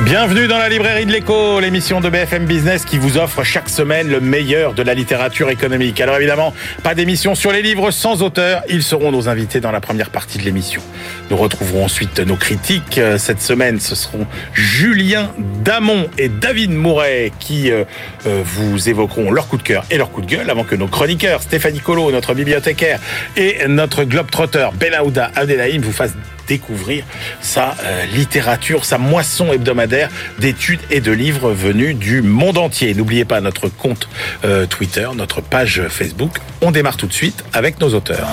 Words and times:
Bienvenue 0.00 0.48
dans 0.48 0.58
la 0.58 0.68
librairie 0.68 1.06
de 1.06 1.12
l'écho, 1.12 1.60
l'émission 1.60 2.00
de 2.00 2.10
BFM 2.10 2.44
Business 2.44 2.84
qui 2.84 2.98
vous 2.98 3.18
offre 3.18 3.44
chaque 3.44 3.68
semaine 3.68 4.08
le 4.08 4.20
meilleur 4.20 4.74
de 4.74 4.82
la 4.82 4.94
littérature 4.94 5.48
économique. 5.48 6.00
Alors 6.00 6.16
évidemment, 6.16 6.52
pas 6.82 6.96
d'émission 6.96 7.36
sur 7.36 7.52
les 7.52 7.62
livres 7.62 7.92
sans 7.92 8.22
auteur, 8.22 8.62
ils 8.68 8.82
seront 8.82 9.12
nos 9.12 9.28
invités 9.28 9.60
dans 9.60 9.70
la 9.70 9.80
première 9.80 10.10
partie 10.10 10.38
de 10.38 10.42
l'émission. 10.42 10.82
Nous 11.30 11.36
retrouverons 11.36 11.84
ensuite 11.84 12.18
nos 12.18 12.34
critiques. 12.34 13.00
Cette 13.16 13.40
semaine, 13.40 13.78
ce 13.78 13.94
seront 13.94 14.26
Julien 14.52 15.30
Damon 15.62 16.08
et 16.18 16.28
David 16.28 16.72
Mouret 16.72 17.30
qui 17.38 17.70
euh, 17.70 17.84
euh, 18.26 18.42
vous 18.44 18.88
évoqueront 18.88 19.30
leur 19.30 19.46
coup 19.46 19.56
de 19.56 19.62
cœur 19.62 19.84
et 19.90 19.98
leur 19.98 20.10
coup 20.10 20.20
de 20.20 20.26
gueule 20.26 20.50
avant 20.50 20.64
que 20.64 20.74
nos 20.74 20.88
chroniqueurs, 20.88 21.42
Stéphanie 21.42 21.80
Colo, 21.80 22.10
notre 22.10 22.34
bibliothécaire 22.34 22.98
et 23.36 23.68
notre 23.68 24.02
globetrotter 24.02 24.70
Benahouda 24.74 25.30
Abdelhaim 25.36 25.80
vous 25.80 25.92
fassent 25.92 26.16
découvrir 26.46 27.04
sa 27.40 27.74
euh, 27.82 28.06
littérature, 28.06 28.84
sa 28.84 28.98
moisson 28.98 29.52
hebdomadaire 29.52 30.10
d'études 30.38 30.80
et 30.90 31.00
de 31.00 31.12
livres 31.12 31.52
venus 31.52 31.96
du 31.96 32.22
monde 32.22 32.58
entier. 32.58 32.94
N'oubliez 32.94 33.24
pas 33.24 33.40
notre 33.40 33.68
compte 33.68 34.08
euh, 34.44 34.66
Twitter, 34.66 35.08
notre 35.14 35.40
page 35.40 35.82
Facebook. 35.88 36.38
On 36.60 36.70
démarre 36.70 36.96
tout 36.96 37.06
de 37.06 37.12
suite 37.12 37.44
avec 37.52 37.80
nos 37.80 37.94
auteurs. 37.94 38.28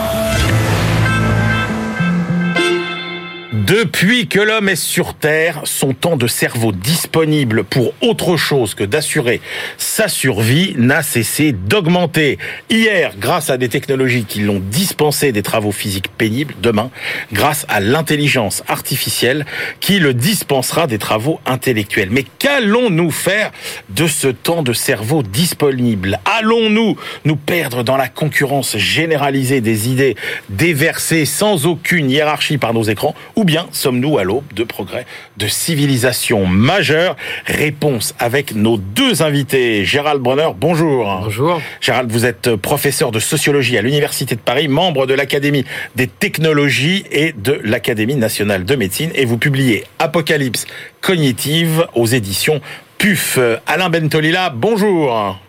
Depuis 3.65 4.27
que 4.27 4.39
l'homme 4.39 4.69
est 4.69 4.77
sur 4.77 5.15
Terre, 5.15 5.61
son 5.65 5.93
temps 5.93 6.15
de 6.15 6.27
cerveau 6.27 6.71
disponible 6.71 7.65
pour 7.65 7.93
autre 8.01 8.37
chose 8.37 8.73
que 8.73 8.85
d'assurer 8.85 9.41
sa 9.77 10.07
survie 10.07 10.75
n'a 10.77 11.03
cessé 11.03 11.51
d'augmenter. 11.51 12.37
Hier, 12.69 13.11
grâce 13.19 13.49
à 13.49 13.57
des 13.57 13.67
technologies 13.67 14.23
qui 14.23 14.39
l'ont 14.39 14.61
dispensé 14.61 15.33
des 15.33 15.43
travaux 15.43 15.73
physiques 15.73 16.09
pénibles, 16.17 16.55
demain, 16.61 16.89
grâce 17.33 17.65
à 17.67 17.81
l'intelligence 17.81 18.63
artificielle 18.69 19.45
qui 19.81 19.99
le 19.99 20.13
dispensera 20.13 20.87
des 20.87 20.97
travaux 20.97 21.41
intellectuels. 21.45 22.09
Mais 22.11 22.23
qu'allons-nous 22.39 23.11
faire 23.11 23.51
de 23.89 24.07
ce 24.07 24.29
temps 24.29 24.63
de 24.63 24.71
cerveau 24.71 25.21
disponible? 25.21 26.21
Allons-nous 26.23 26.95
nous 27.25 27.35
perdre 27.35 27.83
dans 27.83 27.97
la 27.97 28.07
concurrence 28.07 28.77
généralisée 28.77 29.59
des 29.59 29.89
idées 29.89 30.15
déversées 30.47 31.25
sans 31.25 31.65
aucune 31.65 32.09
hiérarchie 32.09 32.57
par 32.57 32.73
nos 32.73 32.83
écrans 32.83 33.15
bien 33.49 33.67
sommes-nous 33.71 34.19
à 34.19 34.23
l'aube 34.23 34.43
de 34.53 34.63
progrès 34.63 35.07
de 35.37 35.47
civilisation 35.47 36.45
majeure 36.45 37.15
Réponse 37.47 38.13
avec 38.19 38.53
nos 38.53 38.77
deux 38.77 39.23
invités. 39.23 39.85
Gérald 39.85 40.21
Brunner, 40.21 40.49
bonjour. 40.55 41.21
Bonjour. 41.23 41.59
Gérald, 41.81 42.11
vous 42.11 42.27
êtes 42.27 42.55
professeur 42.57 43.09
de 43.11 43.19
sociologie 43.19 43.75
à 43.75 43.81
l'Université 43.81 44.35
de 44.35 44.39
Paris, 44.39 44.67
membre 44.67 45.07
de 45.07 45.15
l'Académie 45.15 45.65
des 45.95 46.05
technologies 46.05 47.05
et 47.11 47.33
de 47.33 47.59
l'Académie 47.63 48.17
nationale 48.17 48.65
de 48.65 48.75
médecine 48.75 49.09
et 49.15 49.25
vous 49.25 49.39
publiez 49.39 49.85
Apocalypse 49.97 50.67
cognitive 51.01 51.87
aux 51.95 52.05
éditions 52.05 52.61
PUF. 52.99 53.39
Alain 53.65 53.89
Bentolila, 53.89 54.51
bonjour. 54.51 55.39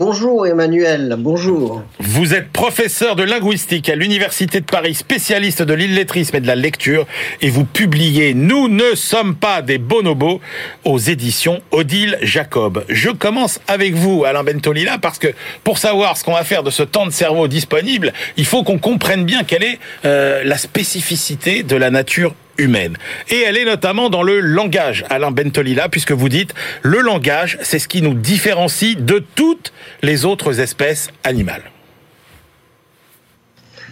Bonjour 0.00 0.44
Emmanuel, 0.44 1.14
bonjour. 1.16 1.80
Vous 2.00 2.34
êtes 2.34 2.48
professeur 2.48 3.14
de 3.14 3.22
linguistique 3.22 3.88
à 3.88 3.94
l'Université 3.94 4.58
de 4.58 4.64
Paris, 4.64 4.94
spécialiste 4.94 5.62
de 5.62 5.72
l'illettrisme 5.72 6.34
et 6.34 6.40
de 6.40 6.48
la 6.48 6.56
lecture, 6.56 7.06
et 7.40 7.48
vous 7.48 7.64
publiez 7.64 8.34
Nous 8.34 8.66
ne 8.66 8.96
sommes 8.96 9.36
pas 9.36 9.62
des 9.62 9.78
bonobos 9.78 10.40
aux 10.84 10.98
éditions 10.98 11.62
Odile 11.70 12.18
Jacob. 12.22 12.84
Je 12.88 13.10
commence 13.10 13.60
avec 13.68 13.94
vous, 13.94 14.24
Alain 14.24 14.42
Bentolila, 14.42 14.98
parce 14.98 15.20
que 15.20 15.28
pour 15.62 15.78
savoir 15.78 16.16
ce 16.16 16.24
qu'on 16.24 16.34
va 16.34 16.42
faire 16.42 16.64
de 16.64 16.70
ce 16.70 16.82
temps 16.82 17.06
de 17.06 17.12
cerveau 17.12 17.46
disponible, 17.46 18.12
il 18.36 18.46
faut 18.46 18.64
qu'on 18.64 18.78
comprenne 18.78 19.24
bien 19.24 19.44
quelle 19.44 19.62
est 19.62 19.78
euh, 20.04 20.42
la 20.42 20.58
spécificité 20.58 21.62
de 21.62 21.76
la 21.76 21.92
nature 21.92 22.34
humaine. 22.58 22.96
Et 23.30 23.40
elle 23.40 23.56
est 23.56 23.64
notamment 23.64 24.10
dans 24.10 24.22
le 24.22 24.40
langage, 24.40 25.04
Alain 25.10 25.30
Bentolila, 25.30 25.88
puisque 25.88 26.12
vous 26.12 26.28
dites 26.28 26.54
le 26.82 27.00
langage, 27.00 27.58
c'est 27.62 27.78
ce 27.78 27.88
qui 27.88 28.02
nous 28.02 28.14
différencie 28.14 28.96
de 28.96 29.22
toutes 29.34 29.72
les 30.02 30.24
autres 30.24 30.60
espèces 30.60 31.08
animales. 31.24 31.62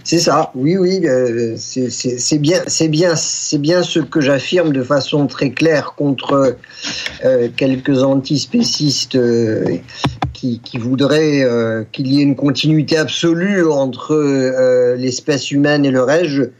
C'est 0.05 0.19
ça, 0.19 0.51
oui, 0.55 0.77
oui, 0.77 1.07
euh, 1.07 1.55
c'est 1.57 2.39
bien, 2.39 2.61
c'est 2.67 2.89
bien, 2.89 3.15
c'est 3.15 3.59
bien 3.59 3.83
ce 3.85 4.01
que 4.01 4.21
j'affirme 4.21 4.73
de 4.73 4.83
façon 4.83 5.29
très 5.29 5.51
claire 5.51 5.95
contre 5.97 6.57
euh, 7.25 7.49
quelques 7.57 8.03
antispécistes 8.03 9.15
euh, 9.15 9.77
qui, 10.33 10.61
qui, 10.61 10.79
voudraient 10.79 11.45
euh, 11.45 11.85
qu'il 11.93 12.09
y 12.09 12.19
ait 12.19 12.23
une 12.23 12.35
continuité 12.35 12.97
absolue 12.97 13.65
entre 13.65 14.97
l'espèce 14.97 15.53
humaine 15.53 15.85
et 15.85 15.93
le 15.93 16.03
reste 16.03 16.51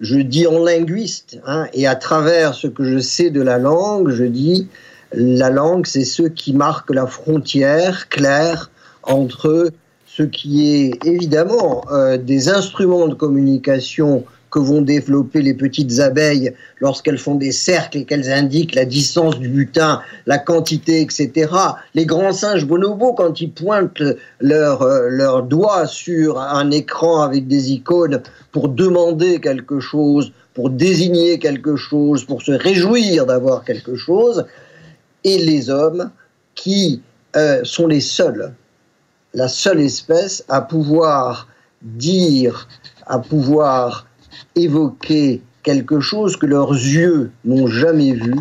je 0.00 0.18
dis 0.18 0.46
en 0.46 0.62
linguiste, 0.62 1.40
hein, 1.46 1.66
et 1.72 1.86
à 1.86 1.96
travers 1.96 2.54
ce 2.54 2.66
que 2.66 2.84
je 2.84 2.98
sais 2.98 3.30
de 3.30 3.42
la 3.42 3.58
langue, 3.58 4.10
je 4.10 4.24
dis 4.24 4.68
la 5.12 5.50
langue, 5.50 5.86
c'est 5.86 6.04
ce 6.04 6.22
qui 6.22 6.52
marque 6.52 6.90
la 6.90 7.06
frontière 7.06 8.08
claire 8.08 8.70
entre 9.02 9.70
ce 10.06 10.22
qui 10.22 10.68
est 10.68 11.06
évidemment 11.06 11.84
euh, 11.90 12.18
des 12.18 12.48
instruments 12.48 13.08
de 13.08 13.14
communication 13.14 14.24
que 14.50 14.58
vont 14.58 14.82
développer 14.82 15.42
les 15.42 15.54
petites 15.54 16.00
abeilles 16.00 16.54
lorsqu'elles 16.80 17.18
font 17.18 17.34
des 17.34 17.52
cercles 17.52 17.98
et 17.98 18.04
qu'elles 18.04 18.30
indiquent 18.30 18.74
la 18.74 18.84
distance 18.84 19.38
du 19.38 19.48
butin, 19.48 20.00
la 20.26 20.38
quantité, 20.38 21.00
etc. 21.00 21.52
Les 21.94 22.06
grands 22.06 22.32
singes 22.32 22.66
bonobos, 22.66 23.12
quand 23.14 23.40
ils 23.40 23.52
pointent 23.52 24.02
leurs 24.40 24.86
leur 25.08 25.42
doigts 25.42 25.86
sur 25.86 26.40
un 26.40 26.70
écran 26.70 27.22
avec 27.22 27.46
des 27.46 27.72
icônes 27.72 28.22
pour 28.52 28.68
demander 28.68 29.40
quelque 29.40 29.80
chose, 29.80 30.32
pour 30.54 30.70
désigner 30.70 31.38
quelque 31.38 31.76
chose, 31.76 32.24
pour 32.24 32.42
se 32.42 32.52
réjouir 32.52 33.26
d'avoir 33.26 33.64
quelque 33.64 33.94
chose, 33.94 34.46
et 35.24 35.38
les 35.38 35.70
hommes 35.70 36.10
qui 36.54 37.02
euh, 37.36 37.60
sont 37.62 37.86
les 37.86 38.00
seuls, 38.00 38.52
la 39.34 39.48
seule 39.48 39.80
espèce 39.80 40.44
à 40.48 40.60
pouvoir 40.60 41.48
dire, 41.82 42.68
à 43.06 43.18
pouvoir 43.18 44.07
évoquer 44.54 45.42
quelque 45.62 46.00
chose 46.00 46.36
que 46.36 46.46
leurs 46.46 46.72
yeux 46.72 47.30
n'ont 47.44 47.66
jamais 47.66 48.12
vu 48.12 48.34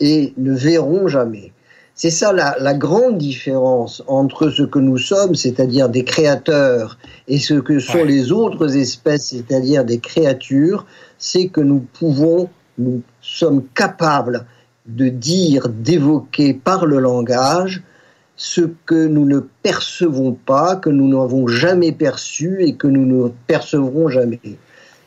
et 0.00 0.32
ne 0.36 0.52
verront 0.52 1.08
jamais. 1.08 1.52
C'est 1.94 2.10
ça 2.10 2.32
la, 2.32 2.56
la, 2.60 2.74
grande 2.74 3.18
différence 3.18 4.04
entre 4.06 4.50
ce 4.50 4.62
que 4.62 4.78
nous 4.78 4.98
sommes, 4.98 5.34
c'est-à-dire 5.34 5.88
des 5.88 6.04
créateurs, 6.04 6.96
et 7.26 7.38
ce 7.38 7.54
que 7.54 7.80
sont 7.80 7.98
ouais. 7.98 8.04
les 8.04 8.30
autres 8.30 8.76
espèces, 8.76 9.30
c'est-à-dire 9.30 9.84
des 9.84 9.98
créatures, 9.98 10.86
c'est 11.18 11.48
que 11.48 11.60
nous 11.60 11.80
pouvons, 11.80 12.48
nous 12.78 13.02
sommes 13.20 13.64
capables 13.74 14.46
de 14.86 15.08
dire, 15.08 15.68
d'évoquer 15.68 16.54
par 16.54 16.86
le 16.86 17.00
langage 17.00 17.82
ce 18.36 18.60
que 18.86 19.06
nous 19.06 19.26
ne 19.26 19.40
percevons 19.40 20.32
pas, 20.32 20.76
que 20.76 20.90
nous 20.90 21.08
n'avons 21.08 21.48
jamais 21.48 21.90
perçu 21.90 22.62
et 22.62 22.74
que 22.74 22.86
nous 22.86 23.04
ne 23.04 23.28
percevrons 23.48 24.08
jamais. 24.08 24.40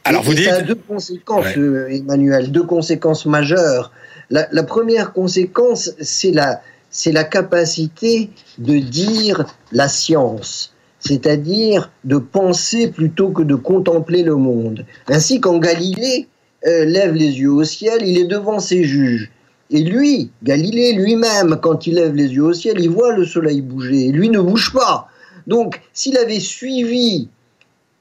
Alors 0.03 0.21
et, 0.23 0.25
vous 0.25 0.31
et 0.33 0.35
dites... 0.35 0.45
ça 0.45 0.55
a 0.55 0.61
deux 0.61 0.75
conséquences, 0.75 1.45
Ouais. 1.55 1.59
euh, 1.59 1.89
Emmanuel, 1.89 2.51
deux 2.51 2.63
conséquences 2.63 3.25
majeures. 3.25 3.91
La, 4.29 4.47
la 4.51 4.63
première 4.63 5.13
conséquence, 5.13 5.91
c'est 5.99 6.31
la, 6.31 6.61
c'est 6.89 7.11
la 7.11 7.23
capacité 7.23 8.29
de 8.57 8.77
dire 8.77 9.45
la 9.71 9.87
science, 9.87 10.73
c'est-à-dire 10.99 11.91
de 12.03 12.17
penser 12.17 12.87
plutôt 12.89 13.29
que 13.29 13.43
de 13.43 13.55
contempler 13.55 14.23
le 14.23 14.35
monde. 14.35 14.85
Ainsi, 15.07 15.39
quand 15.41 15.57
Galilée 15.59 16.27
euh, 16.65 16.85
lève 16.85 17.13
les 17.13 17.39
yeux 17.39 17.51
au 17.51 17.63
ciel, 17.63 18.01
il 18.05 18.17
est 18.19 18.25
devant 18.27 18.59
ses 18.59 18.83
juges. 18.83 19.31
Et 19.69 19.83
lui, 19.83 20.31
Galilée 20.43 20.93
lui-même, 20.93 21.57
quand 21.61 21.87
il 21.87 21.95
lève 21.95 22.13
les 22.13 22.27
yeux 22.33 22.43
au 22.43 22.53
ciel, 22.53 22.75
il 22.79 22.89
voit 22.89 23.13
le 23.15 23.25
soleil 23.25 23.61
bouger. 23.61 24.07
Et 24.07 24.11
lui 24.11 24.29
ne 24.29 24.39
bouge 24.41 24.73
pas. 24.73 25.07
Donc, 25.47 25.79
s'il 25.93 26.17
avait 26.17 26.41
suivi 26.41 27.29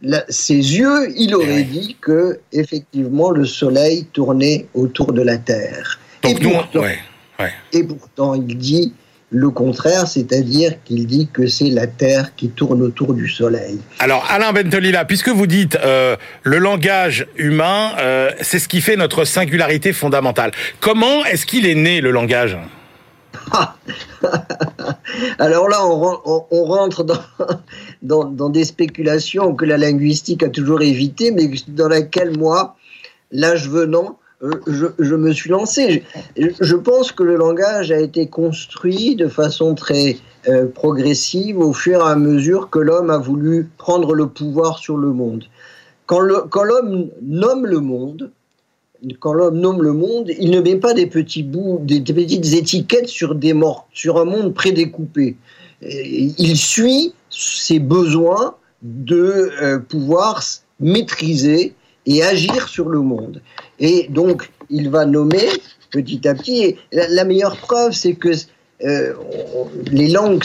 la- 0.02 0.24
ses 0.28 0.54
yeux, 0.54 1.12
il 1.16 1.34
aurait 1.34 1.46
Ouais. 1.46 1.62
dit 1.62 1.96
que 2.00 2.40
effectivement 2.52 3.30
le 3.30 3.44
soleil 3.44 4.06
tournait 4.12 4.66
autour 4.74 5.12
de 5.12 5.22
la 5.22 5.38
Terre. 5.38 5.98
Donc 6.22 6.40
et, 6.40 6.44
nous, 6.44 6.50
pourtant, 6.50 6.80
ouais, 6.80 6.98
ouais. 7.38 7.52
et 7.72 7.82
pourtant, 7.84 8.34
il 8.34 8.56
dit 8.58 8.92
le 9.32 9.50
contraire, 9.50 10.08
c'est-à-dire 10.08 10.82
qu'il 10.84 11.06
dit 11.06 11.28
que 11.32 11.46
c'est 11.46 11.70
la 11.70 11.86
Terre 11.86 12.34
qui 12.34 12.48
tourne 12.48 12.82
autour 12.82 13.14
du 13.14 13.28
soleil. 13.28 13.78
Alors 14.00 14.26
Alain 14.28 14.52
Bentolila, 14.52 15.04
puisque 15.04 15.28
vous 15.28 15.46
dites 15.46 15.76
euh, 15.84 16.16
le 16.42 16.58
langage 16.58 17.26
humain, 17.36 17.92
euh, 18.00 18.30
c'est 18.40 18.58
ce 18.58 18.66
qui 18.68 18.80
fait 18.80 18.96
notre 18.96 19.24
singularité 19.24 19.92
fondamentale. 19.92 20.50
Comment 20.80 21.24
est-ce 21.26 21.46
qu'il 21.46 21.64
est 21.66 21.76
né 21.76 22.00
le 22.00 22.10
langage? 22.10 22.58
Alors 25.38 25.68
là, 25.68 25.86
on, 25.86 25.98
ren- 25.98 26.20
on- 26.24 26.44
on 26.50 26.64
rentre 26.64 27.04
dans, 28.02 28.48
des 28.48 28.64
spéculations 28.64 29.54
que 29.54 29.64
la 29.64 29.76
linguistique 29.76 30.42
a 30.42 30.48
toujours 30.48 30.82
évitées, 30.82 31.30
mais 31.30 31.50
dans 31.68 31.88
laquelle 31.88 32.38
moi, 32.38 32.76
l'âge 33.30 33.68
venant, 33.68 34.18
je, 34.66 35.14
me 35.14 35.32
suis 35.32 35.50
lancé. 35.50 36.02
Je, 36.36 36.76
pense 36.76 37.12
que 37.12 37.22
le 37.22 37.36
langage 37.36 37.92
a 37.92 38.00
été 38.00 38.26
construit 38.28 39.14
de 39.14 39.28
façon 39.28 39.74
très 39.74 40.16
euh, 40.48 40.66
progressive 40.66 41.58
au 41.58 41.74
fur 41.74 42.00
et 42.00 42.10
à 42.10 42.16
mesure 42.16 42.70
que 42.70 42.78
l'homme 42.78 43.10
a 43.10 43.18
voulu 43.18 43.68
prendre 43.76 44.14
le 44.14 44.28
pouvoir 44.28 44.78
sur 44.78 44.96
le 44.96 45.12
monde. 45.12 45.44
Quand 46.06 46.20
l'homme 46.20 47.10
nomme 47.22 47.66
le 47.66 47.78
monde, 47.78 48.32
quand 49.18 49.32
l'homme 49.32 49.58
nomme 49.58 49.82
le 49.82 49.92
monde, 49.92 50.30
il 50.38 50.50
ne 50.50 50.60
met 50.60 50.76
pas 50.76 50.94
des 50.94 51.06
petits 51.06 51.42
bouts, 51.42 51.80
des, 51.82 52.00
petites 52.00 52.52
étiquettes 52.52 53.08
sur 53.08 54.18
un 54.18 54.24
monde 54.24 54.54
prédécoupé. 54.54 55.36
Il 55.82 56.56
suit 56.56 57.14
ses 57.30 57.78
besoins 57.78 58.56
de 58.82 59.50
euh, 59.62 59.78
pouvoir 59.78 60.42
maîtriser 60.78 61.74
et 62.06 62.22
agir 62.22 62.68
sur 62.68 62.88
le 62.88 63.00
monde. 63.00 63.42
Et 63.78 64.06
donc, 64.10 64.50
il 64.68 64.90
va 64.90 65.06
nommer 65.06 65.46
petit 65.90 66.26
à 66.28 66.34
petit. 66.34 66.76
La, 66.92 67.24
meilleure 67.24 67.56
preuve, 67.56 67.92
c'est 67.92 68.14
que 68.14 68.30
euh, 68.84 69.14
les 69.90 70.08
langues 70.08 70.44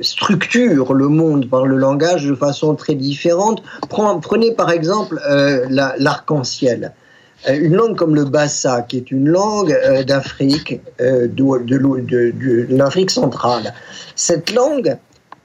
structurent 0.00 0.92
le 0.92 1.08
monde 1.08 1.48
par 1.48 1.66
le 1.66 1.76
langage 1.76 2.26
de 2.26 2.34
façon 2.34 2.74
très 2.74 2.94
différente. 2.94 3.62
Prenez 3.88 4.52
par 4.52 4.70
exemple 4.70 5.20
euh, 5.28 5.66
l'arc-en-ciel. 5.68 6.84
Euh, 6.84 7.07
une 7.46 7.74
langue 7.74 7.96
comme 7.96 8.14
le 8.14 8.24
bassa, 8.24 8.82
qui 8.82 8.96
est 8.96 9.10
une 9.10 9.28
langue 9.28 9.76
d'Afrique, 10.06 10.80
de, 10.98 11.26
de 11.26 12.66
l'Afrique 12.70 13.10
centrale. 13.10 13.72
Cette 14.16 14.52
langue, 14.52 14.96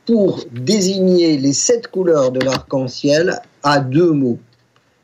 pour 0.06 0.44
désigner 0.52 1.38
les 1.38 1.54
sept 1.54 1.88
couleurs 1.88 2.32
de 2.32 2.40
l'arc-en-ciel, 2.40 3.40
a 3.64 3.80
deux 3.80 4.12
mots. 4.12 4.40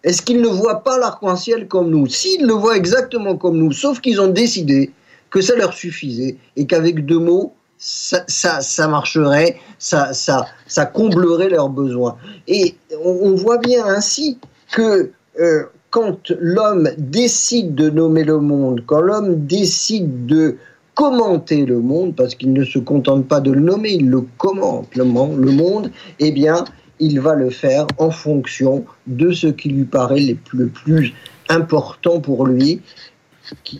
Est-ce 0.03 0.21
qu'ils 0.21 0.41
ne 0.41 0.47
voient 0.47 0.83
pas 0.83 0.97
l'arc-en-ciel 0.97 1.67
comme 1.67 1.89
nous? 1.89 2.07
S'ils 2.07 2.45
le 2.45 2.53
voient 2.53 2.77
exactement 2.77 3.35
comme 3.35 3.57
nous, 3.57 3.71
sauf 3.71 3.99
qu'ils 3.99 4.21
ont 4.21 4.29
décidé 4.29 4.91
que 5.29 5.41
ça 5.41 5.55
leur 5.55 5.73
suffisait 5.73 6.37
et 6.55 6.65
qu'avec 6.65 7.05
deux 7.05 7.19
mots, 7.19 7.53
ça, 7.77 8.25
ça, 8.27 8.87
marcherait, 8.87 9.57
ça, 9.77 10.13
ça, 10.13 10.45
ça 10.67 10.85
comblerait 10.85 11.49
leurs 11.49 11.69
besoins. 11.69 12.17
Et 12.47 12.75
on, 13.03 13.35
voit 13.35 13.57
bien 13.57 13.85
ainsi 13.85 14.37
que 14.71 15.11
euh, 15.39 15.63
quand 15.89 16.31
l'homme 16.39 16.89
décide 16.97 17.75
de 17.75 17.89
nommer 17.89 18.23
le 18.23 18.39
monde, 18.39 18.83
quand 18.85 19.01
l'homme 19.01 19.45
décide 19.45 20.25
de 20.25 20.57
commenter 20.93 21.65
le 21.65 21.79
monde, 21.79 22.15
parce 22.15 22.35
qu'il 22.35 22.53
ne 22.53 22.63
se 22.63 22.77
contente 22.77 23.27
pas 23.27 23.39
de 23.39 23.51
le 23.51 23.61
nommer, 23.61 23.91
il 23.93 24.09
le 24.09 24.21
commente, 24.37 24.95
le 24.95 25.05
monde, 25.05 25.91
eh 26.19 26.31
bien, 26.31 26.65
il 26.99 27.19
va 27.21 27.35
le 27.35 27.49
faire 27.49 27.87
en 27.97 28.11
fonction 28.11 28.85
de 29.07 29.31
ce 29.31 29.47
qui 29.47 29.69
lui 29.69 29.85
paraît 29.85 30.35
le 30.53 30.67
plus 30.67 31.13
important 31.47 32.19
pour 32.19 32.45
lui. 32.45 32.81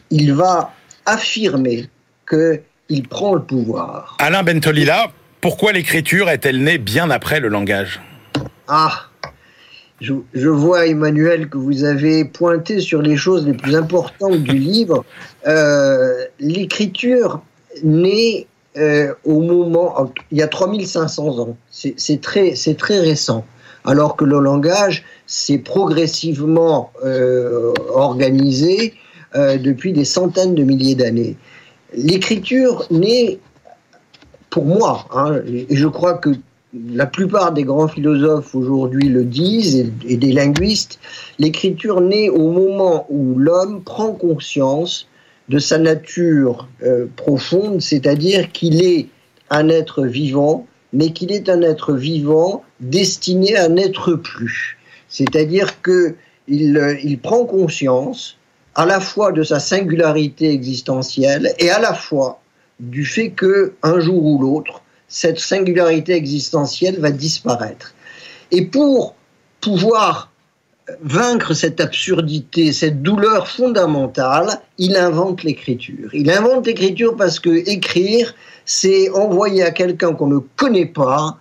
Il 0.09 0.33
va 0.33 0.73
affirmer 1.05 1.89
qu'il 2.29 3.07
prend 3.07 3.35
le 3.35 3.43
pouvoir. 3.43 4.17
Alain 4.19 4.43
Bentolila, 4.43 5.11
pourquoi 5.41 5.73
l'écriture 5.73 6.29
est-elle 6.29 6.63
née 6.63 6.77
bien 6.77 7.09
après 7.09 7.39
le 7.39 7.49
langage? 7.49 8.01
Ah, 8.67 9.08
je, 10.01 10.49
vois, 10.49 10.87
Emmanuel, 10.87 11.49
que 11.49 11.57
vous 11.57 11.83
avez 11.83 12.25
pointé 12.25 12.79
sur 12.79 13.01
les 13.01 13.17
choses 13.17 13.45
les 13.45 13.53
plus 13.53 13.75
importantes 13.75 14.37
du 14.37 14.57
livre. 14.57 15.03
Euh, 15.47 16.25
l'écriture 16.39 17.41
naît 17.83 18.47
euh, 18.77 19.13
au 19.25 19.41
moment, 19.41 20.11
il 20.31 20.37
y 20.37 20.41
a 20.41 20.47
3500 20.47 21.39
ans. 21.39 21.57
C'est 21.71 22.21
très, 22.21 22.53
très 22.77 22.99
récent. 22.99 23.45
Alors 23.85 24.15
que 24.15 24.25
le 24.25 24.39
langage 24.39 25.03
s'est 25.25 25.57
progressivement 25.57 26.91
euh, 27.03 27.73
organisé 27.93 28.93
depuis 29.35 29.93
des 29.93 30.05
centaines 30.05 30.55
de 30.55 30.63
milliers 30.63 30.95
d'années. 30.95 31.37
L'écriture 31.93 32.87
naît, 32.89 33.37
pour 34.49 34.65
moi, 34.65 35.05
hein, 35.11 35.39
et 35.45 35.75
je 35.75 35.87
crois 35.87 36.15
que 36.15 36.31
la 36.73 37.05
plupart 37.05 37.51
des 37.51 37.63
grands 37.63 37.87
philosophes 37.87 38.53
aujourd'hui 38.53 39.09
le 39.09 39.23
disent, 39.23 39.91
et, 40.07 40.17
des 40.17 40.31
linguistes, 40.31 40.99
l'écriture 41.39 42.01
naît 42.01 42.29
au 42.29 42.51
moment 42.51 43.07
où 43.09 43.37
l'homme 43.37 43.83
prend 43.83 44.11
conscience 44.11 45.07
de 45.49 45.57
sa 45.57 45.79
nature 45.79 46.67
euh, 46.83 47.07
profonde, 47.15 47.81
c'est-à-dire 47.81 48.51
qu'il 48.51 48.83
est 48.83 49.07
un 49.49 49.69
être 49.69 50.05
vivant, 50.05 50.67
mais 50.93 51.11
qu'il 51.11 51.31
est 51.31 51.49
un 51.49 51.61
être 51.63 51.93
vivant 51.93 52.63
destiné 52.79 53.55
à 53.55 53.67
n'être 53.67 54.13
plus. 54.13 54.77
C'est-à-dire 55.07 55.81
que 55.81 56.15
il, 56.47 56.77
euh, 56.77 56.95
il 57.03 57.19
prend 57.19 57.45
conscience 57.45 58.37
à 58.75 58.85
la 58.85 58.99
fois 58.99 59.31
de 59.31 59.41
sa 59.41 59.59
singularité 59.59 60.51
existentielle 60.51 61.53
et 61.57 61.71
à 61.71 61.79
la 61.79 61.93
fois 61.93 62.41
du 62.79 63.05
fait 63.05 63.31
que 63.31 63.73
un 63.81 63.99
jour 63.99 64.23
ou 64.23 64.39
l'autre, 64.39 64.83
cette 65.09 65.39
singularité 65.39 66.13
existentielle 66.13 66.99
va 66.99 67.11
disparaître. 67.11 67.93
Et 68.51 68.65
pour 68.65 69.15
pouvoir 69.59 70.31
vaincre 71.01 71.53
cette 71.53 71.81
absurdité, 71.81 72.71
cette 72.73 73.01
douleur 73.01 73.47
fondamentale, 73.47 74.61
il 74.77 74.95
invente 74.95 75.43
l'écriture. 75.43 76.09
Il 76.13 76.31
invente 76.31 76.65
l'écriture 76.65 77.15
parce 77.15 77.39
que 77.39 77.49
écrire, 77.69 78.33
c'est 78.65 79.09
envoyer 79.11 79.63
à 79.63 79.71
quelqu'un 79.71 80.13
qu'on 80.13 80.27
ne 80.27 80.39
connaît 80.55 80.85
pas 80.85 81.37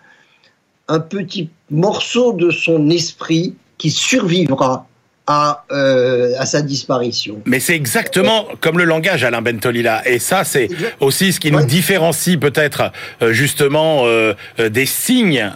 un 0.88 1.00
petit 1.00 1.50
morceau 1.70 2.32
de 2.32 2.50
son 2.50 2.91
esprit 2.91 3.55
qui 3.76 3.91
survivra 3.91 4.87
à, 5.28 5.62
euh, 5.70 6.32
à 6.38 6.46
sa 6.46 6.62
disparition. 6.62 7.42
Mais 7.44 7.60
c'est 7.60 7.75
exactement 7.75 8.48
comme 8.60 8.78
le 8.78 8.84
langage, 8.84 9.25
Alain 9.25 9.42
Bentolila. 9.42 10.02
Et 10.08 10.19
ça, 10.19 10.42
c'est 10.42 10.70
aussi 11.00 11.34
ce 11.34 11.38
qui 11.38 11.52
nous 11.52 11.64
différencie 11.64 12.40
peut-être 12.40 12.90
euh, 13.20 13.34
justement 13.34 14.04
euh, 14.06 14.32
des 14.58 14.86
signes 14.86 15.52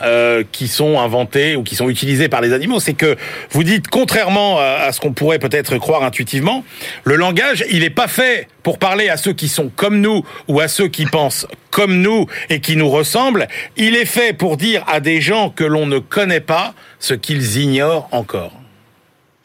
qui 0.52 0.68
sont 0.68 1.00
inventés 1.00 1.56
ou 1.56 1.62
qui 1.62 1.74
sont 1.74 1.88
utilisés 1.88 2.28
par 2.28 2.42
les 2.42 2.52
animaux. 2.52 2.80
C'est 2.80 2.92
que 2.92 3.16
vous 3.50 3.64
dites, 3.64 3.88
contrairement 3.88 4.58
à 4.58 4.92
ce 4.92 5.00
qu'on 5.00 5.14
pourrait 5.14 5.38
peut-être 5.38 5.78
croire 5.78 6.02
intuitivement, 6.02 6.64
le 7.04 7.16
langage, 7.16 7.64
il 7.70 7.80
n'est 7.80 7.90
pas 7.90 8.08
fait 8.08 8.48
pour 8.62 8.78
parler 8.78 9.08
à 9.08 9.16
ceux 9.16 9.32
qui 9.32 9.48
sont 9.48 9.70
comme 9.74 10.00
nous 10.00 10.22
ou 10.48 10.60
à 10.60 10.68
ceux 10.68 10.88
qui 10.88 11.06
pensent 11.06 11.46
comme 11.70 12.02
nous 12.02 12.26
et 12.50 12.60
qui 12.60 12.76
nous 12.76 12.90
ressemblent. 12.90 13.48
Il 13.78 13.96
est 13.96 14.04
fait 14.04 14.34
pour 14.34 14.58
dire 14.58 14.84
à 14.86 15.00
des 15.00 15.22
gens 15.22 15.48
que 15.48 15.64
l'on 15.64 15.86
ne 15.86 15.98
connaît 15.98 16.40
pas 16.40 16.74
ce 16.98 17.14
qu'ils 17.14 17.56
ignorent 17.56 18.08
encore 18.12 18.61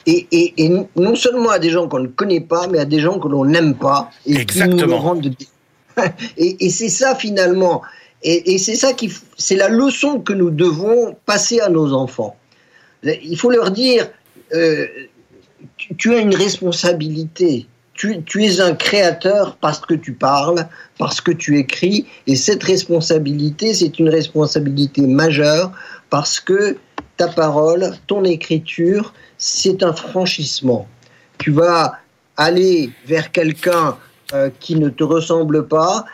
et, 0.08 0.70
non 0.96 1.16
seulement 1.16 1.50
à 1.50 1.60
des 1.60 1.70
gens 1.70 1.88
qu'on 1.88 2.00
ne 2.00 2.08
connaît 2.08 2.42
pas, 2.42 2.68
mais 2.68 2.80
à 2.80 2.86
des 2.86 3.00
gens 3.00 3.20
que 3.20 3.28
l'on 3.28 3.46
n'aime 3.46 3.76
pas 3.76 4.10
et 4.26 4.36
Exactement. 4.36 4.78
qui 4.78 4.88
nous 4.88 4.98
rendent 4.98 5.36
et, 6.38 6.70
c'est 6.70 6.90
ça 6.90 7.16
finalement, 7.16 7.82
et, 8.24 8.58
c'est 8.58 8.76
ça 8.76 8.94
qui, 8.94 9.12
c'est 9.38 9.56
la 9.56 9.68
leçon 9.68 10.20
que 10.20 10.34
nous 10.34 10.50
devons 10.50 11.16
passer 11.26 11.60
à 11.60 11.70
nos 11.70 11.94
enfants. 11.94 12.36
Il 13.04 13.38
faut 13.38 13.50
leur 13.50 13.72
dire, 13.72 14.08
euh, 14.54 14.86
tu, 15.98 16.14
as 16.14 16.20
une 16.20 16.36
responsabilité. 16.36 17.68
Tu, 17.94 18.22
tu, 18.24 18.46
es 18.46 18.60
un 18.60 18.76
créateur 18.76 19.58
parce 19.60 19.80
que 19.80 19.96
tu 19.96 20.14
parles, 20.14 20.68
parce 21.00 21.20
que 21.20 21.32
tu 21.32 21.58
écris, 21.58 22.06
et 22.28 22.36
cette 22.36 22.64
responsabilité, 22.64 23.74
c'est 23.74 23.98
une 23.98 24.10
responsabilité 24.10 25.02
majeure 25.02 25.72
parce 26.10 26.40
que 26.40 26.78
ta 27.18 27.28
parole, 27.28 27.92
ton 28.06 28.24
écriture, 28.24 29.14
c'est 29.38 29.84
un 29.84 29.94
franchissement. 29.94 30.88
Tu 31.40 31.52
vas 31.52 31.94
aller 32.38 32.92
vers 33.06 33.32
quelqu'un 33.32 33.98
euh, 34.34 34.50
qui 34.60 34.76
ne 34.76 34.90
te 34.90 35.04
ressemble 35.04 35.68
pas, 35.68 36.06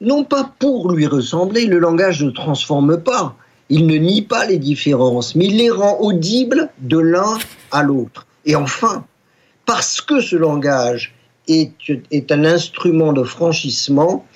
non 0.00 0.24
pas 0.24 0.52
pour 0.58 0.92
lui 0.92 1.06
ressembler, 1.06 1.66
le 1.66 1.78
langage 1.78 2.22
ne 2.22 2.30
transforme 2.30 3.00
pas, 3.00 3.36
il 3.68 3.86
ne 3.86 3.96
nie 3.96 4.22
pas 4.22 4.44
les 4.44 4.58
différences, 4.58 5.34
mais 5.34 5.46
il 5.46 5.56
les 5.56 5.70
rend 5.70 5.98
audibles 6.00 6.68
de 6.80 6.98
l'un 6.98 7.38
à 7.70 7.82
l'autre. 7.82 8.26
Et 8.44 8.56
enfin, 8.56 9.04
parce 9.64 10.00
que 10.00 10.20
ce 10.20 10.36
langage 10.36 11.14
est, 11.48 11.72
est 12.10 12.32
un 12.32 12.44
instrument 12.44 13.12
de 13.12 13.22
franchissement, 13.22 14.26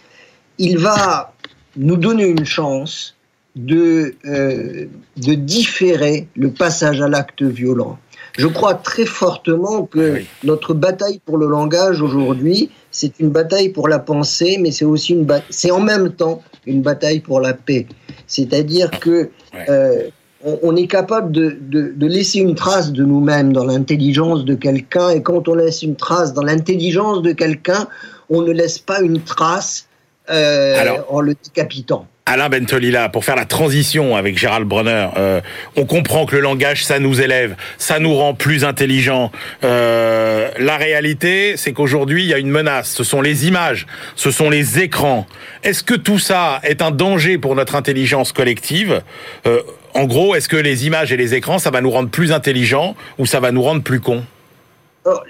il 0.58 0.78
va 0.78 1.34
nous 1.76 1.96
donner 1.96 2.26
une 2.26 2.44
chance 2.44 3.16
de, 3.58 4.14
euh, 4.24 4.86
de 5.16 5.34
différer 5.34 6.28
le 6.36 6.50
passage 6.50 7.00
à 7.00 7.08
l'acte 7.08 7.42
violent. 7.42 7.98
Je 8.36 8.46
crois 8.46 8.74
très 8.74 9.04
fortement 9.04 9.82
que 9.82 10.22
notre 10.44 10.72
bataille 10.72 11.20
pour 11.24 11.38
le 11.38 11.48
langage 11.48 12.00
aujourd'hui, 12.00 12.70
c'est 12.92 13.18
une 13.18 13.30
bataille 13.30 13.70
pour 13.70 13.88
la 13.88 13.98
pensée, 13.98 14.58
mais 14.60 14.70
c'est 14.70 14.84
aussi 14.84 15.12
une 15.12 15.26
c'est 15.50 15.72
en 15.72 15.80
même 15.80 16.12
temps 16.12 16.42
une 16.66 16.82
bataille 16.82 17.18
pour 17.18 17.40
la 17.40 17.52
paix. 17.52 17.86
C'est-à-dire 18.28 18.90
que 19.00 19.30
euh, 19.68 20.02
on, 20.44 20.76
est 20.76 20.86
capable 20.86 21.32
de, 21.32 21.56
de, 21.60 21.92
de, 21.96 22.06
laisser 22.06 22.38
une 22.38 22.54
trace 22.54 22.92
de 22.92 23.04
nous-mêmes 23.04 23.52
dans 23.52 23.64
l'intelligence 23.64 24.44
de 24.44 24.54
quelqu'un, 24.54 25.10
et 25.10 25.22
quand 25.22 25.48
on 25.48 25.54
laisse 25.54 25.82
une 25.82 25.96
trace 25.96 26.32
dans 26.32 26.44
l'intelligence 26.44 27.22
de 27.22 27.32
quelqu'un, 27.32 27.88
on 28.30 28.42
ne 28.42 28.52
laisse 28.52 28.78
pas 28.78 29.00
une 29.00 29.20
trace 29.20 29.88
euh, 30.30 30.98
en 31.08 31.20
le 31.20 31.34
décapitant. 31.34 32.06
Alain 32.28 32.50
Bentolila, 32.50 33.08
pour 33.08 33.24
faire 33.24 33.36
la 33.36 33.46
transition 33.46 34.14
avec 34.14 34.36
Gérald 34.36 34.68
Bronner, 34.68 35.08
euh, 35.16 35.40
on 35.76 35.86
comprend 35.86 36.26
que 36.26 36.36
le 36.36 36.42
langage, 36.42 36.84
ça 36.84 36.98
nous 36.98 37.22
élève, 37.22 37.56
ça 37.78 38.00
nous 38.00 38.14
rend 38.14 38.34
plus 38.34 38.64
intelligents. 38.64 39.32
Euh, 39.64 40.50
la 40.58 40.76
réalité, 40.76 41.56
c'est 41.56 41.72
qu'aujourd'hui, 41.72 42.24
il 42.24 42.28
y 42.28 42.34
a 42.34 42.38
une 42.38 42.50
menace. 42.50 42.90
Ce 42.90 43.02
sont 43.02 43.22
les 43.22 43.48
images, 43.48 43.86
ce 44.14 44.30
sont 44.30 44.50
les 44.50 44.78
écrans. 44.78 45.26
Est-ce 45.62 45.82
que 45.82 45.94
tout 45.94 46.18
ça 46.18 46.60
est 46.64 46.82
un 46.82 46.90
danger 46.90 47.38
pour 47.38 47.54
notre 47.54 47.74
intelligence 47.76 48.32
collective? 48.32 49.00
Euh, 49.46 49.62
En 49.94 50.04
gros, 50.04 50.34
est-ce 50.34 50.50
que 50.50 50.58
les 50.58 50.86
images 50.86 51.10
et 51.12 51.16
les 51.16 51.32
écrans, 51.32 51.58
ça 51.58 51.70
va 51.70 51.80
nous 51.80 51.90
rendre 51.90 52.10
plus 52.10 52.30
intelligents 52.32 52.94
ou 53.18 53.24
ça 53.24 53.40
va 53.40 53.52
nous 53.52 53.62
rendre 53.62 53.82
plus 53.82 54.00
cons? 54.00 54.22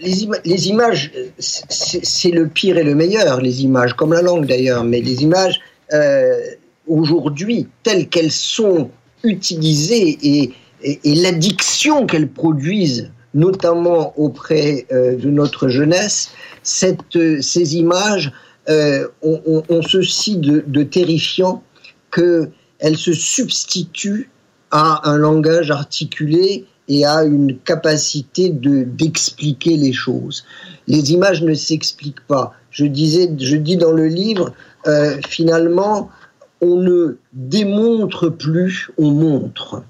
Les, 0.01 0.29
les, 0.45 0.69
images, 0.69 1.13
c'est 1.39 2.33
le 2.33 2.49
pire 2.49 2.77
et 2.77 2.83
le 2.83 2.97
meilleur, 2.97 3.41
les 3.41 3.63
images, 3.63 3.93
comme 3.95 4.13
la 4.13 4.23
langue 4.23 4.47
d'ailleurs, 4.47 4.83
mais 4.83 5.01
les 5.01 5.23
images, 5.23 5.61
euh, 5.93 6.37
aujourd'hui, 6.89 7.69
telles 7.83 8.09
qu'elles 8.09 8.33
sont 8.33 8.91
utilisées 9.25 10.19
et, 10.23 10.53
l'addiction 11.05 12.07
qu'elles 12.07 12.29
produisent, 12.29 13.11
notamment 13.35 14.13
auprès 14.17 14.87
euh, 14.93 15.17
de 15.17 15.29
notre 15.29 15.69
jeunesse, 15.69 16.31
euh, 17.17 17.41
ces 17.41 17.77
images 17.77 18.33
euh, 18.69 19.09
ont, 19.23 19.83
ceci 19.83 20.37
de, 20.37 20.63
de 20.67 20.83
terrifiant 20.85 21.65
qu'elles 22.13 22.97
se 22.97 23.13
substituent 23.13 24.31
à 24.71 25.09
un 25.11 25.17
langage 25.17 25.73
articulé 25.73 26.67
et 26.87 27.05
à 27.05 27.25
une 27.25 27.59
capacité 27.59 28.51
de 28.51 28.85
d'expliquer 28.85 29.77
les 29.77 29.93
choses. 29.93 30.45
Les 30.87 31.13
images 31.13 31.43
ne 31.43 31.55
s'expliquent 31.55 32.27
pas. 32.27 32.53
Je 32.71 32.85
disais, 32.85 33.29
je 33.37 33.57
dis 33.57 33.77
dans 33.77 33.93
le 33.93 34.07
livre, 34.07 34.53
finalement, 35.29 36.11
on 36.61 36.77
ne 36.77 37.19
démontre 37.33 38.29
plus, 38.29 38.91
on 38.99 39.11
montre. 39.11 39.83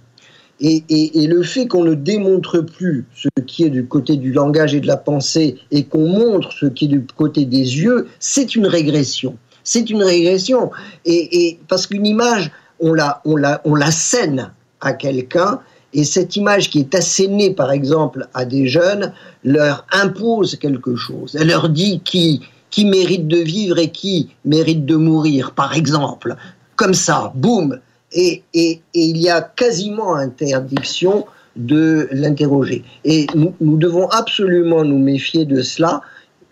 Et, 0.61 0.83
et, 0.89 1.23
et 1.23 1.27
le 1.29 1.43
fait 1.43 1.69
qu'on 1.69 1.85
ne 1.85 1.95
démontre 1.95 2.61
plus 2.61 3.07
ce 3.15 3.29
qui 3.43 3.63
est 3.65 3.71
du 3.71 3.87
côté 3.87 4.17
du 4.17 4.33
langage 4.33 4.75
et 4.75 4.81
de 4.81 4.89
la 4.89 4.97
pensée 4.97 5.57
et 5.71 5.85
qu'on 5.85 6.09
montre 6.09 6.53
ce 6.53 6.67
qui 6.67 6.87
est 6.87 6.89
du 6.89 7.07
côté 7.17 7.45
des 7.45 7.59
yeux, 7.59 8.09
c'est 8.19 8.57
une 8.57 8.67
régression. 8.67 9.37
C'est 9.63 9.89
une 9.91 10.03
régression. 10.03 10.71
Et, 11.05 11.47
et 11.47 11.61
parce 11.69 11.87
qu'une 11.87 12.07
image, 12.07 12.51
on 12.81 12.93
la, 12.93 13.21
on 13.25 13.37
la, 13.37 13.61
on 13.65 13.75
la 13.75 13.91
scène 13.91 14.51
à 14.81 14.93
quelqu'un 14.93 15.61
et 15.95 16.05
cette 16.05 16.37
image 16.37 16.71
qui 16.71 16.81
est 16.81 16.95
assénée, 16.95 17.51
par 17.51 17.73
exemple, 17.73 18.29
à 18.35 18.45
des 18.45 18.69
jeunes, 18.69 19.13
leur 19.45 19.87
impose 19.91 20.57
quelque 20.57 20.97
chose. 20.97 21.37
Elle 21.39 21.49
leur 21.49 21.69
dit 21.69 22.01
qui, 22.05 22.43
qui 22.71 22.85
mérite 22.85 23.27
de 23.27 23.39
vivre 23.39 23.79
et 23.79 23.91
qui 23.91 24.29
mérite 24.45 24.85
de 24.85 24.97
mourir, 24.97 25.53
par 25.53 25.75
exemple. 25.75 26.37
Comme 26.79 26.95
ça, 26.95 27.33
boum. 27.35 27.81
Et, 28.13 28.45
il 28.55 29.17
y 29.17 29.29
a 29.29 29.43
quasiment 29.43 30.15
interdiction 30.15 31.27
de 31.57 32.09
l'interroger. 32.13 32.85
Et 33.05 33.27
nous, 33.35 33.77
devons 33.77 34.09
absolument 34.09 34.85
nous 34.85 34.99
méfier 34.99 35.45
de 35.45 35.61
cela. 35.61 36.01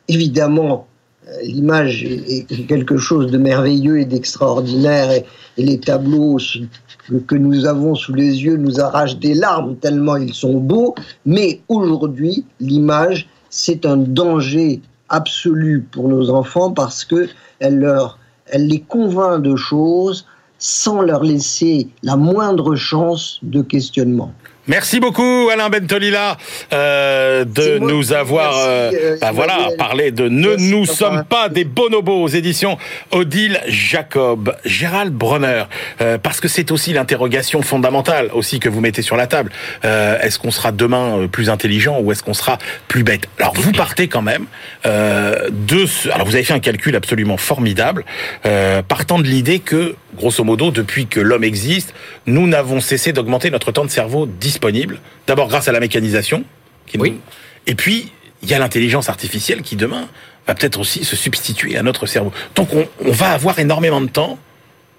Évidemment, 0.09 0.89
euh, 1.29 1.31
l'image 1.45 2.03
est 2.05 2.67
quelque 2.67 2.97
chose 2.97 3.31
de 3.31 3.39
merveilleux 3.39 4.01
et 4.01 4.05
d'extraordinaire 4.05 5.13
et, 5.13 5.25
les 5.59 5.79
tableaux 5.79 6.39
que 7.27 7.37
nous 7.37 7.65
avons 7.65 7.95
sous 7.95 8.13
les 8.13 8.45
yeux 8.45 8.57
nous 8.57 8.81
arrachent 8.81 9.19
des 9.19 9.33
larmes 9.33 9.77
tellement 9.77 10.17
ils 10.17 10.35
sont 10.35 10.59
beaux. 10.59 10.97
Mais 11.25 11.61
aujourd'hui, 11.69 12.45
l'image, 12.59 13.29
c'est 13.49 13.87
un 13.87 13.97
danger 13.97 14.83
absolue 15.09 15.87
pour 15.91 16.09
nos 16.09 16.31
enfants 16.31 16.73
parce 16.73 17.05
que 17.05 17.29
elle 17.61 17.79
leur, 17.79 18.19
elle 18.49 18.67
les 18.67 18.81
convainc 18.81 19.43
de 19.43 19.57
choses 19.57 20.27
sans 20.59 21.03
leur 21.03 21.23
laisser 21.23 21.89
la 22.03 22.17
moindre 22.17 22.77
chance 22.77 23.41
de 23.43 23.63
questionnement. 23.63 24.33
Merci 24.69 24.99
beaucoup 24.99 25.49
Alain 25.53 25.71
Bentolila 25.71 26.37
euh, 26.73 27.45
de 27.45 27.79
nous 27.79 28.13
avoir 28.13 28.59
euh, 28.59 28.91
euh, 28.93 29.17
bah 29.21 29.31
voilà 29.33 29.69
parlé 29.79 30.11
de 30.11 30.29
Ne 30.29 30.57
nous 30.57 30.87
sommes 30.87 31.23
pas 31.23 31.49
des 31.49 31.65
bonobos 31.65 32.21
aux 32.21 32.29
éditions 32.29 32.77
Odile 33.13 33.61
Jacob, 33.69 34.57
Gérald 34.65 35.15
Bronner, 35.15 35.65
euh, 36.01 36.19
parce 36.19 36.41
que 36.41 36.49
c'est 36.49 36.73
aussi 36.73 36.93
l'interrogation 36.93 37.63
fondamentale 37.63 38.29
aussi 38.33 38.59
que 38.59 38.69
vous 38.69 38.81
mettez 38.81 39.03
sur 39.03 39.17
la 39.17 39.29
table. 39.29 39.53
Euh, 39.85 40.19
est-ce 40.21 40.41
qu'on 40.41 40.51
sera 40.51 40.73
demain 40.73 41.29
plus 41.31 41.49
intelligent 41.49 42.01
ou 42.01 42.11
est-ce 42.11 42.25
qu'on 42.25 42.35
sera 42.35 42.59
plus 42.89 43.05
bête? 43.05 43.29
Alors 43.39 43.55
vous 43.55 43.71
partez 43.71 44.09
quand 44.09 44.23
même 44.23 44.47
de 44.85 45.87
ce, 45.87 46.09
alors 46.09 46.27
vous 46.27 46.35
avez 46.35 46.45
fait 46.45 46.55
un 46.55 46.61
calcul 46.61 46.97
absolument 46.97 47.37
formidable, 47.37 48.05
partant 48.89 49.21
de 49.21 49.27
l'idée 49.29 49.61
que 49.61 49.95
grosso 50.17 50.43
modo 50.45 50.71
depuis 50.71 51.07
que 51.07 51.21
l'homme 51.21 51.45
existe, 51.45 51.95
nous 52.27 52.47
n'avons 52.47 52.81
cessé 52.81 53.13
d'augmenter 53.13 53.51
notre 53.51 53.73
temps 53.73 53.85
de 53.85 53.91
cerveau 53.91 54.27
disponible. 54.27 55.01
D'abord 55.27 55.49
grâce 55.49 55.69
à 55.69 55.73
la 55.73 55.81
mécanisation. 55.81 56.45
Qui 56.87 56.99
oui. 56.99 57.13
Nous... 57.13 57.21
Et 57.67 57.75
puis, 57.75 58.11
il 58.43 58.49
y 58.49 58.55
a 58.55 58.59
l'intelligence 58.59 59.09
artificielle 59.09 59.63
qui 59.63 59.77
demain 59.77 60.09
va 60.47 60.55
peut-être 60.55 60.81
aussi 60.81 61.05
se 61.05 61.17
substituer 61.17 61.77
à 61.77 61.83
notre 61.83 62.07
cerveau. 62.07 62.33
Donc 62.55 62.73
on, 62.73 62.87
on 63.05 63.11
va 63.11 63.31
avoir 63.31 63.59
énormément 63.59 64.01
de 64.01 64.09
temps 64.09 64.39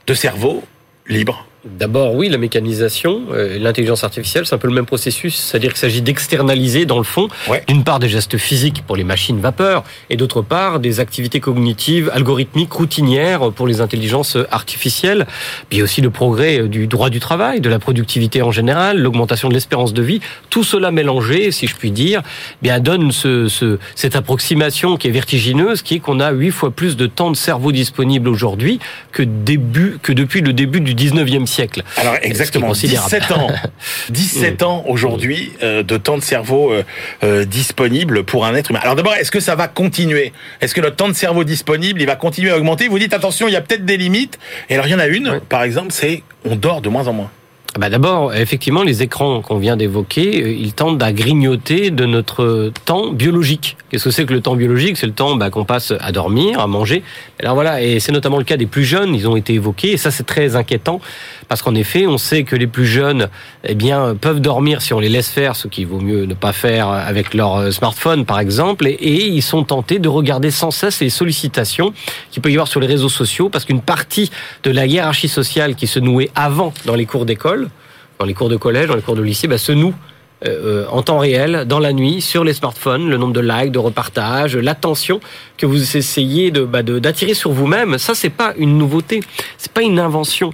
de 0.05 0.13
cerveau 0.13 0.63
libre. 1.07 1.46
D'abord, 1.65 2.13
oui, 2.13 2.29
la 2.29 2.37
mécanisation, 2.37 3.23
euh, 3.31 3.57
l'intelligence 3.57 4.03
artificielle, 4.03 4.45
c'est 4.45 4.53
un 4.53 4.59
peu 4.59 4.67
le 4.67 4.75
même 4.75 4.85
processus, 4.85 5.35
c'est-à-dire 5.35 5.71
qu'il 5.71 5.79
s'agit 5.79 6.03
d'externaliser, 6.03 6.85
dans 6.85 6.99
le 6.99 7.03
fond, 7.03 7.29
ouais. 7.49 7.63
d'une 7.67 7.83
part 7.83 7.97
des 7.97 8.09
gestes 8.09 8.37
physiques 8.37 8.83
pour 8.85 8.95
les 8.95 9.03
machines 9.03 9.39
vapeur, 9.39 9.83
et 10.11 10.17
d'autre 10.17 10.43
part 10.43 10.79
des 10.79 10.99
activités 10.99 11.39
cognitives, 11.39 12.11
algorithmiques, 12.13 12.71
routinières 12.71 13.51
pour 13.51 13.65
les 13.65 13.81
intelligences 13.81 14.37
artificielles. 14.51 15.25
Puis 15.69 15.81
aussi 15.81 16.01
le 16.01 16.11
progrès 16.11 16.67
du 16.67 16.85
droit 16.85 17.09
du 17.09 17.19
travail, 17.19 17.59
de 17.59 17.69
la 17.69 17.79
productivité 17.79 18.43
en 18.43 18.51
général, 18.51 18.99
l'augmentation 18.99 19.49
de 19.49 19.55
l'espérance 19.55 19.93
de 19.93 20.03
vie, 20.03 20.21
tout 20.51 20.63
cela 20.63 20.91
mélangé, 20.91 21.51
si 21.51 21.65
je 21.65 21.75
puis 21.75 21.89
dire, 21.89 22.21
eh 22.23 22.57
bien 22.61 22.79
donne 22.79 23.11
ce, 23.11 23.47
ce, 23.47 23.79
cette 23.95 24.15
approximation 24.15 24.95
qui 24.95 25.07
est 25.07 25.11
vertigineuse, 25.11 25.81
qui 25.81 25.95
est 25.95 25.99
qu'on 25.99 26.19
a 26.19 26.31
huit 26.31 26.51
fois 26.51 26.69
plus 26.69 26.97
de 26.97 27.07
temps 27.07 27.31
de 27.31 27.35
cerveau 27.35 27.71
disponible 27.71 28.29
aujourd'hui 28.29 28.79
que, 29.11 29.23
début, 29.23 29.97
que 30.03 30.13
depuis 30.13 30.41
le 30.41 30.53
début 30.53 30.81
du 30.81 30.93
19e 30.93 31.46
siècle. 31.47 31.83
Alors 31.97 32.15
exactement, 32.21 32.71
17 32.71 33.31
ans, 33.31 33.47
17 34.09 34.63
ans 34.63 34.83
aujourd'hui 34.87 35.51
euh, 35.63 35.83
de 35.83 35.97
temps 35.97 36.17
de 36.17 36.23
cerveau 36.23 36.71
euh, 36.71 36.83
euh, 37.23 37.45
disponible 37.45 38.23
pour 38.23 38.45
un 38.45 38.55
être 38.55 38.71
humain. 38.71 38.79
Alors 38.81 38.95
d'abord, 38.95 39.15
est-ce 39.15 39.31
que 39.31 39.39
ça 39.39 39.55
va 39.55 39.67
continuer? 39.67 40.33
Est-ce 40.61 40.75
que 40.75 40.81
notre 40.81 40.95
temps 40.95 41.09
de 41.09 41.13
cerveau 41.13 41.43
disponible, 41.43 42.01
il 42.01 42.05
va 42.05 42.15
continuer 42.15 42.51
à 42.51 42.57
augmenter? 42.57 42.87
Vous 42.87 42.99
dites 42.99 43.13
attention, 43.13 43.47
il 43.47 43.53
y 43.53 43.57
a 43.57 43.61
peut-être 43.61 43.85
des 43.85 43.97
limites. 43.97 44.37
Et 44.69 44.75
alors 44.75 44.87
il 44.87 44.91
y 44.91 44.95
en 44.95 44.99
a 44.99 45.07
une, 45.07 45.29
oui. 45.29 45.37
par 45.49 45.63
exemple, 45.63 45.91
c'est 45.91 46.23
on 46.45 46.55
dort 46.55 46.81
de 46.81 46.89
moins 46.89 47.07
en 47.07 47.13
moins. 47.13 47.31
Bah 47.77 47.89
D'abord, 47.89 48.33
effectivement, 48.33 48.81
les 48.81 49.03
écrans 49.03 49.41
qu'on 49.41 49.57
vient 49.57 49.77
d'évoquer, 49.77 50.57
ils 50.59 50.73
tentent 50.73 51.01
à 51.03 51.13
grignoter 51.13 51.91
de 51.91 52.05
notre 52.05 52.71
temps 52.85 53.11
biologique. 53.11 53.77
Qu'est-ce 53.89 54.05
que 54.05 54.11
c'est 54.11 54.25
que 54.25 54.33
le 54.33 54.41
temps 54.41 54.55
biologique? 54.55 54.97
C'est 54.97 55.05
le 55.05 55.13
temps 55.13 55.35
bah, 55.35 55.51
qu'on 55.51 55.63
passe 55.63 55.93
à 55.99 56.11
dormir, 56.11 56.59
à 56.59 56.65
manger. 56.65 57.03
Alors 57.39 57.53
voilà, 57.53 57.83
et 57.83 57.99
c'est 57.99 58.11
notamment 58.11 58.39
le 58.39 58.43
cas 58.43 58.57
des 58.57 58.65
plus 58.65 58.83
jeunes, 58.83 59.13
ils 59.13 59.27
ont 59.27 59.35
été 59.35 59.53
évoqués, 59.53 59.91
et 59.91 59.97
ça 59.97 60.09
c'est 60.09 60.25
très 60.25 60.55
inquiétant, 60.55 60.99
parce 61.47 61.61
qu'en 61.61 61.75
effet, 61.75 62.07
on 62.07 62.17
sait 62.17 62.43
que 62.43 62.55
les 62.55 62.67
plus 62.67 62.85
jeunes 62.85 63.29
eh 63.63 63.75
bien, 63.75 64.15
peuvent 64.15 64.41
dormir 64.41 64.81
si 64.81 64.93
on 64.93 64.99
les 64.99 65.09
laisse 65.09 65.29
faire, 65.29 65.55
ce 65.55 65.67
qu'il 65.67 65.87
vaut 65.87 65.99
mieux 65.99 66.25
ne 66.25 66.33
pas 66.33 66.53
faire 66.53 66.89
avec 66.89 67.33
leur 67.33 67.71
smartphone, 67.73 68.25
par 68.25 68.39
exemple, 68.39 68.87
et, 68.87 69.27
ils 69.27 69.41
sont 69.41 69.63
tentés 69.63 69.99
de 69.99 70.09
regarder 70.09 70.51
sans 70.51 70.71
cesse 70.71 70.99
les 70.99 71.09
sollicitations 71.09 71.93
qu'il 72.31 72.41
peut 72.41 72.49
y 72.49 72.53
avoir 72.53 72.67
sur 72.67 72.79
les 72.79 72.87
réseaux 72.87 73.09
sociaux, 73.09 73.49
parce 73.49 73.65
qu'une 73.65 73.81
partie 73.81 74.29
de 74.63 74.71
la 74.71 74.85
hiérarchie 74.85 75.29
sociale 75.29 75.75
qui 75.75 75.87
se 75.87 75.99
nouait 75.99 76.29
avant 76.35 76.73
dans 76.85 76.95
les 76.95 77.05
cours 77.05 77.25
d'école, 77.25 77.69
dans 78.19 78.25
les 78.25 78.33
cours 78.33 78.49
de 78.49 78.57
collège, 78.57 78.87
dans 78.87 78.95
les 78.95 79.01
cours 79.01 79.15
de 79.15 79.21
lycée, 79.21 79.47
bah, 79.47 79.57
se 79.57 79.71
noue 79.71 79.93
euh, 80.45 80.85
en 80.91 81.01
temps 81.01 81.17
réel, 81.17 81.65
dans 81.65 81.79
la 81.79 81.93
nuit, 81.93 82.21
sur 82.21 82.43
les 82.43 82.53
smartphones, 82.53 83.09
le 83.09 83.17
nombre 83.17 83.33
de 83.33 83.39
likes, 83.39 83.71
de 83.71 83.79
repartages, 83.79 84.55
l'attention 84.55 85.19
que 85.57 85.65
vous 85.65 85.97
essayez 85.97 86.51
de 86.51 86.63
bah, 86.63 86.83
d'attirer 86.83 87.33
sur 87.33 87.51
vous-même. 87.51 87.97
Ça, 87.97 88.13
c'est 88.13 88.29
pas 88.29 88.53
une 88.57 88.77
nouveauté, 88.77 89.21
c'est 89.57 89.71
pas 89.71 89.81
une 89.81 89.99
invention. 89.99 90.53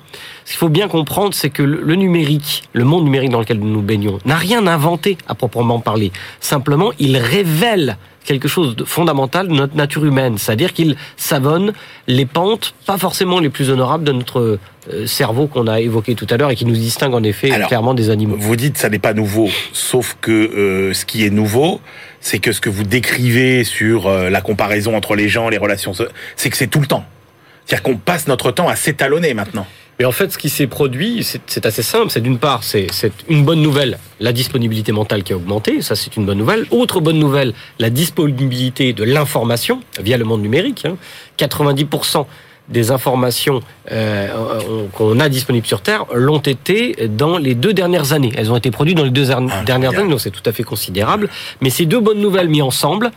Ce 0.54 0.60
qu'il 0.60 0.68
faut 0.68 0.70
bien 0.70 0.88
comprendre, 0.88 1.34
c'est 1.34 1.50
que 1.50 1.64
le 1.64 1.96
numérique, 1.96 2.62
le 2.74 2.84
monde 2.84 3.06
numérique 3.06 3.32
dans 3.32 3.40
lequel 3.40 3.58
nous 3.58 3.72
nous 3.72 3.82
baignons, 3.82 4.20
n'a 4.24 4.36
rien 4.36 4.68
inventé 4.68 5.18
à 5.28 5.34
proprement 5.34 5.80
parler. 5.80 6.12
Simplement, 6.42 6.92
il 7.00 7.18
révèle 7.18 7.98
quelque 8.24 8.48
chose 8.48 8.76
de 8.76 8.84
fondamental 8.84 9.48
de 9.48 9.54
notre 9.54 9.76
nature 9.76 10.06
humaine, 10.06 10.38
c'est-à-dire 10.38 10.74
qu'il 10.74 10.96
savonne 11.18 11.74
les 12.06 12.28
pentes, 12.28 12.76
pas 12.86 13.00
forcément 13.00 13.40
les 13.40 13.50
plus 13.50 13.72
honorables 13.72 14.04
de 14.04 14.12
notre 14.12 14.60
cerveau 15.08 15.48
qu'on 15.48 15.66
a 15.66 15.82
évoqué 15.82 16.14
tout 16.14 16.28
à 16.30 16.38
l'heure 16.38 16.52
et 16.52 16.56
qui 16.56 16.68
nous 16.68 16.76
distingue 16.76 17.16
en 17.16 17.24
effet 17.24 17.50
Alors, 17.50 17.68
clairement 17.68 17.96
des 17.96 18.12
animaux. 18.12 18.36
Vous 18.38 18.56
dites 18.56 18.78
ça 18.78 18.90
n'est 18.90 19.00
pas 19.00 19.16
nouveau, 19.16 19.50
sauf 19.72 20.18
que 20.22 20.32
euh, 20.32 20.94
ce 20.94 21.04
qui 21.04 21.26
est 21.26 21.32
nouveau, 21.32 21.82
c'est 22.22 22.38
que 22.38 22.52
ce 22.52 22.62
que 22.62 22.70
vous 22.70 22.84
décrivez 22.84 23.64
sur 23.64 24.06
euh, 24.06 24.30
la 24.30 24.42
comparaison 24.42 24.96
entre 24.96 25.16
les 25.16 25.30
gens, 25.30 25.50
les 25.50 25.58
relations, 25.58 25.94
c'est 26.36 26.50
que 26.52 26.58
c'est 26.58 26.68
tout 26.68 26.80
le 26.80 26.86
temps. 26.86 27.06
C'est-à-dire 27.66 27.82
qu'on 27.82 27.98
passe 27.98 28.28
notre 28.28 28.52
temps 28.52 28.68
à 28.68 28.76
s'étalonner 28.76 29.34
maintenant. 29.34 29.66
Mais 30.00 30.06
en 30.06 30.12
fait, 30.12 30.32
ce 30.32 30.38
qui 30.38 30.50
s'est 30.50 30.68
produit, 30.68 31.26
c'est 31.46 31.66
assez 31.66 31.84
simple. 31.84 32.10
C'est 32.10 32.22
d'une 32.22 32.40
part, 32.40 32.64
c'est 32.64 32.88
une 33.30 33.44
bonne 33.44 33.62
nouvelle, 33.62 34.00
la 34.20 34.34
disponibilité 34.34 34.92
mentale 34.92 35.24
qui 35.24 35.34
a 35.34 35.36
augmenté. 35.36 35.82
Ça, 35.82 35.96
c'est 35.96 36.16
une 36.16 36.26
bonne 36.26 36.38
nouvelle. 36.38 36.66
Autre 36.72 37.00
bonne 37.00 37.20
nouvelle, 37.20 37.54
la 37.80 37.90
disponibilité 37.90 38.94
de 38.94 39.04
l'information 39.04 39.82
via 40.00 40.18
le 40.18 40.26
monde 40.26 40.42
numérique. 40.42 40.86
Hein. 40.86 40.98
90% 41.38 42.26
des 42.70 42.92
informations 42.92 43.60
euh, 43.92 44.88
qu'on 44.94 45.20
a 45.20 45.28
disponibles 45.28 45.68
sur 45.68 45.82
Terre 45.82 46.06
l'ont 46.14 46.40
été 46.40 46.96
dans 47.10 47.38
les 47.38 47.56
deux 47.56 47.74
dernières 47.74 48.14
années. 48.14 48.32
Elles 48.38 48.52
ont 48.52 48.58
été 48.58 48.72
produites 48.72 48.98
dans 48.98 49.04
les 49.04 49.10
deux 49.10 49.28
dernières 49.66 50.00
années, 50.00 50.10
donc 50.10 50.22
c'est 50.22 50.32
tout 50.32 50.44
à 50.46 50.54
fait 50.54 50.64
considérable. 50.64 51.30
Mais 51.62 51.70
ces 51.70 51.86
deux 51.86 52.00
bonnes 52.00 52.22
nouvelles 52.22 52.48
mises 52.48 52.62
ensemble, 52.62 53.12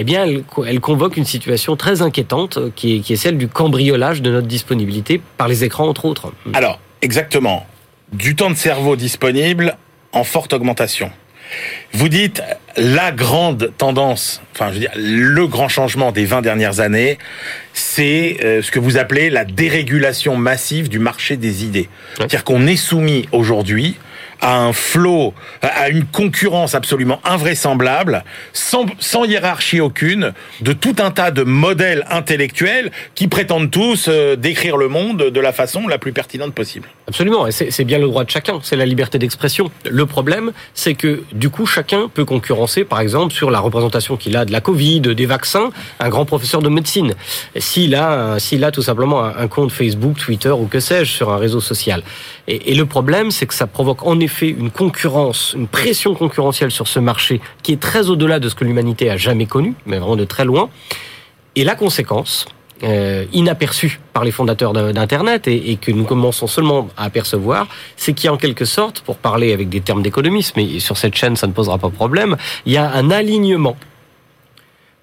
eh 0.00 0.04
bien, 0.04 0.24
elles, 0.24 0.80
convoquent 0.80 1.16
une 1.16 1.24
situation 1.24 1.74
très 1.74 2.02
inquiétante 2.02 2.72
qui 2.76 2.96
est, 2.96 3.00
qui 3.00 3.14
est 3.14 3.16
celle 3.16 3.36
du 3.36 3.48
cambriolage 3.48 4.22
de 4.22 4.30
notre 4.30 4.46
disponibilité 4.46 5.20
par 5.36 5.48
les 5.48 5.64
écrans, 5.64 5.88
entre 5.88 6.04
autres. 6.04 6.32
Alors, 6.54 6.78
exactement. 7.02 7.66
Du 8.12 8.36
temps 8.36 8.48
de 8.48 8.54
cerveau 8.54 8.94
disponible 8.94 9.76
en 10.12 10.22
forte 10.22 10.52
augmentation. 10.52 11.10
Vous 11.92 12.08
dites 12.08 12.42
la 12.76 13.10
grande 13.10 13.72
tendance, 13.76 14.40
enfin 14.54 14.68
je 14.68 14.74
veux 14.74 14.80
dire 14.80 14.92
le 14.94 15.46
grand 15.46 15.68
changement 15.68 16.12
des 16.12 16.26
20 16.26 16.42
dernières 16.42 16.80
années, 16.80 17.18
c'est 17.72 18.36
euh, 18.44 18.62
ce 18.62 18.70
que 18.70 18.78
vous 18.78 18.98
appelez 18.98 19.30
la 19.30 19.44
dérégulation 19.44 20.36
massive 20.36 20.88
du 20.88 20.98
marché 20.98 21.36
des 21.36 21.64
idées. 21.64 21.88
C'est-à-dire 22.16 22.44
qu'on 22.44 22.66
est 22.66 22.76
soumis 22.76 23.26
aujourd'hui 23.32 23.96
à 24.40 24.58
un 24.58 24.72
flot, 24.72 25.34
à 25.62 25.88
une 25.88 26.04
concurrence 26.04 26.74
absolument 26.74 27.20
invraisemblable, 27.24 28.24
sans, 28.52 28.86
hiérarchie 29.24 29.80
aucune, 29.80 30.32
de 30.60 30.72
tout 30.72 30.96
un 30.98 31.10
tas 31.10 31.30
de 31.30 31.42
modèles 31.42 32.04
intellectuels 32.10 32.90
qui 33.14 33.28
prétendent 33.28 33.70
tous 33.70 34.06
euh, 34.08 34.36
décrire 34.36 34.76
le 34.76 34.88
monde 34.88 35.30
de 35.30 35.40
la 35.40 35.52
façon 35.52 35.88
la 35.88 35.98
plus 35.98 36.12
pertinente 36.12 36.54
possible. 36.54 36.88
Absolument, 37.06 37.46
c'est 37.50 37.84
bien 37.84 37.98
le 37.98 38.06
droit 38.06 38.24
de 38.24 38.30
chacun, 38.30 38.60
c'est 38.62 38.76
la 38.76 38.86
liberté 38.86 39.18
d'expression. 39.18 39.70
Le 39.88 40.06
problème, 40.06 40.52
c'est 40.74 40.94
que 40.94 41.22
du 41.32 41.48
coup, 41.50 41.66
chacun 41.66 42.08
peut 42.12 42.24
concurrencer, 42.24 42.84
par 42.84 43.00
exemple, 43.00 43.32
sur 43.32 43.50
la 43.50 43.60
représentation 43.60 44.16
qu'il 44.16 44.36
a 44.36 44.44
de 44.44 44.52
la 44.52 44.60
Covid, 44.60 45.00
des 45.00 45.26
vaccins, 45.26 45.70
un 46.00 46.08
grand 46.08 46.26
professeur 46.26 46.62
de 46.62 46.68
médecine. 46.68 47.14
S'il 47.56 47.94
a, 47.94 48.34
a 48.34 48.70
tout 48.70 48.82
simplement 48.82 49.24
un 49.24 49.48
compte 49.48 49.72
Facebook, 49.72 50.18
Twitter 50.18 50.50
ou 50.50 50.66
que 50.66 50.80
sais-je 50.80 51.10
sur 51.10 51.32
un 51.32 51.38
réseau 51.38 51.60
social. 51.60 52.02
Et, 52.46 52.72
et 52.72 52.74
le 52.74 52.86
problème, 52.86 53.30
c'est 53.30 53.46
que 53.46 53.54
ça 53.54 53.66
provoque 53.66 54.06
en 54.06 54.20
effet 54.20 54.27
une 54.42 54.70
concurrence, 54.70 55.54
une 55.56 55.66
pression 55.66 56.14
concurrentielle 56.14 56.70
sur 56.70 56.88
ce 56.88 57.00
marché 57.00 57.40
qui 57.62 57.72
est 57.72 57.80
très 57.80 58.08
au-delà 58.08 58.38
de 58.38 58.48
ce 58.48 58.54
que 58.54 58.64
l'humanité 58.64 59.10
a 59.10 59.16
jamais 59.16 59.46
connu, 59.46 59.74
mais 59.86 59.98
vraiment 59.98 60.16
de 60.16 60.24
très 60.24 60.44
loin. 60.44 60.70
Et 61.56 61.64
la 61.64 61.74
conséquence, 61.74 62.46
euh, 62.84 63.24
inaperçue 63.32 63.98
par 64.12 64.24
les 64.24 64.30
fondateurs 64.30 64.72
d'Internet 64.72 65.48
et, 65.48 65.72
et, 65.72 65.76
que 65.76 65.90
nous 65.90 66.04
commençons 66.04 66.46
seulement 66.46 66.88
à 66.96 67.04
apercevoir, 67.04 67.66
c'est 67.96 68.12
qu'il 68.12 68.26
y 68.26 68.28
a 68.28 68.32
en 68.32 68.36
quelque 68.36 68.64
sorte, 68.64 69.00
pour 69.00 69.16
parler 69.16 69.52
avec 69.52 69.68
des 69.68 69.80
termes 69.80 70.02
d'économisme, 70.02 70.52
mais 70.56 70.78
sur 70.78 70.96
cette 70.96 71.16
chaîne 71.16 71.34
ça 71.34 71.48
ne 71.48 71.52
posera 71.52 71.78
pas 71.78 71.90
problème, 71.90 72.36
il 72.66 72.72
y 72.72 72.76
a 72.76 72.88
un 72.92 73.10
alignement 73.10 73.76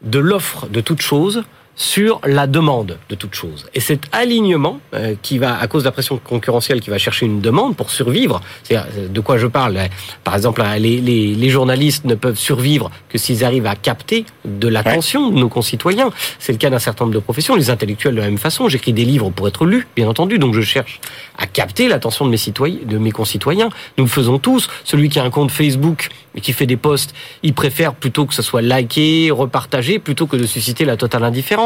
de 0.01 0.19
l'offre 0.19 0.67
de 0.67 0.79
toute 0.79 1.01
chose 1.01 1.43
sur 1.75 2.21
la 2.25 2.47
demande 2.47 2.97
de 3.09 3.15
toute 3.15 3.35
chose. 3.35 3.65
Et 3.73 3.79
cet 3.79 4.03
alignement 4.11 4.79
euh, 4.93 5.15
qui 5.21 5.37
va, 5.37 5.59
à 5.59 5.67
cause 5.67 5.83
de 5.83 5.87
la 5.87 5.91
pression 5.91 6.17
concurrentielle, 6.17 6.79
qui 6.79 6.89
va 6.89 6.97
chercher 6.97 7.25
une 7.25 7.41
demande 7.41 7.75
pour 7.75 7.91
survivre, 7.91 8.41
c'est 8.63 8.77
euh, 8.77 9.07
de 9.09 9.19
quoi 9.19 9.37
je 9.37 9.47
parle. 9.47 9.77
Par 10.23 10.35
exemple, 10.35 10.63
les, 10.79 11.01
les, 11.01 11.35
les 11.35 11.49
journalistes 11.49 12.05
ne 12.05 12.15
peuvent 12.15 12.37
survivre 12.37 12.91
que 13.09 13.17
s'ils 13.17 13.43
arrivent 13.43 13.67
à 13.67 13.75
capter 13.75 14.25
de 14.45 14.67
l'attention 14.67 15.29
de 15.29 15.37
nos 15.37 15.49
concitoyens. 15.49 16.11
C'est 16.39 16.53
le 16.53 16.57
cas 16.57 16.69
d'un 16.69 16.79
certain 16.79 17.05
nombre 17.05 17.15
de 17.15 17.19
professions. 17.19 17.55
Les 17.55 17.69
intellectuels 17.69 18.15
de 18.15 18.21
la 18.21 18.27
même 18.27 18.37
façon. 18.37 18.69
J'écris 18.69 18.93
des 18.93 19.05
livres 19.05 19.29
pour 19.29 19.47
être 19.47 19.65
lus, 19.65 19.87
bien 19.95 20.07
entendu, 20.07 20.39
donc 20.39 20.53
je 20.53 20.61
cherche 20.61 21.01
à 21.37 21.47
capter 21.47 21.87
l'attention 21.87 22.25
de 22.25 22.29
mes 22.29 22.37
citoyens, 22.37 22.79
de 22.85 22.97
mes 22.97 23.11
concitoyens. 23.11 23.69
Nous 23.97 24.05
le 24.05 24.09
faisons 24.09 24.39
tous. 24.39 24.69
Celui 24.83 25.09
qui 25.09 25.19
a 25.19 25.23
un 25.23 25.29
compte 25.29 25.51
Facebook 25.51 26.09
et 26.35 26.41
qui 26.41 26.53
fait 26.53 26.65
des 26.65 26.77
posts, 26.77 27.13
il 27.43 27.53
préfère 27.53 27.93
plutôt 27.93 28.25
que 28.25 28.33
ce 28.33 28.41
soit 28.41 28.61
liké, 28.61 29.31
repartagé, 29.31 29.99
plutôt 29.99 30.27
que 30.27 30.37
de 30.37 30.45
susciter 30.45 30.85
la 30.85 30.97
totale 30.97 31.23
indifférence. 31.23 31.64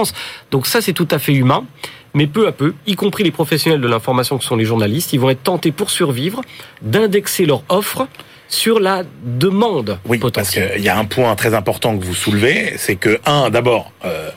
Donc 0.52 0.68
ça, 0.68 0.82
c'est 0.82 0.94
tout 0.94 1.08
à 1.12 1.20
fait 1.20 1.34
humain. 1.34 1.66
Mais 2.16 2.26
peu 2.26 2.48
à 2.48 2.52
peu, 2.52 2.74
y 2.88 2.96
compris 2.96 3.24
les 3.24 3.32
professionnels 3.32 3.82
de 3.82 3.88
l'information 3.88 4.38
que 4.38 4.44
sont 4.44 4.56
les 4.56 4.66
journalistes, 4.66 5.14
ils 5.14 5.20
vont 5.20 5.30
être 5.30 5.44
tentés 5.44 5.72
pour 5.72 5.92
survivre 5.92 6.42
d'indexer 6.82 7.46
leur 7.46 7.62
offre 7.70 8.08
sur 8.48 8.80
la 8.80 9.04
demande 9.24 10.00
oui, 10.06 10.18
potentielle. 10.18 10.64
parce 10.64 10.76
qu'il 10.76 10.86
y 10.86 10.90
a 10.90 10.98
un 10.98 11.06
point 11.06 11.36
très 11.36 11.54
important 11.54 11.96
que 11.98 12.04
vous 12.04 12.16
soulevez, 12.16 12.74
c'est 12.78 12.96
que, 12.96 13.20
un, 13.26 13.52
d'abord, 13.52 13.92
euh, 14.06 14.32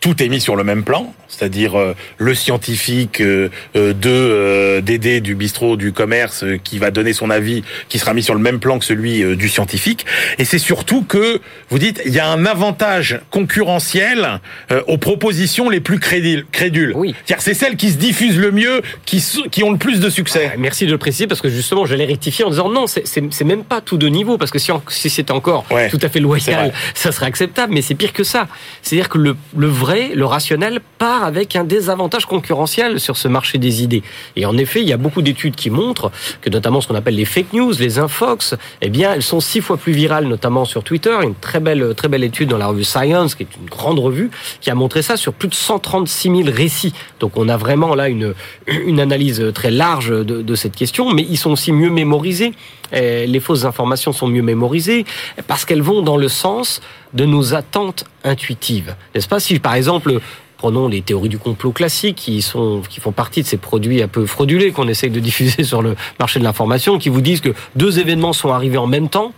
tout 0.00 0.22
est 0.22 0.28
mis 0.28 0.40
sur 0.40 0.56
le 0.56 0.64
même 0.64 0.84
plan, 0.84 1.12
c'est-à-dire 1.28 1.78
euh, 1.78 1.94
le 2.16 2.34
scientifique 2.34 3.20
euh, 3.20 3.50
euh, 3.76 3.92
de 3.92 4.80
Dédé 4.80 5.20
du 5.20 5.34
bistrot 5.34 5.76
du 5.76 5.92
commerce 5.92 6.44
qui 6.64 6.78
va 6.78 6.90
donner 6.90 7.12
son 7.12 7.30
avis, 7.30 7.62
qui 7.88 7.98
sera 7.98 8.14
mis 8.14 8.22
sur 8.22 8.34
le 8.34 8.40
même 8.40 8.58
plan 8.58 8.78
que 8.78 8.84
celui 8.84 9.36
du 9.36 9.48
scientifique. 9.48 10.06
Et 10.38 10.44
c'est 10.44 10.58
surtout 10.58 11.02
que, 11.02 11.40
vous 11.68 11.78
dites, 11.78 12.00
il 12.06 12.12
y 12.12 12.18
a 12.18 12.28
un 12.28 12.46
avantage 12.46 13.20
concurrentiel 13.30 14.40
aux 14.86 14.98
propositions 14.98 15.68
les 15.68 15.80
plus 15.80 15.98
crédules. 15.98 16.92
Oui. 16.94 17.14
C'est 17.38 17.54
celles 17.54 17.76
qui 17.76 17.90
se 17.90 17.96
diffusent 17.96 18.38
le 18.38 18.50
mieux, 18.50 18.82
qui, 19.04 19.22
qui 19.50 19.62
ont 19.62 19.72
le 19.72 19.78
plus 19.78 20.00
de 20.00 20.08
succès. 20.08 20.50
Ah, 20.52 20.56
merci 20.58 20.86
de 20.86 20.92
le 20.92 20.98
préciser 20.98 21.26
parce 21.26 21.40
que 21.40 21.48
justement, 21.48 21.86
j'allais 21.86 22.06
rectifier 22.06 22.44
en 22.44 22.50
disant 22.50 22.70
non, 22.70 22.86
c'est 22.86 23.44
même 23.44 23.64
pas 23.64 23.80
tout 23.80 23.98
de 23.98 24.08
niveau 24.08 24.38
parce 24.38 24.50
que 24.50 24.58
si, 24.58 24.70
si 24.88 25.10
c'était 25.10 25.32
encore 25.32 25.66
ouais, 25.70 25.88
tout 25.88 25.98
à 26.02 26.08
fait 26.08 26.20
loyal, 26.20 26.72
ça 26.94 27.12
serait 27.12 27.26
acceptable, 27.26 27.74
mais 27.74 27.82
c'est 27.82 27.94
pire 27.94 28.12
que 28.12 28.24
ça. 28.24 28.48
C'est-à-dire 28.82 29.08
que 29.08 29.18
le, 29.18 29.36
le 29.56 29.66
vrai, 29.66 30.10
le 30.14 30.24
rationnel 30.24 30.80
part 30.98 31.17
avec 31.24 31.56
un 31.56 31.64
désavantage 31.64 32.26
concurrentiel 32.26 33.00
sur 33.00 33.16
ce 33.16 33.28
marché 33.28 33.58
des 33.58 33.82
idées. 33.82 34.02
Et 34.36 34.46
en 34.46 34.56
effet, 34.56 34.80
il 34.80 34.88
y 34.88 34.92
a 34.92 34.96
beaucoup 34.96 35.22
d'études 35.22 35.54
qui 35.54 35.70
montrent 35.70 36.10
que 36.40 36.50
notamment 36.50 36.80
ce 36.80 36.88
qu'on 36.88 36.94
appelle 36.94 37.16
les 37.16 37.24
fake 37.24 37.52
news, 37.52 37.72
les 37.78 37.98
infox, 37.98 38.54
eh 38.82 38.88
bien, 38.88 39.14
elles 39.14 39.22
sont 39.22 39.40
six 39.40 39.60
fois 39.60 39.76
plus 39.76 39.92
virales, 39.92 40.26
notamment 40.26 40.64
sur 40.64 40.82
Twitter. 40.82 41.16
Une 41.22 41.34
très 41.34 41.60
belle, 41.60 41.94
très 41.94 42.08
belle 42.08 42.24
étude 42.24 42.48
dans 42.48 42.58
la 42.58 42.66
revue 42.66 42.84
Science, 42.84 43.34
qui 43.34 43.44
est 43.44 43.56
une 43.60 43.68
grande 43.68 43.98
revue, 43.98 44.30
qui 44.60 44.70
a 44.70 44.74
montré 44.74 45.02
ça 45.02 45.16
sur 45.16 45.32
plus 45.32 45.48
de 45.48 45.54
136 45.54 46.44
000 46.44 46.50
récits. 46.52 46.92
Donc, 47.20 47.36
on 47.36 47.48
a 47.48 47.56
vraiment 47.56 47.94
là 47.94 48.08
une, 48.08 48.34
une 48.66 49.00
analyse 49.00 49.44
très 49.54 49.70
large 49.70 50.10
de, 50.10 50.22
de 50.42 50.54
cette 50.54 50.76
question, 50.76 51.12
mais 51.12 51.26
ils 51.28 51.38
sont 51.38 51.50
aussi 51.50 51.72
mieux 51.72 51.90
mémorisés. 51.90 52.52
Les 52.92 53.40
fausses 53.40 53.64
informations 53.64 54.12
sont 54.12 54.28
mieux 54.28 54.42
mémorisées 54.42 55.04
parce 55.46 55.64
qu'elles 55.64 55.82
vont 55.82 56.02
dans 56.02 56.16
le 56.16 56.28
sens 56.28 56.80
de 57.12 57.24
nos 57.24 57.54
attentes 57.54 58.04
intuitives. 58.24 58.96
N'est-ce 59.14 59.28
pas? 59.28 59.40
Si, 59.40 59.58
par 59.58 59.74
exemple, 59.74 60.20
prenons 60.58 60.88
les 60.88 61.00
théories 61.00 61.28
du 61.30 61.38
complot 61.38 61.72
classiques 61.72 62.16
qui 62.16 62.42
sont 62.42 62.82
qui 62.90 63.00
font 63.00 63.12
partie 63.12 63.42
de 63.42 63.46
ces 63.46 63.56
produits 63.56 64.02
un 64.02 64.08
peu 64.08 64.26
fraudulés 64.26 64.72
qu'on 64.72 64.88
essaye 64.88 65.10
de 65.10 65.20
diffuser 65.20 65.64
sur 65.72 65.80
le 65.80 65.96
marché 66.18 66.38
de 66.38 66.44
l'information, 66.44 66.98
qui 66.98 67.08
vous 67.08 67.20
disent 67.22 67.40
que 67.40 67.54
deux 67.76 67.98
événements 67.98 68.32
sont 68.34 68.52
arrivés 68.52 68.76
en 68.78 68.86
même 68.86 69.08
temps. 69.08 69.32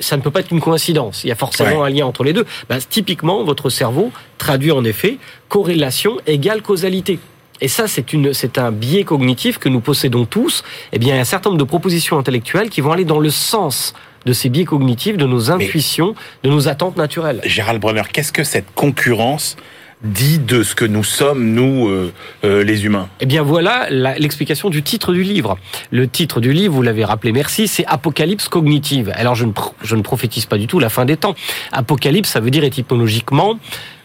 Ça 0.00 0.16
ne 0.16 0.22
peut 0.22 0.30
pas 0.30 0.40
être 0.40 0.52
une 0.52 0.60
coïncidence. 0.60 1.24
Il 1.24 1.28
y 1.28 1.32
a 1.32 1.34
forcément 1.34 1.80
Ouais. 1.80 1.86
un 1.86 1.90
lien 1.90 2.06
entre 2.06 2.22
les 2.22 2.32
deux. 2.32 2.46
Bah, 2.68 2.76
typiquement, 2.88 3.42
votre 3.42 3.70
cerveau 3.70 4.12
traduit 4.38 4.70
en 4.70 4.84
effet 4.84 5.18
corrélation 5.48 6.18
égale 6.28 6.62
causalité. 6.62 7.18
Et 7.60 7.66
ça, 7.68 7.88
c'est 7.88 8.12
une, 8.12 8.32
c'est 8.32 8.56
un 8.58 8.70
biais 8.70 9.02
cognitif 9.04 9.58
que 9.58 9.68
nous 9.68 9.80
possédons 9.80 10.26
tous. 10.26 10.62
Eh 10.92 10.98
bien, 10.98 11.14
il 11.14 11.16
y 11.16 11.18
a 11.18 11.20
un 11.22 11.24
certain 11.24 11.50
nombre 11.50 11.58
de 11.58 11.68
propositions 11.68 12.18
intellectuelles 12.18 12.70
qui 12.70 12.80
vont 12.80 12.92
aller 12.92 13.04
dans 13.04 13.18
le 13.18 13.30
sens 13.30 13.92
de 14.26 14.32
ces 14.32 14.48
biais 14.48 14.64
cognitifs, 14.64 15.16
de 15.16 15.26
nos 15.26 15.50
intuitions, 15.50 16.14
de 16.44 16.50
nos 16.50 16.68
attentes 16.68 16.96
naturelles. 16.96 17.40
Gérald 17.44 17.80
Brenner, 17.80 18.02
qu'est-ce 18.12 18.32
que 18.32 18.44
cette 18.44 18.72
concurrence 18.74 19.56
dit 20.02 20.38
de 20.38 20.62
ce 20.62 20.74
que 20.74 20.84
nous 20.84 21.04
sommes, 21.04 21.52
nous, 21.52 21.88
euh, 21.88 22.12
euh, 22.44 22.64
les 22.64 22.84
humains 22.84 23.08
Eh 23.20 23.26
bien 23.26 23.42
voilà 23.42 23.88
l'explication 23.90 24.70
du 24.70 24.82
titre 24.82 25.12
du 25.12 25.22
livre. 25.22 25.58
Le 25.90 26.08
titre 26.08 26.40
du 26.40 26.52
livre, 26.52 26.74
vous 26.74 26.82
l'avez 26.82 27.04
rappelé, 27.04 27.32
merci, 27.32 27.68
c'est 27.68 27.84
Apocalypse 27.86 28.48
cognitive. 28.48 29.12
Alors 29.14 29.34
je 29.34 29.44
ne, 29.44 29.52
je 29.82 29.96
ne 29.96 30.02
prophétise 30.02 30.46
pas 30.46 30.58
du 30.58 30.66
tout 30.66 30.78
la 30.78 30.88
fin 30.88 31.04
des 31.04 31.16
temps. 31.16 31.34
Apocalypse, 31.72 32.30
ça 32.30 32.40
veut 32.40 32.50
dire 32.50 32.64
étymologiquement, 32.64 33.58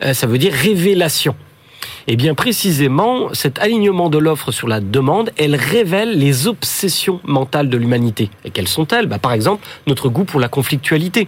euh, 0.04 0.14
ça 0.14 0.28
veut 0.28 0.38
dire 0.38 0.54
révélation. 0.54 1.36
Eh 2.08 2.16
bien 2.18 2.36
précisément, 2.36 3.34
cet 3.34 3.58
alignement 3.60 4.10
de 4.10 4.18
l'offre 4.18 4.52
sur 4.52 4.68
la 4.68 4.80
demande, 4.80 5.32
elle 5.38 5.56
révèle 5.56 6.20
les 6.20 6.48
obsessions 6.48 7.20
mentales 7.24 7.70
de 7.70 7.78
l'humanité. 7.78 8.30
Et 8.44 8.52
quelles 8.52 8.68
sont-elles? 8.68 9.08
Bah, 9.08 9.18
Par 9.18 9.34
exemple, 9.34 9.66
notre 9.88 10.10
goût 10.10 10.24
pour 10.24 10.40
la 10.40 10.48
conflictualité. 10.48 11.28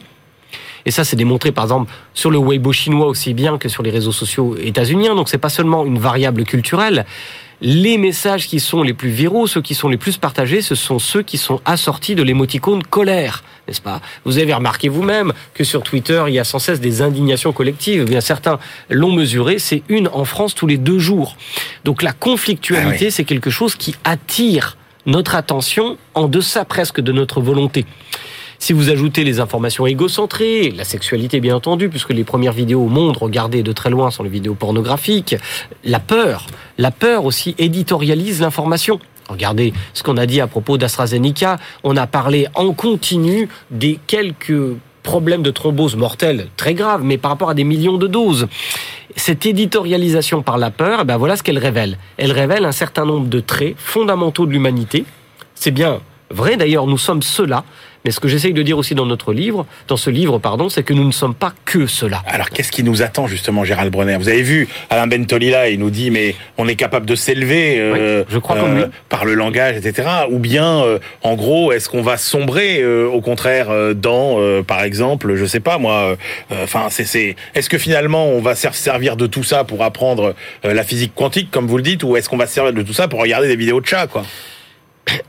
Et 0.87 0.91
ça, 0.91 1.03
c'est 1.03 1.17
démontré 1.17 1.51
par 1.51 1.65
exemple 1.65 1.91
sur 2.13 2.31
le 2.31 2.39
Weibo 2.39 2.71
chinois 2.71 3.07
aussi 3.07 3.33
bien 3.33 3.57
que 3.57 3.67
sur 3.67 3.83
les 3.83 3.91
réseaux 3.91 4.13
sociaux 4.13 4.55
états-uniens. 4.57 5.15
Donc 5.15 5.27
c'est 5.27 5.37
pas 5.37 5.49
seulement 5.49 5.85
une 5.85 5.99
variable 5.99 6.45
culturelle. 6.45 7.05
Les 7.59 7.97
messages 7.97 8.47
qui 8.47 8.61
sont 8.61 8.83
les 8.83 8.93
plus 8.93 9.09
viraux, 9.09 9.47
ceux 9.47 9.61
qui 9.61 9.75
sont 9.75 9.89
les 9.89 9.97
plus 9.97 10.15
partagés, 10.15 10.61
ce 10.61 10.75
sont 10.75 10.97
ceux 10.97 11.23
qui 11.23 11.37
sont 11.37 11.59
assortis 11.65 12.15
de 12.15 12.23
l'émoticône 12.23 12.83
colère, 12.83 13.43
n'est-ce 13.67 13.81
pas? 13.81 13.99
Vous 14.23 14.37
avez 14.37 14.53
remarqué 14.53 14.87
vous-même 14.87 15.33
que 15.53 15.65
sur 15.65 15.83
Twitter, 15.83 16.23
il 16.29 16.35
y 16.35 16.39
a 16.39 16.45
sans 16.45 16.59
cesse 16.59 16.79
des 16.79 17.01
indignations 17.01 17.51
collectives. 17.51 18.03
Eh 18.07 18.09
bien 18.09 18.21
certains 18.21 18.57
l'ont 18.89 19.11
mesuré, 19.11 19.59
c'est 19.59 19.83
une 19.89 20.07
en 20.13 20.23
France 20.23 20.55
tous 20.55 20.67
les 20.67 20.77
deux 20.77 20.99
jours. 20.99 21.35
Donc 21.83 22.01
la 22.01 22.13
conflictualité, 22.13 22.97
Ah 23.01 23.05
oui. 23.07 23.11
c'est 23.11 23.25
quelque 23.25 23.49
chose 23.49 23.75
qui 23.75 23.93
attire 24.05 24.77
notre 25.05 25.35
attention 25.35 25.97
en 26.13 26.29
deçà 26.29 26.63
presque 26.63 27.01
de 27.01 27.11
notre 27.11 27.41
volonté. 27.41 27.85
Si 28.59 28.73
vous 28.73 28.89
ajoutez 28.89 29.23
les 29.23 29.39
informations 29.39 29.85
égocentrées, 29.85 30.71
la 30.71 30.83
sexualité 30.83 31.39
bien 31.39 31.55
entendu, 31.55 31.89
puisque 31.89 32.11
les 32.11 32.23
premières 32.23 32.53
vidéos 32.53 32.83
au 32.83 32.89
monde 32.89 33.15
regardées 33.15 33.63
de 33.63 33.71
très 33.71 33.89
loin 33.89 34.09
sont 34.09 34.23
les 34.23 34.29
vidéos 34.29 34.55
pornographiques, 34.55 35.35
la 35.83 35.99
peur, 35.99 36.47
la 36.77 36.91
peur 36.91 37.25
aussi 37.25 37.55
éditorialise 37.59 38.41
l'information. 38.41 38.99
Regardez 39.29 39.73
ce 39.93 40.03
qu'on 40.03 40.17
a 40.17 40.25
dit 40.25 40.41
à 40.41 40.47
propos 40.47 40.77
d'AstraZeneca, 40.77 41.57
on 41.83 41.95
a 41.97 42.07
parlé 42.07 42.47
en 42.55 42.73
continu 42.73 43.47
des 43.69 43.99
quelques 44.07 44.75
problèmes 45.03 45.43
de 45.43 45.51
thrombose 45.51 45.95
mortelle 45.95 46.47
très 46.57 46.73
graves, 46.73 47.03
mais 47.03 47.17
par 47.17 47.31
rapport 47.31 47.49
à 47.49 47.53
des 47.53 47.63
millions 47.63 47.97
de 47.97 48.07
doses. 48.07 48.47
cette 49.15 49.45
éditorialisation 49.45 50.41
par 50.41 50.57
la 50.57 50.69
peur, 50.69 50.99
eh 51.01 51.05
ben 51.05 51.17
voilà 51.17 51.37
ce 51.37 51.43
qu'elle 51.43 51.57
révèle. 51.57 51.97
Elle 52.17 52.31
révèle 52.31 52.65
un 52.65 52.71
certain 52.71 53.05
nombre 53.05 53.27
de 53.27 53.39
traits 53.39 53.75
fondamentaux 53.77 54.45
de 54.45 54.51
l'humanité. 54.51 55.05
C'est 55.55 55.71
bien 55.71 56.01
vrai, 56.29 56.57
d'ailleurs, 56.57 56.87
nous 56.87 56.97
sommes 56.97 57.21
ceux-là. 57.21 57.63
Mais 58.07 58.11
ce 58.11 58.21
que 58.21 58.29
j'essaye 58.29 58.53
de 58.53 58.61
dire 58.61 58.77
aussi 58.77 58.95
dans 58.95 59.05
notre 59.05 59.33
livre, 59.33 59.65
dans 59.89 59.97
ce 59.97 60.09
livre, 60.09 60.39
pardon, 60.39 60.69
c'est 60.69 60.81
que 60.81 60.93
nous 60.93 61.03
ne 61.03 61.11
sommes 61.11 61.35
pas 61.35 61.51
que 61.65 61.87
cela. 61.87 62.23
Alors 62.25 62.51
qu'est-ce 62.51 62.71
qui 62.71 62.81
nous 62.81 63.01
attend 63.01 63.27
justement, 63.27 63.65
Gérald 63.65 63.91
Brenner? 63.91 64.15
Vous 64.15 64.29
avez 64.29 64.43
vu 64.43 64.69
Alain 64.89 65.07
Bentolila, 65.07 65.67
il 65.67 65.79
nous 65.79 65.89
dit 65.89 66.09
mais 66.09 66.33
on 66.57 66.69
est 66.69 66.77
capable 66.77 67.05
de 67.05 67.15
s'élever 67.15 67.81
euh, 67.81 68.23
je 68.29 68.37
crois 68.37 68.55
comme 68.55 68.75
lui. 68.75 68.83
Euh, 68.83 68.87
par 69.09 69.25
le 69.25 69.33
langage, 69.33 69.75
etc. 69.75 70.07
Ou 70.31 70.39
bien, 70.39 70.83
euh, 70.83 70.99
en 71.21 71.35
gros, 71.35 71.73
est-ce 71.73 71.89
qu'on 71.89 72.01
va 72.01 72.15
sombrer 72.15 72.81
au 72.85 73.19
contraire 73.19 73.67
dans, 73.93 74.39
par 74.63 74.83
exemple, 74.83 75.35
je 75.35 75.43
sais 75.43 75.59
pas 75.59 75.77
moi, 75.77 76.15
enfin 76.63 76.87
c'est, 76.89 77.35
est-ce 77.55 77.69
que 77.69 77.77
finalement 77.77 78.29
on 78.29 78.39
va 78.39 78.55
se 78.55 78.71
servir 78.71 79.17
de 79.17 79.27
tout 79.27 79.43
ça 79.43 79.65
pour 79.65 79.83
apprendre 79.83 80.33
la 80.63 80.83
physique 80.85 81.11
quantique, 81.13 81.51
comme 81.51 81.67
vous 81.67 81.75
le 81.75 81.83
dites, 81.83 82.05
ou 82.05 82.15
est-ce 82.15 82.29
qu'on 82.29 82.37
va 82.37 82.47
se 82.47 82.53
servir 82.53 82.71
de 82.71 82.83
tout 82.83 82.93
ça 82.93 83.09
pour 83.09 83.19
regarder 83.19 83.49
des 83.49 83.57
vidéos 83.57 83.81
de 83.81 83.85
chats, 83.85 84.07
quoi? 84.07 84.23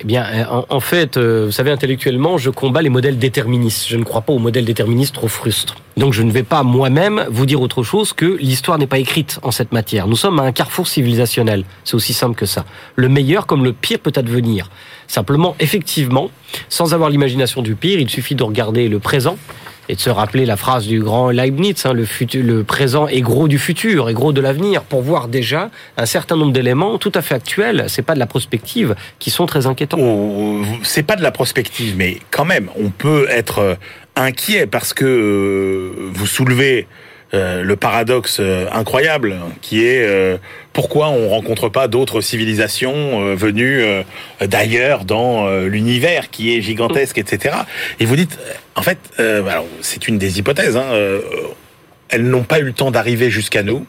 Eh 0.00 0.04
bien, 0.04 0.24
euh, 0.24 0.62
en, 0.68 0.80
fait, 0.80 1.16
euh, 1.16 1.46
vous 1.46 1.52
savez, 1.52 1.70
intellectuellement, 1.70 2.38
je 2.38 2.50
combats 2.50 2.82
les 2.82 2.88
modèles 2.88 3.18
déterministes. 3.18 3.86
Je 3.88 3.96
ne 3.96 4.04
crois 4.04 4.22
pas 4.22 4.32
aux 4.32 4.38
modèles 4.38 4.64
déterministes 4.64 5.14
trop 5.14 5.28
frustres. 5.28 5.76
Donc, 5.96 6.12
je 6.12 6.22
ne 6.22 6.30
vais 6.30 6.42
pas 6.42 6.62
moi-même 6.62 7.26
vous 7.30 7.46
dire 7.46 7.60
autre 7.60 7.82
chose 7.82 8.12
que 8.12 8.36
l'histoire 8.40 8.78
n'est 8.78 8.86
pas 8.86 8.98
écrite 8.98 9.38
en 9.42 9.50
cette 9.50 9.72
matière. 9.72 10.06
Nous 10.06 10.16
sommes 10.16 10.40
à 10.40 10.42
un 10.42 10.52
carrefour 10.52 10.86
civilisationnel. 10.86 11.64
C'est 11.84 11.94
aussi 11.94 12.12
simple 12.12 12.34
que 12.34 12.46
ça. 12.46 12.64
Le 12.96 13.08
meilleur 13.08 13.46
comme 13.46 13.64
le 13.64 13.72
pire 13.72 13.98
peut 13.98 14.12
advenir. 14.16 14.70
Simplement, 15.06 15.56
effectivement, 15.60 16.30
sans 16.68 16.94
avoir 16.94 17.10
l'imagination 17.10 17.62
du 17.62 17.74
pire, 17.74 17.98
il 18.00 18.10
suffit 18.10 18.34
de 18.34 18.42
regarder 18.42 18.88
le 18.88 18.98
présent 18.98 19.36
et 19.88 19.94
de 19.94 20.00
se 20.00 20.10
rappeler 20.10 20.46
la 20.46 20.56
phrase 20.56 20.86
du 20.86 21.00
grand 21.00 21.30
Leibniz, 21.30 21.84
hein, 21.86 21.92
le, 21.92 22.06
le 22.42 22.64
présent 22.64 23.06
est 23.08 23.20
gros 23.20 23.48
du 23.48 23.58
futur, 23.58 24.08
est 24.08 24.14
gros 24.14 24.32
de 24.32 24.40
l'avenir, 24.40 24.82
pour 24.82 25.02
voir 25.02 25.28
déjà 25.28 25.70
un 25.96 26.06
certain 26.06 26.36
nombre 26.36 26.52
d'éléments 26.52 26.98
tout 26.98 27.12
à 27.14 27.22
fait 27.22 27.34
actuels, 27.34 27.84
c'est 27.88 28.02
pas 28.02 28.14
de 28.14 28.18
la 28.18 28.26
prospective, 28.26 28.94
qui 29.18 29.30
sont 29.30 29.46
très 29.46 29.66
inquiétants. 29.66 29.98
Oh, 30.00 30.62
c'est 30.82 31.02
pas 31.02 31.16
de 31.16 31.22
la 31.22 31.30
prospective, 31.30 31.94
mais 31.96 32.18
quand 32.30 32.44
même, 32.44 32.68
on 32.78 32.90
peut 32.90 33.26
être 33.30 33.58
euh, 33.58 33.74
inquiet 34.16 34.66
parce 34.66 34.92
que 34.92 35.04
euh, 35.04 36.10
vous 36.12 36.26
soulevez 36.26 36.86
euh, 37.34 37.62
le 37.62 37.76
paradoxe 37.76 38.40
incroyable 38.72 39.36
qui 39.60 39.84
est 39.84 40.38
pourquoi 40.72 41.08
on 41.08 41.28
rencontre 41.28 41.68
pas 41.68 41.88
d'autres 41.88 42.20
civilisations 42.20 43.34
venues 43.34 43.82
d'ailleurs 44.40 45.04
dans 45.04 45.48
l'univers 45.60 46.30
qui 46.30 46.56
est 46.56 46.62
gigantesque, 46.62 47.18
etc. 47.18 47.54
Et 48.00 48.04
vous 48.04 48.16
dites 48.16 48.38
en 48.78 48.82
fait, 48.82 48.98
euh, 49.18 49.42
c'est 49.80 50.06
une 50.06 50.18
des 50.18 50.38
hypothèses. 50.38 50.76
Hein, 50.76 50.86
euh, 50.92 51.20
elles 52.10 52.22
n'ont 52.22 52.44
pas 52.44 52.60
eu 52.60 52.62
le 52.62 52.72
temps 52.72 52.92
d'arriver 52.92 53.28
jusqu'à 53.28 53.64
nous 53.64 53.84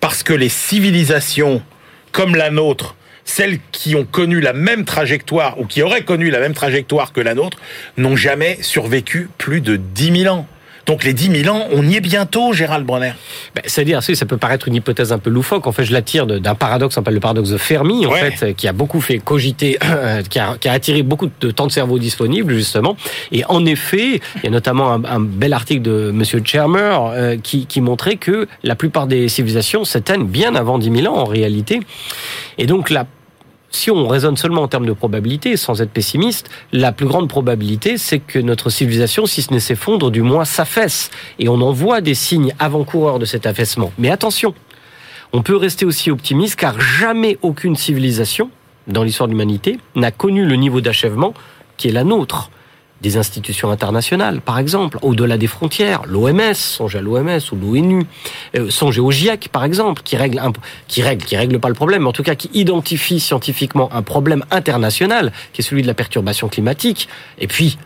parce 0.00 0.24
que 0.24 0.32
les 0.32 0.48
civilisations 0.48 1.62
comme 2.10 2.34
la 2.34 2.50
nôtre, 2.50 2.96
celles 3.24 3.58
qui 3.70 3.94
ont 3.94 4.04
connu 4.04 4.40
la 4.40 4.52
même 4.52 4.84
trajectoire 4.84 5.60
ou 5.60 5.66
qui 5.66 5.82
auraient 5.82 6.02
connu 6.02 6.30
la 6.30 6.40
même 6.40 6.52
trajectoire 6.52 7.12
que 7.12 7.20
la 7.20 7.34
nôtre, 7.34 7.58
n'ont 7.96 8.16
jamais 8.16 8.58
survécu 8.60 9.30
plus 9.38 9.60
de 9.60 9.76
10 9.76 10.22
000 10.22 10.34
ans. 10.34 10.48
Donc 10.86 11.04
les 11.04 11.14
10 11.14 11.42
000 11.42 11.56
ans, 11.56 11.66
on 11.72 11.86
y 11.86 11.96
est 11.96 12.00
bientôt, 12.00 12.52
Gérald 12.52 12.84
Bronner. 12.84 13.12
Ben, 13.54 13.62
C'est-à-dire, 13.66 14.02
ça 14.02 14.26
peut 14.26 14.36
paraître 14.36 14.68
une 14.68 14.74
hypothèse 14.74 15.12
un 15.12 15.18
peu 15.18 15.30
loufoque. 15.30 15.66
En 15.66 15.72
fait, 15.72 15.84
je 15.84 15.92
la 15.92 16.02
tire 16.02 16.26
d'un 16.26 16.54
paradoxe, 16.54 16.96
on 16.96 17.00
appelle 17.00 17.14
le 17.14 17.20
paradoxe 17.20 17.50
de 17.50 17.56
Fermi, 17.56 18.06
en 18.06 18.10
fait, 18.10 18.54
qui 18.54 18.68
a 18.68 18.72
beaucoup 18.72 19.00
fait 19.00 19.18
cogiter, 19.18 19.78
qui, 20.30 20.38
a, 20.38 20.56
qui, 20.58 20.68
a, 20.68 20.72
attiré 20.72 21.02
beaucoup 21.02 21.30
de 21.40 21.50
temps 21.50 21.66
de 21.66 21.72
cerveau 21.72 21.98
disponible, 21.98 22.54
justement. 22.54 22.96
Et 23.32 23.44
en 23.46 23.64
effet, 23.64 24.20
il 24.36 24.44
y 24.44 24.46
a 24.46 24.50
notamment 24.50 24.92
un, 24.92 25.04
un 25.04 25.20
bel 25.20 25.52
article 25.52 25.82
de 25.82 26.10
Monsieur 26.12 26.42
Chermer 26.44 26.96
euh, 27.12 27.36
qui, 27.42 27.66
qui 27.66 27.80
montrait 27.80 28.16
que 28.16 28.46
la 28.62 28.74
plupart 28.74 29.06
des 29.06 29.28
civilisations 29.28 29.84
s'éteignent 29.84 30.26
bien 30.26 30.54
avant 30.54 30.78
10 30.78 31.02
000 31.02 31.14
ans, 31.14 31.18
en 31.18 31.24
réalité. 31.24 31.80
Et 32.58 32.66
donc, 32.66 32.90
la 32.90 33.06
si 33.74 33.90
on 33.90 34.06
raisonne 34.06 34.36
seulement 34.36 34.62
en 34.62 34.68
termes 34.68 34.86
de 34.86 34.92
probabilité, 34.92 35.56
sans 35.56 35.82
être 35.82 35.90
pessimiste, 35.90 36.50
la 36.72 36.92
plus 36.92 37.06
grande 37.06 37.28
probabilité, 37.28 37.98
c'est 37.98 38.20
que 38.20 38.38
notre 38.38 38.70
civilisation, 38.70 39.26
si 39.26 39.42
ce 39.42 39.52
n'est 39.52 39.60
s'effondre, 39.60 40.10
du 40.10 40.22
moins 40.22 40.44
s'affaisse. 40.44 41.10
Et 41.38 41.48
on 41.48 41.60
en 41.60 41.72
voit 41.72 42.00
des 42.00 42.14
signes 42.14 42.54
avant-coureurs 42.58 43.18
de 43.18 43.24
cet 43.24 43.46
affaissement. 43.46 43.92
Mais 43.98 44.10
attention, 44.10 44.54
on 45.32 45.42
peut 45.42 45.56
rester 45.56 45.84
aussi 45.84 46.10
optimiste 46.10 46.56
car 46.56 46.80
jamais 46.80 47.38
aucune 47.42 47.76
civilisation 47.76 48.50
dans 48.86 49.02
l'histoire 49.02 49.28
de 49.28 49.32
l'humanité 49.32 49.78
n'a 49.96 50.10
connu 50.10 50.44
le 50.44 50.56
niveau 50.56 50.80
d'achèvement 50.80 51.34
qui 51.76 51.88
est 51.88 51.92
la 51.92 52.04
nôtre 52.04 52.50
des 53.00 53.16
institutions 53.16 53.70
internationales, 53.70 54.40
par 54.40 54.58
exemple, 54.58 54.98
au-delà 55.02 55.36
des 55.36 55.46
frontières, 55.46 56.02
l'OMS, 56.06 56.54
songez 56.54 56.98
à 56.98 57.02
l'OMS 57.02 57.40
ou 57.52 57.56
l'ONU, 57.56 58.06
euh, 58.56 58.70
songez 58.70 59.00
au 59.00 59.10
GIEC, 59.10 59.48
par 59.50 59.64
exemple, 59.64 60.02
qui 60.02 60.16
règle, 60.16 60.40
qui 60.88 61.02
règle, 61.02 61.24
qui 61.24 61.36
règle 61.36 61.58
pas 61.58 61.68
le 61.68 61.74
problème, 61.74 62.02
mais 62.02 62.08
en 62.08 62.12
tout 62.12 62.22
cas 62.22 62.34
qui 62.34 62.50
identifie 62.54 63.20
scientifiquement 63.20 63.92
un 63.92 64.02
problème 64.02 64.44
international, 64.50 65.32
qui 65.52 65.60
est 65.60 65.64
celui 65.64 65.82
de 65.82 65.86
la 65.86 65.94
perturbation 65.94 66.48
climatique, 66.48 67.08
et 67.38 67.46
puis 67.46 67.78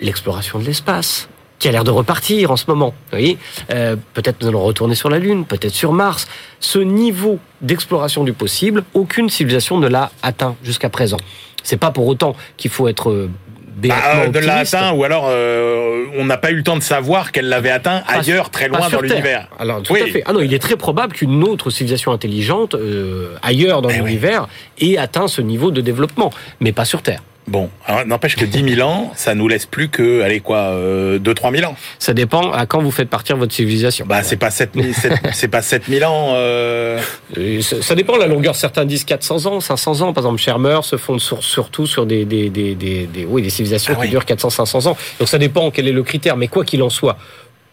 l'exploration 0.00 0.58
de 0.58 0.64
l'espace, 0.64 1.28
qui 1.62 1.68
a 1.68 1.72
l'air 1.72 1.84
de 1.84 1.92
repartir 1.92 2.50
en 2.50 2.56
ce 2.56 2.64
moment. 2.66 2.88
Vous 2.88 3.10
voyez, 3.12 3.38
euh, 3.70 3.94
peut-être 4.14 4.42
nous 4.42 4.48
allons 4.48 4.64
retourner 4.64 4.96
sur 4.96 5.08
la 5.08 5.20
Lune, 5.20 5.44
peut-être 5.44 5.74
sur 5.74 5.92
Mars. 5.92 6.26
Ce 6.58 6.80
niveau 6.80 7.38
d'exploration 7.60 8.24
du 8.24 8.32
possible, 8.32 8.82
aucune 8.94 9.30
civilisation 9.30 9.78
ne 9.78 9.86
l'a 9.86 10.10
atteint 10.24 10.56
jusqu'à 10.64 10.88
présent. 10.88 11.18
C'est 11.62 11.76
pas 11.76 11.92
pour 11.92 12.08
autant 12.08 12.34
qu'il 12.56 12.72
faut 12.72 12.88
être 12.88 13.10
euh, 13.10 13.30
bah, 13.76 14.28
de 14.28 14.38
l'a 14.38 14.58
atteint 14.58 14.92
ou 14.92 15.04
alors 15.04 15.26
euh, 15.28 16.04
on 16.16 16.24
n'a 16.24 16.36
pas 16.36 16.50
eu 16.50 16.56
le 16.56 16.62
temps 16.62 16.76
de 16.76 16.82
savoir 16.82 17.32
qu'elle 17.32 17.48
l'avait 17.48 17.70
atteint 17.70 18.02
ailleurs, 18.06 18.50
très 18.50 18.68
loin 18.68 18.88
dans 18.88 19.00
l'univers. 19.00 19.48
Alors 19.58 19.82
tout 19.82 19.94
à 19.94 20.06
fait. 20.06 20.22
Ah 20.26 20.32
non, 20.32 20.40
il 20.40 20.52
est 20.52 20.58
très 20.58 20.76
probable 20.76 21.14
qu'une 21.14 21.42
autre 21.44 21.70
civilisation 21.70 22.12
intelligente 22.12 22.74
euh, 22.74 23.36
ailleurs 23.42 23.82
dans 23.82 23.88
eh 23.88 23.94
l'univers 23.94 24.48
ait 24.80 24.98
atteint 24.98 25.28
ce 25.28 25.40
niveau 25.40 25.70
de 25.70 25.80
développement, 25.80 26.32
mais 26.60 26.72
pas 26.72 26.84
sur 26.84 27.02
Terre. 27.02 27.22
Bon, 27.48 27.70
n'empêche 28.06 28.36
que 28.36 28.44
10 28.44 28.76
000 28.76 28.88
ans, 28.88 29.10
ça 29.16 29.34
nous 29.34 29.48
laisse 29.48 29.66
plus 29.66 29.88
que, 29.88 30.22
allez 30.22 30.40
quoi, 30.40 30.58
euh, 30.58 31.18
2-3 31.18 31.56
000 31.56 31.70
ans. 31.70 31.76
Ça 31.98 32.14
dépend 32.14 32.52
à 32.52 32.66
quand 32.66 32.80
vous 32.80 32.92
faites 32.92 33.10
partir 33.10 33.36
votre 33.36 33.52
civilisation. 33.52 34.06
Bah 34.08 34.22
c'est 34.22 34.36
pas 34.36 34.50
7 34.50 34.70
c'est 35.32 35.48
pas 35.48 35.60
7 35.60 35.84
000 35.88 36.10
ans. 36.10 36.34
Euh... 36.36 37.00
Ça, 37.60 37.94
dépend 37.96 38.16
la 38.16 38.28
longueur. 38.28 38.54
Certains 38.54 38.84
disent 38.84 39.04
400 39.04 39.46
ans, 39.46 39.60
500 39.60 40.02
ans. 40.02 40.12
Par 40.12 40.22
exemple, 40.22 40.40
Shermer 40.40 40.80
se 40.82 40.96
fonde 40.96 41.20
sur, 41.20 41.42
surtout 41.42 41.86
sur 41.86 42.06
des 42.06 42.24
des, 42.24 42.48
des, 42.48 42.76
des, 42.76 43.06
des, 43.06 43.24
oui, 43.24 43.42
des 43.42 43.50
civilisations 43.50 43.96
ah 43.98 44.04
qui 44.04 44.10
durent 44.10 44.24
400-500 44.24 44.88
ans. 44.88 44.96
Donc 45.18 45.28
ça 45.28 45.38
dépend 45.38 45.70
quel 45.72 45.88
est 45.88 45.92
le 45.92 46.02
critère. 46.04 46.36
Mais 46.36 46.46
quoi 46.46 46.64
qu'il 46.64 46.82
en 46.82 46.90
soit, 46.90 47.18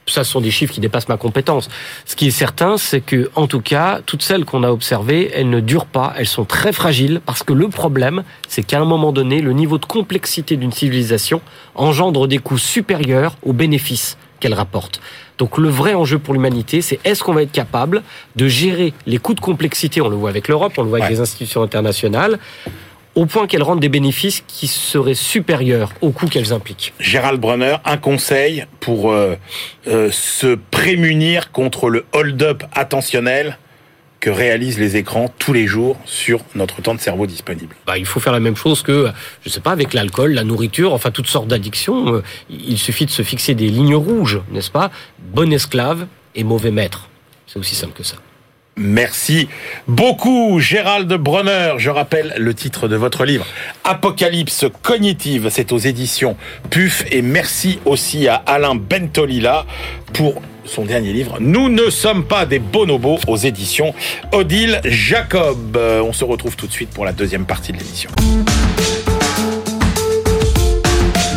ça, 0.10 0.24
ce 0.24 0.32
sont 0.32 0.41
des 0.41 0.52
chiffres 0.52 0.74
qui 0.74 0.80
dépassent 0.80 1.10
ma 1.10 1.17
compétence. 1.17 1.69
Ce 2.06 2.15
qui 2.15 2.28
est 2.28 2.32
certain, 2.32 2.78
c'est 2.78 3.02
que, 3.02 3.30
en 3.36 3.48
tout 3.48 3.62
cas, 3.62 4.00
toutes 4.06 4.24
celles 4.24 4.45
qu'on 4.45 4.63
a 4.63 4.72
observées, 4.72 5.32
elles 5.34 5.50
ne 5.50 5.60
durent 5.60 5.86
pas, 5.86 6.13
elles 6.17 6.28
sont 6.28 6.45
très 6.45 6.74
fragiles, 6.74 7.22
parce 7.26 7.43
que 7.43 7.54
le 7.54 7.67
problème, 7.69 8.24
c'est 8.48 8.63
qu'à 8.63 8.80
un 8.80 8.86
moment 8.86 9.12
donné, 9.12 9.41
le 9.41 9.54
niveau 9.54 9.78
de 9.78 9.86
complexité 9.86 10.58
d'une 10.58 10.72
civilisation 10.72 11.41
engendre 11.76 12.28
des 12.28 12.39
coûts 12.39 12.58
supérieurs 12.58 13.36
aux 13.43 13.54
bénéfices 13.54 14.17
qu'elle 14.39 14.54
rapporte. 14.54 15.02
Donc 15.38 15.58
le 15.58 15.69
vrai 15.69 15.93
enjeu 15.93 16.19
pour 16.19 16.34
l'humanité, 16.34 16.82
c'est 16.82 17.00
est-ce 17.06 17.24
qu'on 17.24 17.34
va 17.34 17.43
être 17.43 17.52
capable 17.52 18.04
de 18.36 18.48
gérer 18.48 18.93
les 19.06 19.17
coûts 19.17 19.34
de 19.34 19.39
complexité, 19.39 20.02
on 20.02 20.10
le 20.10 20.15
voit 20.15 20.30
avec 20.30 20.48
l'Europe, 20.48 20.74
on 20.78 20.84
le 20.84 20.89
voit 20.89 21.00
avec 21.00 21.10
les 21.10 21.22
institutions 21.22 21.63
internationales, 21.63 22.39
au 23.15 23.26
point 23.26 23.48
qu'elles 23.48 23.63
rendent 23.63 23.80
des 23.80 23.89
bénéfices 23.89 24.43
qui 24.48 24.67
seraient 24.67 25.13
supérieurs 25.13 25.93
aux 26.02 26.12
coûts 26.12 26.28
qu'elles 26.28 26.54
impliquent. 26.54 26.93
Gérald 27.00 27.39
Brunner, 27.39 27.78
un 27.86 27.98
conseil 27.98 28.65
pour 28.80 29.12
euh, 29.12 29.36
euh, 29.88 30.10
se 30.12 30.56
prémunir 30.72 31.52
contre 31.52 31.89
le 31.89 32.06
hold-up 32.13 32.63
attentionnel 32.74 33.58
que 34.19 34.30
réalisent 34.30 34.80
les 34.80 34.98
écrans 34.98 35.34
tous 35.39 35.54
les 35.54 35.65
jours 35.65 35.98
sur 36.06 36.41
notre 36.54 36.82
temps 36.82 36.93
de 36.93 37.00
cerveau 37.00 37.26
disponible 37.26 37.76
bah, 37.88 37.98
Il 37.98 38.06
faut 38.06 38.19
faire 38.19 38.34
la 38.34 38.39
même 38.39 38.58
chose 38.58 38.82
que, 38.82 39.10
je 39.43 39.50
sais 39.50 39.62
pas, 39.62 39.72
avec 39.72 39.93
l'alcool, 39.93 40.34
la 40.34 40.43
nourriture, 40.43 40.93
enfin 40.93 41.12
toutes 41.12 41.28
sortes 41.28 41.48
d'addictions. 41.48 42.15
Euh, 42.15 42.24
il 42.50 42.78
suffit 42.78 43.06
de 43.06 43.12
se 43.12 43.22
fixer 43.22 43.56
des 43.56 43.69
lignes 43.69 43.95
rouges, 43.95 44.41
n'est-ce 44.52 44.72
pas? 44.72 44.91
Bon 45.19 45.52
esclave 45.54 46.08
et 46.36 46.43
mauvais 46.43 46.72
maître. 46.72 47.10
C'est 47.48 47.60
aussi 47.60 47.76
simple 47.76 47.93
que 47.93 48.04
ça. 48.04 48.17
Merci 48.80 49.50
beaucoup, 49.89 50.60
Gérald 50.62 51.12
Bronner. 51.13 51.74
Je 51.78 51.89
rappelle 51.89 52.34
le 52.38 52.54
titre 52.54 52.88
de 52.88 52.96
votre 52.96 53.26
livre, 53.26 53.46
Apocalypse 53.84 54.65
cognitive. 54.82 55.50
C'est 55.52 55.74
aux 55.74 55.78
éditions 55.78 56.38
PUF. 56.70 57.04
Et 57.12 57.22
merci 57.22 57.80
aussi 57.84 58.30
à 58.30 58.36
Alain 58.36 58.76
Bentolila 58.76 59.65
pour 60.13 60.42
son 60.63 60.86
dernier 60.86 61.12
livre, 61.12 61.38
Nous 61.39 61.68
ne 61.68 61.89
sommes 61.89 62.24
pas 62.24 62.46
des 62.46 62.60
bonobos 62.60 63.18
aux 63.28 63.38
éditions 63.38 63.94
Odile 64.32 64.80
Jacob. 64.86 65.76
Euh, 65.76 66.02
on 66.02 66.13
se 66.13 66.24
retrouve 66.24 66.56
tout 66.56 66.68
de 66.68 66.72
suite 66.72 66.92
pour 66.92 67.06
la 67.06 67.12
deuxième 67.12 67.46
partie 67.46 67.72
de 67.72 67.78
l'émission. 67.78 68.12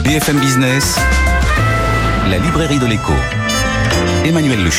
BFM 0.05 0.39
Business, 0.39 0.99
la 2.31 2.39
librairie 2.39 2.79
de 2.79 2.87
l'écho. 2.87 3.15
Emmanuel 4.25 4.63
Le 4.63 4.71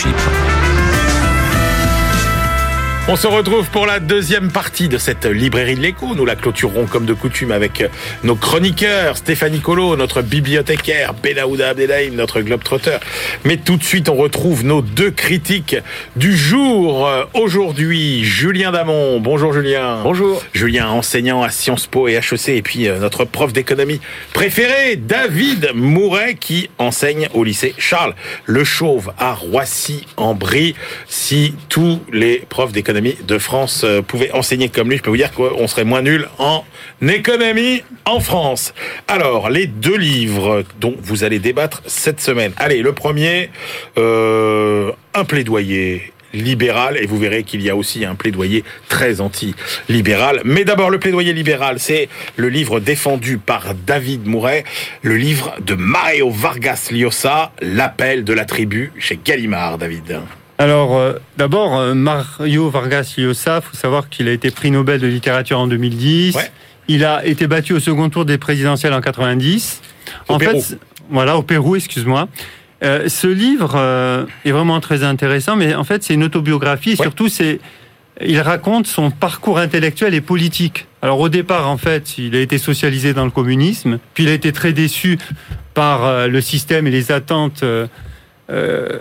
On 3.10 3.18
se 3.18 3.28
retrouve 3.28 3.70
pour 3.70 3.86
la 3.86 4.00
deuxième 4.00 4.50
partie 4.50 4.88
de 4.88 4.98
cette 4.98 5.26
librairie 5.26 5.76
de 5.76 5.82
l'écho. 5.82 6.16
Nous 6.16 6.24
la 6.24 6.38
clôturerons 6.38 6.86
comme 6.86 7.06
de 7.06 7.12
coutume 7.12 7.52
avec 7.52 7.84
nos 8.24 8.38
chroniqueurs, 8.38 9.18
Stéphanie 9.18 9.60
Colo, 9.60 9.98
notre 9.98 10.22
bibliothécaire, 10.22 11.13
Benaouda 11.13 11.72
Abdelhaim, 11.72 12.13
notre 12.13 12.39
globetrotter. 12.39 13.00
Mais 13.44 13.58
tout 13.58 13.76
de 13.76 13.84
suite, 13.84 14.08
on 14.08 14.16
retrouve 14.16 14.63
nos 14.63 14.82
deux 14.82 15.12
critiques 15.12 15.76
du 16.16 16.38
jour. 16.38 17.10
Aujourd'hui, 17.34 18.24
Julien 18.24 18.72
Damon. 18.72 19.20
Bonjour 19.20 19.52
Julien. 19.52 20.02
Bonjour. 20.02 20.42
Julien, 20.54 20.88
enseignant 20.88 21.44
à 21.44 21.50
Sciences 21.50 21.88
Po 21.88 22.08
et 22.08 22.13
HEC. 22.13 22.48
Et 22.48 22.62
puis 22.62 22.88
euh, 22.88 23.00
notre 23.00 23.26
prof 23.26 23.52
d'économie 23.52 24.00
préféré, 24.32 24.96
David 24.96 25.72
Mouret, 25.76 26.36
qui 26.36 26.70
enseigne 26.78 27.28
au 27.34 27.44
lycée 27.44 27.76
Charles 27.78 28.16
Le 28.46 28.63
Chauve 28.63 29.12
à 29.20 29.34
Roissy-en-Brie. 29.34 30.76
Si 31.10 31.54
tous 31.68 32.00
les 32.10 32.46
profs 32.48 32.72
d'économie 32.72 32.92
de 32.93 33.38
France 33.38 33.84
euh, 33.84 34.01
pouvait 34.01 34.32
enseigner 34.32 34.69
comme 34.69 34.89
lui, 34.89 34.97
je 34.97 35.03
peux 35.03 35.10
vous 35.10 35.17
dire 35.17 35.32
qu'on 35.32 35.67
serait 35.67 35.84
moins 35.84 36.01
nul 36.01 36.27
en 36.38 36.63
économie 37.01 37.84
en 38.06 38.19
France. 38.19 38.73
Alors, 39.08 39.49
les 39.49 39.67
deux 39.67 39.97
livres 39.97 40.63
dont 40.79 40.95
vous 41.01 41.23
allez 41.23 41.39
débattre 41.39 41.82
cette 41.86 42.21
semaine. 42.21 42.53
Allez, 42.58 42.82
le 42.82 42.93
premier, 42.93 43.49
euh, 43.97 44.91
un 45.13 45.25
plaidoyer 45.25 46.13
libéral 46.34 46.97
et 46.97 47.06
vous 47.06 47.17
verrez 47.17 47.43
qu'il 47.43 47.62
y 47.62 47.69
a 47.69 47.75
aussi 47.75 48.06
un 48.06 48.15
plaidoyer 48.15 48.63
très 48.89 49.21
anti-libéral. 49.21 50.41
Mais 50.43 50.65
d'abord, 50.65 50.89
le 50.89 50.99
plaidoyer 50.99 51.34
libéral, 51.34 51.79
c'est 51.79 52.10
le 52.36 52.49
livre 52.49 52.79
défendu 52.79 53.38
par 53.38 53.73
David 53.75 54.25
Mouret, 54.25 54.63
le 55.01 55.15
livre 55.15 55.56
de 55.62 55.75
Mario 55.75 56.29
Vargas 56.29 56.89
Llosa, 56.91 57.51
L'appel 57.62 58.23
de 58.23 58.34
la 58.34 58.45
tribu 58.45 58.91
chez 58.97 59.19
Gallimard, 59.23 59.77
David. 59.77 60.21
Alors, 60.58 60.96
euh, 60.96 61.13
d'abord, 61.38 61.78
euh, 61.78 61.94
Mario 61.94 62.70
Vargas 62.70 63.16
Llosa, 63.18 63.62
faut 63.62 63.76
savoir 63.76 64.10
qu'il 64.10 64.28
a 64.28 64.32
été 64.32 64.52
prix 64.52 64.72
Nobel 64.72 65.00
de 65.02 65.08
littérature 65.08 65.60
en 65.60 65.68
2010. 65.68 66.38
Il 66.88 67.06
a 67.06 67.26
été 67.26 67.48
battu 67.48 67.74
au 67.74 67.80
second 67.80 68.10
tour 68.10 68.26
des 68.26 68.38
présidentielles 68.38 68.94
en 68.94 69.02
90. 69.02 69.82
Au 70.30 70.34
en 70.34 70.38
Pérou. 70.38 70.62
fait, 70.62 70.78
voilà, 71.10 71.38
au 71.38 71.44
Pérou, 71.44 71.76
excuse-moi. 71.76 72.28
Euh, 72.84 73.08
ce 73.08 73.28
livre 73.28 73.74
euh, 73.76 74.26
est 74.46 74.52
vraiment 74.52 74.80
très 74.82 75.04
intéressant, 75.04 75.56
mais 75.56 75.74
en 75.74 75.86
fait, 75.86 76.04
c'est 76.04 76.13
une 76.13 76.24
autobiographie. 76.26 76.92
Et 76.92 76.96
Ouais. 76.98 77.04
surtout, 77.04 77.30
c'est 77.30 77.60
il 78.22 78.39
raconte 78.42 78.86
son 78.86 79.10
parcours 79.10 79.58
intellectuel 79.58 80.13
et 80.13 80.22
politique. 80.22 80.86
Alors 81.02 81.20
au 81.20 81.30
départ, 81.30 81.68
en 81.70 81.78
fait, 81.78 82.18
il 82.18 82.36
a 82.36 82.42
été 82.42 82.58
socialisé 82.60 83.13
dans 83.13 83.26
le 83.26 83.32
communisme, 83.32 83.98
puis 84.13 84.26
il 84.26 84.30
a 84.30 84.34
été 84.34 84.52
très 84.52 84.72
déçu 84.72 85.18
par 85.74 86.06
euh, 86.06 86.28
le 86.28 86.39
système 86.42 86.86
et 86.86 86.92
les 86.92 87.12
attentes 87.12 87.63
euh, 87.63 87.88
euh, 88.52 89.00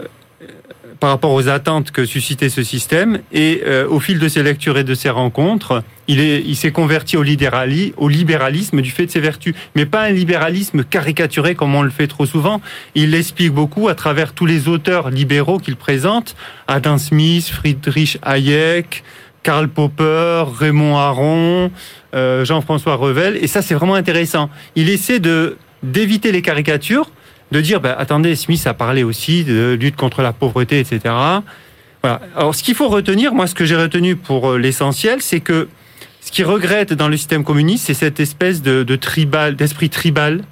par 1.02 1.10
rapport 1.10 1.32
aux 1.32 1.48
attentes 1.48 1.90
que 1.90 2.04
suscitait 2.04 2.48
ce 2.48 2.62
système. 2.62 3.18
Et 3.32 3.64
euh, 3.66 3.88
au 3.88 3.98
fil 3.98 4.20
de 4.20 4.28
ses 4.28 4.44
lectures 4.44 4.78
et 4.78 4.84
de 4.84 4.94
ses 4.94 5.10
rencontres, 5.10 5.82
il 6.06 6.20
il 6.20 6.54
s'est 6.54 6.70
converti 6.70 7.16
au, 7.16 7.24
au 7.24 8.08
libéralisme 8.08 8.80
du 8.80 8.90
fait 8.92 9.06
de 9.06 9.10
ses 9.10 9.18
vertus, 9.18 9.52
mais 9.74 9.84
pas 9.84 10.02
un 10.02 10.12
libéralisme 10.12 10.84
caricaturé 10.84 11.56
comme 11.56 11.74
on 11.74 11.82
le 11.82 11.90
fait 11.90 12.06
trop 12.06 12.24
souvent. 12.24 12.60
Il 12.94 13.10
l'explique 13.10 13.50
beaucoup 13.50 13.88
à 13.88 13.96
travers 13.96 14.32
tous 14.32 14.46
les 14.46 14.68
auteurs 14.68 15.10
libéraux 15.10 15.58
qu'il 15.58 15.74
présente 15.74 16.36
Adam 16.68 16.98
Smith, 16.98 17.48
Friedrich 17.48 18.18
Hayek. 18.22 19.02
Karl 19.42 19.66
Popper, 19.66 20.44
Raymond 20.56 20.98
Aron, 20.98 21.72
euh, 22.14 22.44
Jean-François 22.44 22.94
Revel, 22.94 23.36
et 23.42 23.48
ça 23.48 23.60
c'est 23.60 23.74
vraiment 23.74 23.96
intéressant. 23.96 24.50
Il 24.76 24.88
essaie 24.88 25.18
de 25.18 25.56
d'éviter 25.82 26.30
les 26.30 26.42
caricatures, 26.42 27.10
de 27.52 27.60
dire 27.60 27.80
bah, 27.80 27.94
attendez, 27.98 28.34
Smith 28.34 28.66
a 28.66 28.74
parlé 28.74 29.02
aussi 29.04 29.44
de 29.44 29.76
lutte 29.80 29.96
contre 29.96 30.22
la 30.22 30.32
pauvreté, 30.32 30.80
etc. 30.80 31.00
Voilà. 32.02 32.20
Alors 32.36 32.54
ce 32.54 32.62
qu'il 32.62 32.74
faut 32.74 32.88
retenir, 32.88 33.32
moi 33.34 33.46
ce 33.46 33.54
que 33.54 33.64
j'ai 33.64 33.76
retenu 33.76 34.16
pour 34.16 34.50
euh, 34.52 34.58
l'essentiel, 34.58 35.22
c'est 35.22 35.40
que 35.40 35.68
ce 36.20 36.32
qu'il 36.32 36.44
regrette 36.46 36.92
dans 36.92 37.08
le 37.08 37.16
système 37.16 37.44
communiste, 37.44 37.86
c'est 37.86 37.94
cette 37.94 38.18
espèce 38.20 38.62
de, 38.62 38.82
de 38.82 38.96
tribal, 38.96 39.54
d'esprit 39.56 39.90
tribal, 39.90 40.42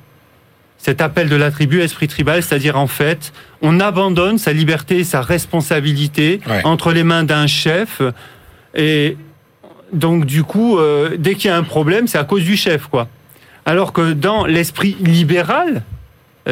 cet 0.78 1.00
appel 1.00 1.28
de 1.28 1.36
la 1.36 1.50
tribu, 1.50 1.80
esprit 1.80 2.08
tribal, 2.08 2.42
c'est-à-dire 2.42 2.78
en 2.78 2.86
fait, 2.86 3.32
on 3.62 3.80
abandonne 3.80 4.38
sa 4.38 4.52
liberté 4.52 4.98
et 4.98 5.04
sa 5.04 5.20
responsabilité 5.22 6.40
Ouais. 6.48 6.62
entre 6.64 6.92
les 6.92 7.04
mains 7.04 7.22
d'un 7.24 7.46
chef, 7.46 8.00
et 8.74 9.16
donc 9.92 10.24
du 10.24 10.42
coup, 10.42 10.78
euh, 10.78 11.16
dès 11.18 11.34
qu'il 11.34 11.50
y 11.50 11.52
a 11.52 11.56
un 11.56 11.62
problème, 11.64 12.06
c'est 12.06 12.18
à 12.18 12.24
cause 12.24 12.44
du 12.44 12.56
chef, 12.56 12.86
quoi. 12.86 13.08
Alors 13.66 13.92
que 13.92 14.12
dans 14.12 14.46
l'esprit 14.46 14.96
libéral, 15.00 15.82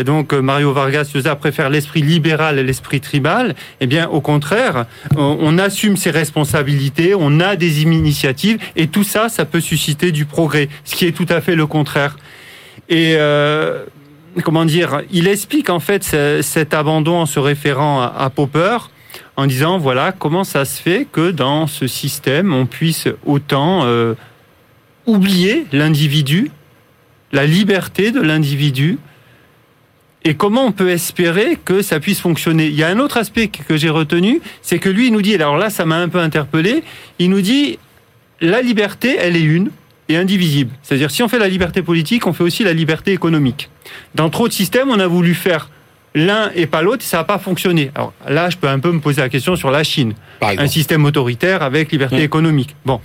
donc 0.05 0.33
euh, 0.33 0.41
Mario 0.41 0.73
Vargas 0.73 1.11
Llosa 1.15 1.37
préfère 1.37 1.71
l'esprit 1.71 2.03
libéral 2.03 2.59
et 2.59 2.63
l'esprit 2.63 3.01
tribal. 3.01 3.55
Eh 3.81 3.87
bien, 3.87 4.09
au 4.09 4.21
contraire, 4.21 4.87
on, 5.17 5.59
assume 5.59 5.97
ses 5.97 6.11
responsabilités, 6.11 7.15
on 7.15 7.41
a 7.41 7.57
des 7.57 7.83
initiatives, 7.83 8.59
et 8.77 8.87
tout 8.87 9.05
ça, 9.05 9.29
ça 9.29 9.45
peut 9.45 9.61
susciter 9.61 10.13
du 10.13 10.25
progrès, 10.25 10.69
ce 10.85 10.95
qui 10.95 11.07
est 11.07 11.13
tout 11.13 11.27
à 11.29 11.41
fait 11.41 11.55
le 11.55 11.67
contraire. 11.67 12.17
Et 12.89 13.15
euh, 13.17 13.85
comment 14.45 14.65
dire, 14.65 15.03
il 15.11 15.27
explique 15.27 15.71
en 15.71 15.81
fait 15.81 16.05
ce- 16.05 16.41
cet 16.43 16.75
abandon 16.75 17.17
en 17.17 17.27
se 17.27 17.41
référant 17.41 18.03
à, 18.03 18.31
Popper, 18.31 18.79
en 19.37 19.47
disant 19.47 19.79
voilà 19.79 20.13
comment 20.13 20.45
ça 20.45 20.65
se 20.65 20.81
fait 20.81 21.07
que 21.11 21.31
dans 21.31 21.67
ce 21.67 21.87
système 21.87 22.53
on 22.53 22.67
puisse 22.67 23.09
autant 23.27 23.85
euh, 23.85 24.15
oublier 25.07 25.67
l'individu, 25.73 26.51
la 27.33 27.47
liberté 27.47 28.11
de 28.11 28.21
l'individu, 28.21 28.99
et 30.29 30.35
comment 30.35 30.67
on 30.67 30.73
peut 30.73 30.91
espérer 30.91 31.57
que 31.65 31.81
ça 31.81 32.01
puisse 32.01 32.21
fonctionner? 32.21 32.67
Il 32.67 32.75
y 32.75 32.83
a 32.83 32.89
un 32.89 32.99
autre 32.99 33.17
aspect 33.17 33.49
que 33.49 33.79
j'ai 33.79 33.89
retenu, 33.89 34.43
c'est 34.61 34.79
que 34.79 34.91
lui, 34.91 35.07
il 35.07 35.13
nous 35.15 35.23
dit, 35.23 35.35
alors 35.35 35.57
là, 35.57 35.71
ça 35.71 35.87
m'a 35.87 35.97
un 35.97 36.11
peu 36.11 36.19
interpellé, 36.19 36.85
il 37.19 37.31
nous 37.31 37.41
dit, 37.41 37.79
la 38.43 38.61
liberté, 38.61 39.17
elle 39.19 39.37
est 39.37 39.43
une 39.43 39.71
et 40.11 40.19
indivisible. 40.19 40.71
C'est-à-dire, 40.83 41.11
si 41.11 41.23
on 41.23 41.29
fait 41.29 41.39
la 41.39 41.49
liberté 41.49 41.81
politique, 41.81 42.27
on 42.27 42.35
fait 42.35 42.45
aussi 42.45 42.63
la 42.63 42.75
liberté 42.75 43.13
économique. 43.13 43.71
Dans 44.15 44.29
trop 44.29 44.49
de 44.49 44.53
systèmes, 44.53 44.91
on 44.91 45.01
a 45.01 45.07
voulu 45.07 45.33
faire 45.33 45.71
l'un 46.15 46.51
et 46.55 46.67
pas 46.67 46.83
l'autre, 46.83 47.03
et 47.03 47.07
ça 47.07 47.17
n'a 47.17 47.25
pas 47.25 47.39
fonctionné. 47.39 47.91
Alors 47.95 48.13
là, 48.29 48.51
je 48.51 48.59
peux 48.59 48.69
un 48.69 48.81
peu 48.81 48.93
me 48.93 49.01
poser 49.01 49.23
la 49.23 49.31
question 49.31 49.57
sur 49.57 49.71
la 49.71 49.83
Chine 49.83 50.13
un 50.43 50.67
système 50.67 51.07
autoritaire 51.07 51.63
avec 51.63 51.91
liberté 51.91 52.19
Mm. 52.19 52.21
économique. 52.21 52.77
Bon, 52.85 53.01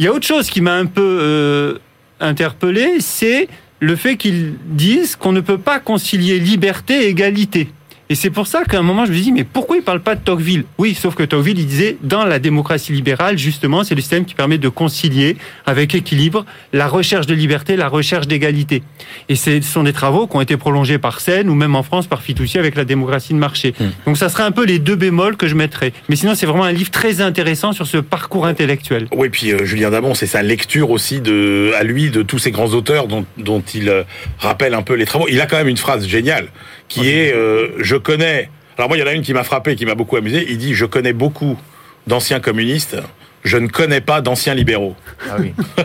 il 0.00 0.06
y 0.06 0.08
a 0.08 0.12
autre 0.12 0.26
chose 0.26 0.50
qui 0.50 0.60
m'a 0.60 0.74
un 0.74 0.86
peu 0.86 1.18
euh, 1.22 1.78
interpellé, 2.18 2.98
c'est 2.98 3.46
le 3.80 3.96
fait 3.96 4.16
qu'ils 4.16 4.54
disent 4.64 5.16
qu'on 5.16 5.32
ne 5.32 5.40
peut 5.40 5.58
pas 5.58 5.80
concilier 5.80 6.38
liberté 6.38 7.04
et 7.04 7.08
égalité. 7.08 7.68
Et 8.10 8.14
c'est 8.14 8.30
pour 8.30 8.46
ça 8.46 8.64
qu'à 8.64 8.78
un 8.78 8.82
moment, 8.82 9.04
je 9.04 9.12
me 9.12 9.18
dis, 9.18 9.32
mais 9.32 9.44
pourquoi 9.44 9.76
ils 9.76 9.82
parlent 9.82 10.00
pas 10.00 10.14
de 10.14 10.20
Tocqueville? 10.20 10.64
Oui, 10.78 10.94
sauf 10.94 11.14
que 11.14 11.22
Tocqueville, 11.22 11.58
il 11.58 11.66
disait, 11.66 11.98
dans 12.02 12.24
la 12.24 12.38
démocratie 12.38 12.92
libérale, 12.92 13.36
justement, 13.36 13.84
c'est 13.84 13.94
le 13.94 14.00
système 14.00 14.24
qui 14.24 14.34
permet 14.34 14.56
de 14.56 14.68
concilier 14.70 15.36
avec 15.66 15.94
équilibre 15.94 16.46
la 16.72 16.88
recherche 16.88 17.26
de 17.26 17.34
liberté, 17.34 17.76
la 17.76 17.88
recherche 17.88 18.26
d'égalité. 18.26 18.82
Et 19.28 19.36
ce 19.36 19.60
sont 19.60 19.82
des 19.82 19.92
travaux 19.92 20.26
qui 20.26 20.36
ont 20.36 20.40
été 20.40 20.56
prolongés 20.56 20.96
par 20.96 21.20
Seine 21.20 21.50
ou 21.50 21.54
même 21.54 21.76
en 21.76 21.82
France 21.82 22.06
par 22.06 22.22
Fitoussi 22.22 22.58
avec 22.58 22.76
la 22.76 22.86
démocratie 22.86 23.34
de 23.34 23.38
marché. 23.38 23.74
Donc 24.06 24.16
ça 24.16 24.30
serait 24.30 24.44
un 24.44 24.52
peu 24.52 24.64
les 24.64 24.78
deux 24.78 24.96
bémols 24.96 25.36
que 25.36 25.46
je 25.46 25.54
mettrais. 25.54 25.92
Mais 26.08 26.16
sinon, 26.16 26.34
c'est 26.34 26.46
vraiment 26.46 26.64
un 26.64 26.72
livre 26.72 26.90
très 26.90 27.20
intéressant 27.20 27.72
sur 27.72 27.86
ce 27.86 27.98
parcours 27.98 28.46
intellectuel. 28.46 29.06
Oui, 29.12 29.28
puis 29.28 29.52
euh, 29.52 29.64
Julien 29.64 29.90
Damon, 29.90 30.14
c'est 30.14 30.26
sa 30.26 30.42
lecture 30.42 30.90
aussi 30.90 31.20
de, 31.20 31.72
à 31.76 31.84
lui 31.84 32.10
de 32.10 32.22
tous 32.22 32.38
ces 32.38 32.52
grands 32.52 32.68
auteurs 32.68 33.06
dont, 33.06 33.26
dont 33.36 33.62
il 33.74 33.90
euh, 33.90 34.04
rappelle 34.38 34.72
un 34.72 34.82
peu 34.82 34.94
les 34.94 35.04
travaux. 35.04 35.26
Il 35.28 35.40
a 35.42 35.46
quand 35.46 35.58
même 35.58 35.68
une 35.68 35.76
phrase 35.76 36.06
géniale 36.06 36.48
qui 36.88 37.10
est 37.10 37.32
euh, 37.32 37.68
Je 37.78 37.96
connais. 37.96 38.50
Alors 38.76 38.88
moi, 38.88 38.96
il 38.96 39.00
y 39.00 39.02
en 39.02 39.06
a 39.06 39.12
une 39.12 39.22
qui 39.22 39.34
m'a 39.34 39.44
frappé, 39.44 39.76
qui 39.76 39.86
m'a 39.86 39.94
beaucoup 39.94 40.16
amusé. 40.16 40.46
Il 40.48 40.58
dit 40.58 40.74
Je 40.74 40.86
connais 40.86 41.12
beaucoup 41.12 41.58
d'anciens 42.06 42.40
communistes. 42.40 42.96
Je 43.44 43.56
ne 43.56 43.68
connais 43.68 44.00
pas 44.00 44.20
d'anciens 44.20 44.54
libéraux. 44.54 44.96
Ah 45.30 45.36
oui. 45.38 45.52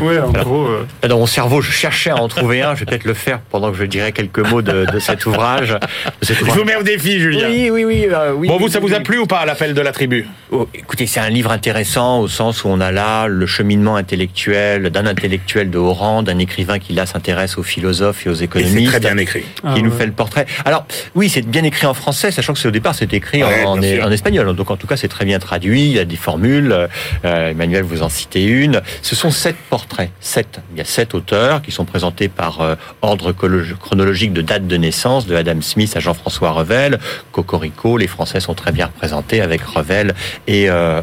Ouais, 0.00 0.18
en 0.18 0.30
gros. 0.32 0.66
euh, 0.66 0.86
Dans 1.08 1.18
mon 1.18 1.26
cerveau, 1.26 1.60
je 1.60 1.70
cherchais 1.70 2.10
à 2.10 2.16
en 2.16 2.26
trouver 2.28 2.62
un. 2.62 2.74
Je 2.74 2.80
vais 2.80 2.86
peut-être 2.86 3.04
le 3.04 3.14
faire 3.14 3.38
pendant 3.50 3.70
que 3.70 3.76
je 3.78 3.84
dirais 3.84 4.10
quelques 4.12 4.40
mots 4.40 4.62
de, 4.62 4.84
de 4.92 4.98
cet 4.98 5.26
ouvrage. 5.26 5.76
De 6.20 6.26
cet 6.26 6.36
Je 6.38 6.42
ouvrage. 6.42 6.58
vous 6.58 6.64
mets 6.64 6.76
au 6.76 6.82
défi, 6.82 7.20
Julien. 7.20 7.46
Oui, 7.48 7.70
oui, 7.70 7.84
oui, 7.84 8.06
euh, 8.10 8.32
oui. 8.34 8.48
Bon, 8.48 8.56
vous, 8.58 8.64
oui, 8.66 8.70
ça 8.70 8.80
vous 8.80 8.92
a 8.94 8.98
oui. 8.98 9.02
plu 9.04 9.18
ou 9.18 9.26
pas, 9.26 9.44
l'appel 9.44 9.74
de 9.74 9.80
la 9.80 9.92
tribu? 9.92 10.26
Oh, 10.50 10.68
écoutez, 10.74 11.06
c'est 11.06 11.20
un 11.20 11.28
livre 11.30 11.52
intéressant 11.52 12.20
au 12.20 12.28
sens 12.28 12.64
où 12.64 12.68
on 12.68 12.80
a 12.80 12.90
là 12.90 13.26
le 13.28 13.46
cheminement 13.46 13.94
intellectuel 13.96 14.90
d'un 14.90 15.06
intellectuel 15.06 15.70
de 15.70 15.78
haut 15.78 15.92
rang, 15.92 16.22
d'un 16.22 16.38
écrivain 16.38 16.78
qui 16.78 16.92
là 16.94 17.06
s'intéresse 17.06 17.56
aux 17.58 17.62
philosophes 17.62 18.26
et 18.26 18.30
aux 18.30 18.34
Et 18.34 18.36
c'est 18.38 18.44
économistes. 18.44 18.90
très 18.90 19.00
bien 19.00 19.16
écrit. 19.18 19.44
ah, 19.64 19.74
qui 19.74 19.82
nous 19.82 19.90
ouais. 19.90 19.98
fait 19.98 20.06
le 20.06 20.12
portrait. 20.12 20.46
Alors 20.64 20.86
oui, 21.14 21.28
c'est 21.28 21.42
bien 21.46 21.64
écrit 21.64 21.86
en 21.86 21.94
français, 21.94 22.30
sachant 22.30 22.52
que 22.54 22.58
c'est 22.58 22.68
au 22.68 22.72
départ 22.72 22.94
c'est 22.94 23.12
écrit 23.14 23.42
Ouais, 23.44 23.64
en 23.64 24.10
espagnol. 24.10 24.54
Donc 24.56 24.70
en 24.70 24.76
tout 24.76 24.86
cas 24.86 24.96
c'est 24.96 25.08
très 25.08 25.24
bien 25.24 25.38
traduit. 25.38 25.82
Il 25.86 25.92
y 25.92 25.98
a 25.98 26.04
des 26.04 26.16
formules. 26.16 26.88
Euh, 27.24 27.50
Emmanuel 27.50 27.82
vous 27.84 28.02
en 28.02 28.08
citez 28.08 28.42
une. 28.44 28.80
Ce 29.02 29.14
sont 29.14 29.30
sept 29.42 29.56
portraits. 29.68 30.10
Sept. 30.20 30.60
Il 30.72 30.78
y 30.78 30.80
a 30.80 30.84
sept 30.84 31.14
auteurs 31.14 31.62
qui 31.62 31.72
sont 31.72 31.84
présentés 31.84 32.28
par 32.28 32.60
euh, 32.60 32.76
ordre 33.00 33.32
chrono- 33.32 33.74
chronologique 33.80 34.32
de 34.32 34.40
date 34.40 34.68
de 34.68 34.76
naissance, 34.76 35.26
de 35.26 35.34
Adam 35.34 35.60
Smith 35.62 35.96
à 35.96 36.00
Jean-François 36.00 36.52
Revel. 36.52 37.00
Cocorico, 37.32 37.96
les 37.96 38.06
Français 38.06 38.38
sont 38.38 38.54
très 38.54 38.70
bien 38.70 38.86
représentés 38.86 39.40
avec 39.40 39.60
Revel 39.62 40.14
et 40.46 40.70
euh. 40.70 41.00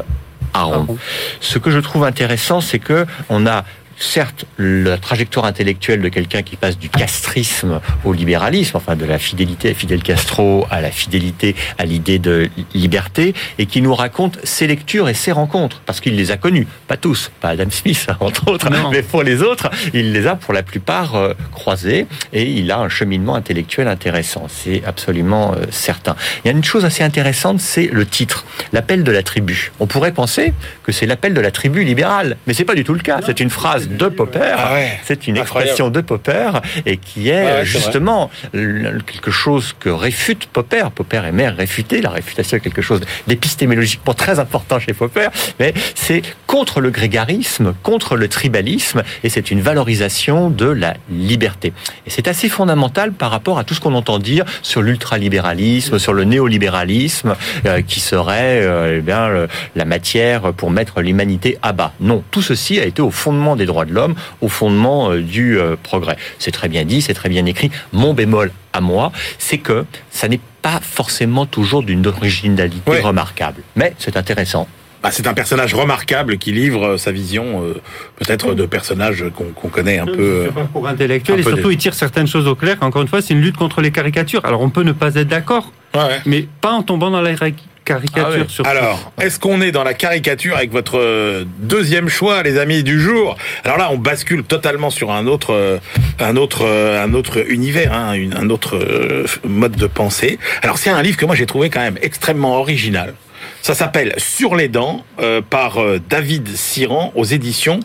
Aron. 0.52 0.98
Ce 1.40 1.58
que 1.58 1.70
je 1.70 1.78
trouve 1.78 2.02
intéressant, 2.02 2.60
c'est 2.60 2.80
que 2.80 3.06
on 3.28 3.46
a 3.46 3.64
certes, 4.00 4.46
la 4.58 4.98
trajectoire 4.98 5.44
intellectuelle 5.44 6.00
de 6.00 6.08
quelqu'un 6.08 6.42
qui 6.42 6.56
passe 6.56 6.78
du 6.78 6.88
castrisme 6.88 7.80
au 8.04 8.12
libéralisme, 8.12 8.76
enfin 8.76 8.96
de 8.96 9.04
la 9.04 9.18
fidélité 9.18 9.70
à 9.70 9.74
Fidel 9.74 10.02
Castro 10.02 10.66
à 10.70 10.80
la 10.80 10.90
fidélité 10.90 11.54
à 11.78 11.84
l'idée 11.84 12.18
de 12.18 12.48
liberté, 12.74 13.34
et 13.58 13.66
qui 13.66 13.82
nous 13.82 13.94
raconte 13.94 14.38
ses 14.44 14.66
lectures 14.66 15.08
et 15.08 15.14
ses 15.14 15.32
rencontres, 15.32 15.82
parce 15.86 16.00
qu'il 16.00 16.16
les 16.16 16.30
a 16.30 16.36
connues, 16.36 16.66
pas 16.88 16.96
tous, 16.96 17.30
pas 17.40 17.50
Adam 17.50 17.70
Smith 17.70 18.06
entre 18.20 18.48
autres, 18.48 18.68
mais 18.90 19.02
pour 19.02 19.22
les 19.22 19.42
autres, 19.42 19.70
il 19.94 20.12
les 20.12 20.26
a 20.26 20.34
pour 20.34 20.54
la 20.54 20.62
plupart 20.62 21.14
euh, 21.14 21.34
croisés, 21.52 22.06
et 22.32 22.44
il 22.44 22.70
a 22.70 22.78
un 22.78 22.88
cheminement 22.88 23.34
intellectuel 23.34 23.88
intéressant, 23.88 24.46
c'est 24.48 24.82
absolument 24.86 25.52
euh, 25.52 25.66
certain. 25.70 26.16
Il 26.44 26.48
y 26.48 26.50
a 26.50 26.56
une 26.56 26.64
chose 26.64 26.84
assez 26.84 27.02
intéressante, 27.02 27.60
c'est 27.60 27.86
le 27.86 28.06
titre, 28.06 28.46
l'appel 28.72 29.04
de 29.04 29.12
la 29.12 29.22
tribu. 29.22 29.72
On 29.78 29.86
pourrait 29.86 30.12
penser 30.12 30.52
que 30.82 30.92
c'est 30.92 31.06
l'appel 31.06 31.34
de 31.34 31.40
la 31.40 31.50
tribu 31.50 31.84
libérale, 31.84 32.36
mais 32.46 32.54
c'est 32.54 32.64
pas 32.64 32.74
du 32.74 32.84
tout 32.84 32.94
le 32.94 33.00
cas. 33.00 33.20
C'est 33.24 33.40
une 33.40 33.50
phrase 33.50 33.89
de 33.96 34.06
Popper, 34.08 34.40
Ah 34.56 34.74
ouais. 34.74 34.98
c'est 35.04 35.26
une 35.26 35.38
Incroyable. 35.38 35.68
expression 35.68 35.90
de 35.90 36.00
Popper 36.00 36.50
et 36.86 36.96
qui 36.96 37.28
est 37.28 37.44
ouais, 37.44 37.64
justement 37.64 38.30
quelque 38.52 39.30
chose 39.30 39.74
que 39.78 39.88
réfute 39.88 40.46
Popper. 40.46 40.84
Popper 40.94 41.22
aimait 41.26 41.48
réfuter. 41.48 42.00
La 42.00 42.10
réfutation 42.10 42.56
est 42.56 42.60
quelque 42.60 42.82
chose 42.82 43.00
d'épistémologiquement 43.26 44.14
très 44.14 44.38
important 44.38 44.78
chez 44.78 44.92
Popper, 44.92 45.28
mais 45.58 45.72
c'est 45.94 46.22
contre 46.46 46.80
le 46.80 46.90
grégarisme, 46.90 47.74
contre 47.82 48.16
le 48.16 48.28
tribalisme, 48.28 49.02
et 49.24 49.28
c'est 49.28 49.50
une 49.50 49.60
valorisation 49.60 50.50
de 50.50 50.66
la 50.66 50.94
liberté. 51.10 51.72
Et 52.06 52.10
c'est 52.10 52.28
assez 52.28 52.48
fondamental 52.48 53.12
par 53.12 53.30
rapport 53.30 53.58
à 53.58 53.64
tout 53.64 53.74
ce 53.74 53.80
qu'on 53.80 53.94
entend 53.94 54.18
dire 54.18 54.44
sur 54.62 54.82
l'ultralibéralisme, 54.82 55.98
sur 55.98 56.12
le 56.12 56.24
néolibéralisme, 56.24 57.34
euh, 57.66 57.82
qui 57.82 58.00
serait 58.00 58.60
euh, 58.62 58.96
eh 58.98 59.00
bien, 59.00 59.28
le- 59.28 59.48
la 59.76 59.84
matière 59.84 60.52
pour 60.52 60.70
mettre 60.70 61.00
l'humanité 61.00 61.58
à 61.62 61.72
bas. 61.72 61.92
Non, 62.00 62.22
tout 62.30 62.42
ceci 62.42 62.78
a 62.80 62.84
été 62.84 63.02
au 63.02 63.10
fondement 63.10 63.56
des 63.56 63.66
droits 63.66 63.79
de 63.84 63.92
l'homme, 63.92 64.14
au 64.40 64.48
fondement 64.48 65.10
euh, 65.10 65.20
du 65.22 65.58
euh, 65.58 65.76
progrès. 65.82 66.16
C'est 66.38 66.50
très 66.52 66.68
bien 66.68 66.84
dit, 66.84 67.02
c'est 67.02 67.14
très 67.14 67.28
bien 67.28 67.44
écrit. 67.46 67.70
Mon 67.92 68.14
bémol 68.14 68.52
à 68.72 68.80
moi, 68.80 69.12
c'est 69.38 69.58
que 69.58 69.84
ça 70.10 70.28
n'est 70.28 70.40
pas 70.62 70.80
forcément 70.82 71.46
toujours 71.46 71.82
d'une 71.82 72.06
originalité 72.06 72.90
Ouais. 72.90 73.00
remarquable. 73.00 73.62
Mais 73.76 73.94
c'est 73.98 74.16
intéressant. 74.16 74.68
Bah, 75.02 75.08
c'est 75.12 75.26
un 75.26 75.32
personnage 75.34 75.72
remarquable 75.74 76.36
qui 76.36 76.52
livre 76.52 76.84
euh, 76.86 76.96
sa 76.98 77.10
vision, 77.10 77.64
euh, 77.64 77.74
peut-être 78.16 78.54
de 78.54 78.66
personnage 78.66 79.24
qu'on 79.34 79.68
connaît 79.68 79.98
un 79.98 80.04
peu. 80.06 80.48
euh, 80.54 80.86
intellectuel 80.86 81.36
un 81.36 81.40
et 81.40 81.42
surtout 81.42 81.68
des- 81.68 81.74
il 81.74 81.78
tire 81.78 81.94
certaines 81.94 82.26
choses 82.26 82.46
au 82.46 82.54
clair. 82.54 82.76
Encore 82.82 83.00
une 83.02 83.08
fois, 83.08 83.22
c'est 83.22 83.32
une 83.32 83.40
lutte 83.40 83.56
contre 83.56 83.80
les 83.80 83.90
caricatures. 83.92 84.44
Alors 84.44 84.60
on 84.60 84.68
peut 84.70 84.82
ne 84.82 84.92
pas 84.92 85.14
être 85.14 85.28
d'accord, 85.28 85.72
Ouais, 85.94 86.20
mais 86.26 86.46
pas 86.60 86.72
en 86.72 86.82
tombant 86.82 87.10
dans 87.10 87.22
la 87.22 87.34
cari- 87.34 87.54
caricature. 87.84 88.46
Ah 88.58 88.62
ouais. 88.62 88.76
Alors, 88.78 89.12
est-ce 89.20 89.40
qu'on 89.40 89.60
est 89.62 89.72
dans 89.72 89.82
la 89.84 89.94
caricature 89.94 90.54
avec 90.56 90.70
votre 90.70 90.98
euh, 90.98 91.44
deuxième 91.60 92.08
choix, 92.08 92.42
les 92.42 92.58
amis 92.58 92.82
du 92.84 93.00
jour? 93.00 93.36
Alors 93.64 93.78
là, 93.78 93.88
on 93.90 93.96
bascule 93.96 94.44
totalement 94.44 94.90
sur 94.90 95.10
un 95.12 95.26
autre, 95.26 95.52
euh, 95.54 95.78
un 96.20 96.36
autre, 96.36 96.64
euh, 96.66 97.02
un 97.02 97.14
autre 97.14 97.42
univers, 97.50 97.92
hein, 97.94 98.14
un 98.36 98.50
autre 98.50 98.76
euh, 98.76 99.24
mode 99.48 99.76
de 99.76 99.86
pensée. 99.86 100.38
Alors, 100.62 100.76
c'est 100.78 100.90
un 100.90 101.00
livre 101.02 101.16
que 101.16 101.24
moi 101.26 101.34
j'ai 101.34 101.46
trouvé 101.46 101.70
quand 101.70 101.80
même 101.80 101.96
extrêmement 102.02 102.58
original. 102.60 103.14
Ça 103.62 103.74
s'appelle 103.74 104.14
Sur 104.16 104.56
les 104.56 104.68
dents 104.68 105.04
euh, 105.20 105.42
par 105.42 105.78
euh, 105.82 106.00
David 106.08 106.48
Siran 106.56 107.12
aux 107.14 107.24
éditions 107.24 107.80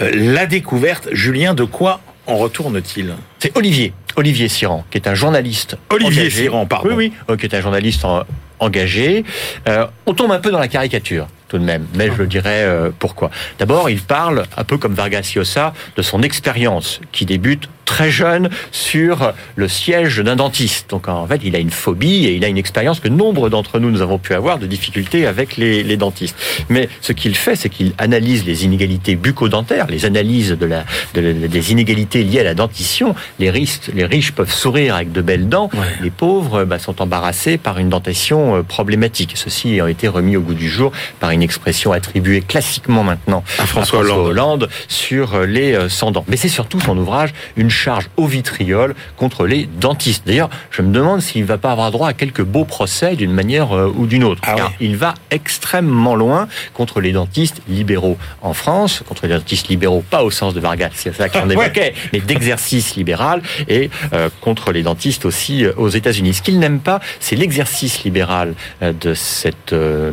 euh, 0.00 0.10
La 0.14 0.46
Découverte. 0.46 1.08
Julien, 1.12 1.54
de 1.54 1.64
quoi 1.64 2.00
en 2.26 2.36
retourne-t-il? 2.36 3.14
C'est 3.38 3.56
Olivier, 3.56 3.92
Olivier 4.16 4.48
Siran, 4.48 4.84
qui 4.90 4.98
est 4.98 5.08
un 5.08 5.14
journaliste. 5.14 5.76
Olivier 5.90 6.22
engagé. 6.22 6.42
Siran, 6.42 6.66
pardon. 6.66 6.88
Oui, 6.90 6.94
oui, 6.96 7.12
euh, 7.30 7.36
qui 7.36 7.46
est 7.46 7.54
un 7.54 7.60
journaliste 7.60 8.04
en- 8.04 8.24
engagé. 8.58 9.24
Euh, 9.68 9.86
on 10.06 10.14
tombe 10.14 10.32
un 10.32 10.38
peu 10.40 10.50
dans 10.50 10.58
la 10.58 10.68
caricature, 10.68 11.26
tout 11.48 11.58
de 11.58 11.64
même, 11.64 11.86
mais 11.94 12.08
je 12.08 12.12
le 12.18 12.26
dirais 12.26 12.62
euh, 12.64 12.90
pourquoi. 12.98 13.30
D'abord, 13.58 13.88
il 13.88 14.00
parle, 14.02 14.44
un 14.56 14.64
peu 14.64 14.76
comme 14.78 14.94
Vargas 14.94 15.32
Llosa, 15.34 15.72
de 15.96 16.02
son 16.02 16.22
expérience, 16.22 17.00
qui 17.12 17.24
débute 17.24 17.68
très 17.90 18.10
jeune 18.10 18.48
sur 18.70 19.32
le 19.56 19.66
siège 19.66 20.18
d'un 20.18 20.36
dentiste. 20.36 20.90
Donc 20.90 21.08
en 21.08 21.26
fait, 21.26 21.40
il 21.42 21.56
a 21.56 21.58
une 21.58 21.70
phobie 21.70 22.24
et 22.26 22.34
il 22.36 22.44
a 22.44 22.48
une 22.48 22.56
expérience 22.56 23.00
que 23.00 23.08
nombre 23.08 23.48
d'entre 23.50 23.80
nous, 23.80 23.90
nous 23.90 24.00
avons 24.00 24.18
pu 24.18 24.32
avoir 24.32 24.58
de 24.58 24.66
difficultés 24.66 25.26
avec 25.26 25.56
les, 25.56 25.82
les 25.82 25.96
dentistes. 25.96 26.36
Mais 26.68 26.88
ce 27.00 27.12
qu'il 27.12 27.34
fait, 27.34 27.56
c'est 27.56 27.68
qu'il 27.68 27.92
analyse 27.98 28.44
les 28.46 28.64
inégalités 28.64 29.16
bucco-dentaires, 29.16 29.88
les 29.88 30.04
analyses 30.06 30.52
de 30.52 30.66
la, 30.66 30.84
de 31.14 31.20
la- 31.20 31.48
des 31.48 31.72
inégalités 31.72 32.22
liées 32.22 32.40
à 32.40 32.44
la 32.44 32.54
dentition. 32.54 33.16
Les 33.40 33.50
riches, 33.50 33.80
les 33.92 34.04
riches 34.04 34.30
peuvent 34.32 34.52
sourire 34.52 34.94
avec 34.94 35.10
de 35.10 35.20
belles 35.20 35.48
dents, 35.48 35.68
Ouais. 35.74 35.86
les 36.00 36.10
pauvres 36.10 36.64
bah, 36.64 36.78
sont 36.78 37.02
embarrassés 37.02 37.58
par 37.58 37.78
une 37.78 37.88
dentition 37.88 38.56
euh, 38.56 38.62
problématique. 38.62 39.32
Ceci 39.34 39.70
ayant 39.74 39.88
été 39.88 40.06
remis 40.06 40.36
au 40.36 40.40
goût 40.42 40.54
du 40.54 40.68
jour 40.68 40.92
par 41.18 41.30
une 41.30 41.42
expression 41.42 41.90
attribuée 41.92 42.40
classiquement 42.40 43.02
maintenant 43.02 43.42
À 43.58 43.66
François 43.66 44.00
Hollande. 44.00 44.26
Hollande 44.28 44.68
sur 44.88 45.34
euh, 45.34 45.46
les 45.46 45.72
euh, 45.74 45.88
sans 45.88 46.10
dents. 46.12 46.24
Mais 46.28 46.36
c'est 46.36 46.48
surtout 46.48 46.78
son 46.80 46.96
ouvrage 46.96 47.30
une 47.56 47.70
charge 47.80 48.08
au 48.16 48.26
vitriol 48.26 48.94
contre 49.16 49.46
les 49.46 49.66
dentistes. 49.66 50.26
D'ailleurs, 50.26 50.50
je 50.70 50.82
me 50.82 50.92
demande 50.92 51.20
s'il 51.20 51.42
ne 51.42 51.46
va 51.46 51.58
pas 51.58 51.72
avoir 51.72 51.90
droit 51.90 52.08
à 52.08 52.12
quelques 52.12 52.42
beaux 52.42 52.64
procès 52.64 53.16
d'une 53.16 53.32
manière 53.32 53.72
euh, 53.76 53.92
ou 53.96 54.06
d'une 54.06 54.24
autre. 54.24 54.42
Ah 54.44 54.54
car 54.56 54.72
il 54.80 54.96
va 54.96 55.14
extrêmement 55.30 56.14
loin 56.14 56.48
contre 56.74 57.00
les 57.00 57.12
dentistes 57.12 57.62
libéraux 57.68 58.18
en 58.42 58.54
France, 58.54 59.02
contre 59.06 59.26
les 59.26 59.34
dentistes 59.34 59.68
libéraux, 59.68 60.04
pas 60.08 60.22
au 60.22 60.30
sens 60.30 60.54
de 60.54 60.60
Vargas, 60.60 60.90
c'est 60.94 61.14
ça 61.14 61.28
qu'on 61.28 61.48
évoquait, 61.48 61.94
mais 62.12 62.20
d'exercice 62.20 62.96
libéral, 62.96 63.42
et 63.68 63.90
euh, 64.12 64.28
contre 64.40 64.72
les 64.72 64.82
dentistes 64.82 65.24
aussi 65.24 65.64
euh, 65.64 65.72
aux 65.76 65.88
États-Unis. 65.88 66.34
Ce 66.34 66.42
qu'il 66.42 66.58
n'aime 66.58 66.80
pas, 66.80 67.00
c'est 67.18 67.36
l'exercice 67.36 68.04
libéral 68.04 68.54
de, 68.80 69.14
cette, 69.14 69.72
euh, 69.72 70.12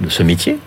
de 0.00 0.08
ce 0.08 0.22
métier. 0.22 0.58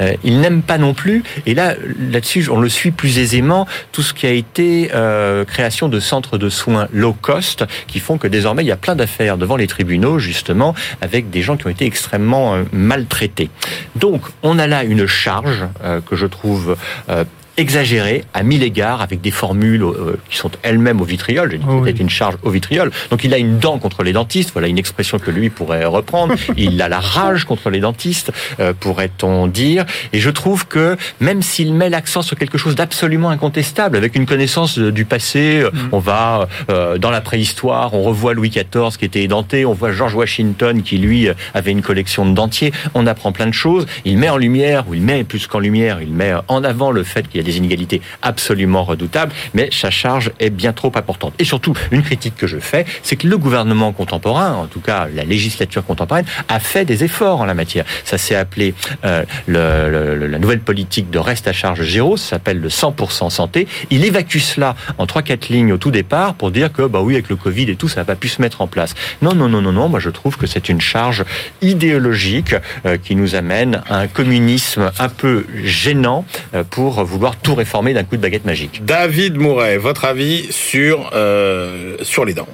Euh, 0.00 0.14
il 0.24 0.40
n'aime 0.40 0.62
pas 0.62 0.78
non 0.78 0.94
plus, 0.94 1.22
et 1.46 1.54
là, 1.54 1.74
là-dessus, 1.98 2.48
on 2.50 2.60
le 2.60 2.68
suit 2.68 2.90
plus 2.90 3.18
aisément, 3.18 3.66
tout 3.92 4.02
ce 4.02 4.14
qui 4.14 4.26
a 4.26 4.30
été 4.30 4.90
euh, 4.94 5.44
création 5.44 5.87
de 5.88 6.00
centres 6.00 6.38
de 6.38 6.48
soins 6.48 6.88
low 6.92 7.12
cost, 7.12 7.64
qui 7.86 8.00
font 8.00 8.18
que 8.18 8.28
désormais, 8.28 8.64
il 8.64 8.68
y 8.68 8.72
a 8.72 8.76
plein 8.76 8.96
d'affaires 8.96 9.36
devant 9.36 9.56
les 9.56 9.66
tribunaux, 9.66 10.18
justement, 10.18 10.74
avec 11.00 11.30
des 11.30 11.42
gens 11.42 11.56
qui 11.56 11.66
ont 11.66 11.70
été 11.70 11.86
extrêmement 11.86 12.54
euh, 12.54 12.64
maltraités. 12.72 13.50
Donc, 13.96 14.22
on 14.42 14.58
a 14.58 14.66
là 14.66 14.84
une 14.84 15.06
charge 15.06 15.64
euh, 15.82 16.00
que 16.00 16.16
je 16.16 16.26
trouve 16.26 16.76
euh, 17.08 17.24
exagérée 17.58 18.24
à 18.32 18.42
mille 18.42 18.62
égards, 18.62 19.02
avec 19.02 19.20
des 19.20 19.30
formules 19.30 19.82
euh, 19.82 20.16
qui 20.30 20.36
sont 20.36 20.50
elles-mêmes 20.62 21.00
au 21.00 21.04
vitriol. 21.04 21.50
J'ai 21.50 21.58
dit 21.58 21.64
Oh 21.68 21.80
oui. 21.82 21.90
c'était 21.90 22.02
une 22.02 22.10
charge 22.10 22.36
au 22.42 22.50
vitriol. 22.50 22.90
Donc, 23.10 23.24
il 23.24 23.34
a 23.34 23.38
une 23.38 23.58
dent 23.58 23.78
contre 23.78 24.02
les 24.02 24.12
dentistes. 24.12 24.50
Voilà 24.52 24.68
une 24.68 24.78
expression 24.78 25.18
que 25.18 25.30
lui 25.30 25.50
pourrait 25.50 25.84
reprendre. 25.84 26.34
Il 26.56 26.80
a 26.82 26.88
la 26.88 27.00
rage 27.00 27.44
contre 27.44 27.70
les 27.70 27.80
dentistes, 27.80 28.32
euh, 28.60 28.72
pourrait-on 28.78 29.46
dire. 29.46 29.84
Et 30.12 30.20
je 30.20 30.30
trouve 30.30 30.66
que 30.66 30.96
même 31.20 31.42
s'il 31.42 31.74
met 31.74 31.90
l'accent 31.90 32.22
sur 32.22 32.36
quelque 32.36 32.58
chose 32.58 32.74
d'absolument 32.74 33.30
incontestable, 33.30 33.96
avec 33.96 34.14
une 34.14 34.26
connaissance 34.26 34.78
euh, 34.78 34.92
du 34.92 35.04
passé, 35.04 35.60
euh, 35.62 35.70
on 35.92 35.98
va 35.98 36.48
euh, 36.70 36.98
dans 36.98 37.10
la 37.10 37.20
préhistoire, 37.20 37.94
on 37.94 38.02
revoit 38.02 38.34
Louis 38.34 38.50
XIV 38.50 38.96
qui 38.98 39.04
était 39.04 39.22
édenté, 39.22 39.64
on 39.64 39.72
voit 39.72 39.92
George 39.92 40.14
Washington 40.14 40.82
qui 40.82 40.98
lui 40.98 41.28
avait 41.54 41.72
une 41.72 41.82
collection 41.82 42.26
de 42.26 42.34
dentiers. 42.34 42.72
On 42.94 43.06
apprend 43.06 43.32
plein 43.32 43.46
de 43.46 43.52
choses. 43.52 43.86
Il 44.04 44.18
met 44.18 44.28
en 44.28 44.36
lumière, 44.36 44.84
ou 44.88 44.94
il 44.94 45.02
met 45.02 45.24
plus 45.24 45.46
qu'en 45.46 45.58
lumière, 45.58 46.00
il 46.00 46.12
met 46.12 46.32
en 46.48 46.64
avant 46.64 46.90
le 46.90 47.02
fait 47.02 47.28
qu'il 47.28 47.40
y 47.40 47.44
a 47.44 47.46
des 47.48 47.56
inégalités 47.56 48.02
absolument 48.20 48.84
redoutables, 48.84 49.32
mais 49.54 49.70
sa 49.72 49.90
charge 49.90 50.30
est 50.38 50.50
bien 50.50 50.72
trop 50.72 50.92
importante. 50.94 51.32
Et 51.38 51.44
surtout, 51.44 51.72
une 51.90 52.02
critique 52.02 52.36
que 52.36 52.46
je 52.46 52.58
fais, 52.58 52.84
c'est 53.02 53.16
que 53.16 53.26
le 53.26 53.38
gouvernement 53.38 53.92
contemporain, 53.92 54.52
en 54.52 54.66
tout 54.66 54.80
cas 54.80 55.08
la 55.14 55.24
législature 55.24 55.84
contemporaine, 55.84 56.26
a 56.48 56.60
fait 56.60 56.84
des 56.84 57.04
efforts 57.04 57.40
en 57.40 57.46
la 57.46 57.54
matière. 57.54 57.84
Ça 58.04 58.18
s'est 58.18 58.34
appelé 58.34 58.74
euh, 59.04 59.24
la 59.46 60.38
nouvelle 60.38 60.60
politique 60.60 61.10
de 61.10 61.18
reste 61.18 61.48
à 61.48 61.52
charge 61.52 61.82
zéro, 61.88 62.16
ça 62.16 62.30
s'appelle 62.30 62.60
le 62.60 62.68
100% 62.68 63.30
santé. 63.30 63.66
Il 63.90 64.04
évacue 64.04 64.38
cela 64.38 64.76
en 64.98 65.06
trois 65.06 65.22
quatre 65.22 65.48
lignes 65.48 65.72
au 65.72 65.78
tout 65.78 65.90
départ 65.90 66.34
pour 66.34 66.50
dire 66.50 66.70
que 66.72 66.82
bah 66.82 67.00
oui 67.00 67.14
avec 67.14 67.30
le 67.30 67.36
Covid 67.36 67.70
et 67.70 67.76
tout 67.76 67.88
ça 67.88 68.00
n'a 68.00 68.04
pas 68.04 68.16
pu 68.16 68.28
se 68.28 68.42
mettre 68.42 68.60
en 68.60 68.66
place. 68.66 68.94
Non 69.22 69.34
non 69.34 69.48
non 69.48 69.62
non 69.62 69.72
non, 69.72 69.88
moi 69.88 70.00
je 70.00 70.10
trouve 70.10 70.36
que 70.36 70.46
c'est 70.46 70.68
une 70.68 70.80
charge 70.80 71.24
idéologique 71.62 72.54
euh, 72.84 72.98
qui 72.98 73.16
nous 73.16 73.34
amène 73.34 73.82
à 73.88 73.98
un 74.00 74.06
communisme 74.06 74.90
un 74.98 75.08
peu 75.08 75.46
gênant 75.64 76.24
euh, 76.54 76.64
pour 76.64 77.04
vouloir 77.04 77.36
tout 77.42 77.54
réformer 77.54 77.94
d'un 77.94 78.04
coup 78.04 78.16
de 78.16 78.22
baguette 78.22 78.44
magique. 78.44 78.84
David 78.84 79.36
Mouret, 79.36 79.78
votre 79.78 80.04
avis 80.04 80.46
sur, 80.50 81.10
euh, 81.14 81.96
sur 82.02 82.24
les 82.24 82.34
dents 82.34 82.48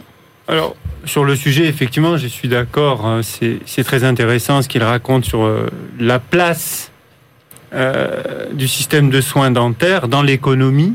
Alors, 0.48 0.76
sur 1.04 1.24
le 1.24 1.36
sujet, 1.36 1.66
effectivement, 1.66 2.16
je 2.16 2.26
suis 2.26 2.48
d'accord. 2.48 3.04
hein, 3.06 3.20
C'est 3.22 3.84
très 3.84 4.04
intéressant 4.04 4.62
ce 4.62 4.68
qu'il 4.68 4.82
raconte 4.82 5.24
sur 5.24 5.44
euh, 5.44 5.68
la 5.98 6.18
place 6.18 6.90
euh, 7.72 8.46
du 8.52 8.68
système 8.68 9.10
de 9.10 9.20
soins 9.20 9.50
dentaires 9.50 10.08
dans 10.08 10.22
l'économie 10.22 10.94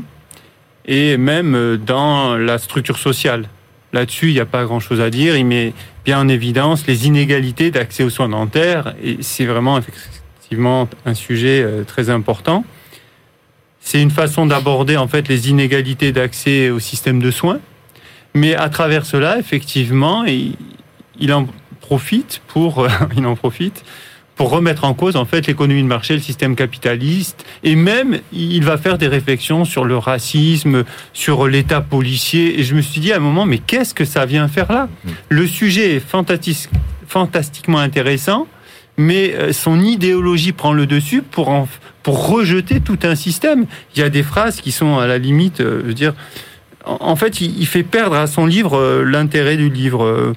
et 0.86 1.16
même 1.16 1.78
dans 1.84 2.36
la 2.36 2.58
structure 2.58 2.98
sociale. 2.98 3.48
Là-dessus, 3.92 4.28
il 4.28 4.34
n'y 4.34 4.40
a 4.40 4.46
pas 4.46 4.64
grand-chose 4.64 5.00
à 5.00 5.10
dire. 5.10 5.36
Il 5.36 5.44
met 5.46 5.72
bien 6.04 6.18
en 6.20 6.28
évidence 6.28 6.86
les 6.86 7.06
inégalités 7.06 7.70
d'accès 7.70 8.02
aux 8.02 8.10
soins 8.10 8.28
dentaires 8.28 8.94
et 9.02 9.18
c'est 9.20 9.44
vraiment 9.44 9.78
effectivement 9.78 10.88
un 11.04 11.14
sujet 11.14 11.64
très 11.86 12.08
important. 12.08 12.64
C'est 13.80 14.00
une 14.00 14.10
façon 14.10 14.46
d'aborder 14.46 14.96
en 14.96 15.08
fait 15.08 15.28
les 15.28 15.50
inégalités 15.50 16.12
d'accès 16.12 16.70
au 16.70 16.78
système 16.78 17.20
de 17.20 17.30
soins. 17.30 17.60
Mais 18.34 18.54
à 18.54 18.68
travers 18.68 19.06
cela, 19.06 19.38
effectivement, 19.38 20.24
il, 20.24 20.54
il 21.18 21.32
en 21.32 21.46
profite 21.80 22.40
pour, 22.46 22.86
il 23.16 23.26
en 23.26 23.36
profite 23.36 23.84
pour 24.40 24.48
remettre 24.48 24.84
en 24.84 24.94
cause 24.94 25.16
en 25.16 25.26
fait 25.26 25.46
l'économie 25.46 25.82
de 25.82 25.86
marché, 25.86 26.14
le 26.14 26.20
système 26.20 26.56
capitaliste, 26.56 27.44
et 27.62 27.76
même 27.76 28.20
il 28.32 28.64
va 28.64 28.78
faire 28.78 28.96
des 28.96 29.06
réflexions 29.06 29.66
sur 29.66 29.84
le 29.84 29.98
racisme, 29.98 30.84
sur 31.12 31.46
l'État 31.46 31.82
policier. 31.82 32.58
Et 32.58 32.62
je 32.62 32.74
me 32.74 32.80
suis 32.80 33.02
dit 33.02 33.12
à 33.12 33.16
un 33.16 33.20
moment, 33.20 33.44
mais 33.44 33.58
qu'est-ce 33.58 33.92
que 33.92 34.06
ça 34.06 34.24
vient 34.24 34.48
faire 34.48 34.72
là? 34.72 34.88
Le 35.28 35.46
sujet 35.46 35.96
est 35.96 36.02
fantastiquement 37.06 37.80
intéressant, 37.80 38.46
mais 39.00 39.34
euh, 39.34 39.52
son 39.52 39.80
idéologie 39.80 40.52
prend 40.52 40.72
le 40.72 40.86
dessus 40.86 41.22
pour 41.22 41.66
pour 42.02 42.28
rejeter 42.28 42.80
tout 42.80 42.98
un 43.02 43.14
système. 43.14 43.66
Il 43.94 44.00
y 44.00 44.02
a 44.02 44.10
des 44.10 44.22
phrases 44.22 44.60
qui 44.60 44.72
sont 44.72 44.98
à 44.98 45.06
la 45.06 45.18
limite, 45.18 45.60
euh, 45.60 45.80
je 45.82 45.86
veux 45.88 45.94
dire, 45.94 46.14
en 46.84 47.16
fait, 47.16 47.40
il 47.40 47.66
fait 47.66 47.82
perdre 47.82 48.16
à 48.16 48.26
son 48.26 48.46
livre 48.46 48.78
euh, 48.78 49.04
l'intérêt 49.04 49.56
du 49.56 49.68
livre 49.68 50.34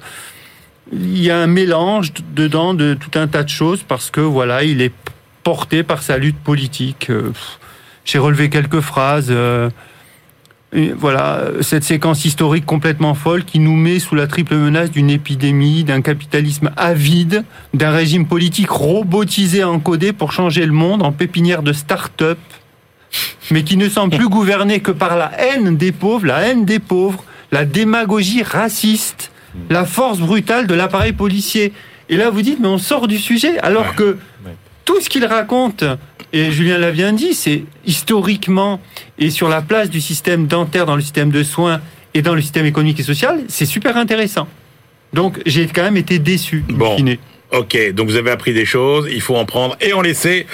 il 0.92 1.22
y 1.22 1.30
a 1.30 1.38
un 1.38 1.46
mélange 1.46 2.12
dedans 2.34 2.74
de 2.74 2.92
tout 2.94 3.18
un 3.18 3.26
tas 3.26 3.42
de 3.42 3.48
choses 3.48 3.82
parce 3.82 4.10
que 4.10 4.20
voilà, 4.20 4.64
il 4.64 4.82
est 4.82 4.92
porté 5.42 5.82
par 5.82 6.02
sa 6.02 6.18
lutte 6.18 6.38
politique. 6.38 7.10
J'ai 8.04 8.18
relevé 8.18 8.50
quelques 8.50 8.80
phrases. 8.80 9.32
Voilà, 10.96 11.42
cette 11.60 11.84
séquence 11.84 12.24
historique 12.24 12.66
complètement 12.66 13.14
folle 13.14 13.44
qui 13.44 13.60
nous 13.60 13.76
met 13.76 14.00
sous 14.00 14.16
la 14.16 14.26
triple 14.26 14.56
menace 14.56 14.90
d'une 14.90 15.08
épidémie, 15.08 15.84
d'un 15.84 16.00
capitalisme 16.00 16.72
avide, 16.76 17.44
d'un 17.74 17.92
régime 17.92 18.26
politique 18.26 18.70
robotisé, 18.70 19.62
encodé 19.62 20.12
pour 20.12 20.32
changer 20.32 20.66
le 20.66 20.72
monde 20.72 21.02
en 21.02 21.12
pépinière 21.12 21.62
de 21.62 21.72
start-up, 21.72 22.38
mais 23.52 23.62
qui 23.62 23.76
ne 23.76 23.88
semble 23.88 24.16
plus 24.16 24.28
gouverné 24.28 24.80
que 24.80 24.90
par 24.90 25.16
la 25.16 25.30
haine 25.38 25.76
des 25.76 25.92
pauvres, 25.92 26.26
la 26.26 26.40
haine 26.40 26.64
des 26.64 26.80
pauvres, 26.80 27.22
la 27.52 27.64
démagogie 27.64 28.42
raciste 28.42 29.30
la 29.70 29.84
force 29.84 30.18
brutale 30.18 30.66
de 30.66 30.74
l'appareil 30.74 31.12
policier. 31.12 31.72
Et 32.08 32.16
là, 32.16 32.30
vous 32.30 32.42
dites, 32.42 32.60
mais 32.60 32.68
on 32.68 32.78
sort 32.78 33.08
du 33.08 33.18
sujet, 33.18 33.58
alors 33.60 33.94
que 33.94 34.18
tout 34.84 35.00
ce 35.00 35.08
qu'il 35.08 35.24
raconte, 35.24 35.84
et 36.34 36.50
Julien 36.50 36.78
l'a 36.78 36.90
bien 36.90 37.12
dit, 37.12 37.32
c'est 37.32 37.62
historiquement 37.86 38.80
et 39.18 39.30
sur 39.30 39.48
la 39.48 39.62
place 39.62 39.88
du 39.88 40.00
système 40.00 40.48
dentaire 40.48 40.84
dans 40.84 40.96
le 40.96 41.00
système 41.00 41.30
de 41.30 41.44
soins 41.44 41.80
et 42.12 42.22
dans 42.22 42.34
le 42.34 42.40
système 42.40 42.66
économique 42.66 42.98
et 42.98 43.04
social, 43.04 43.44
c'est 43.46 43.66
super 43.66 43.96
intéressant. 43.96 44.48
Donc 45.12 45.40
j'ai 45.46 45.68
quand 45.68 45.84
même 45.84 45.96
été 45.96 46.18
déçu. 46.18 46.64
Bon. 46.68 46.96
Ok, 47.52 47.78
donc 47.92 48.08
vous 48.08 48.16
avez 48.16 48.30
appris 48.30 48.52
des 48.52 48.64
choses, 48.64 49.06
il 49.10 49.20
faut 49.20 49.36
en 49.36 49.44
prendre 49.44 49.76
et 49.80 49.92
en 49.92 50.00
laisser 50.00 50.46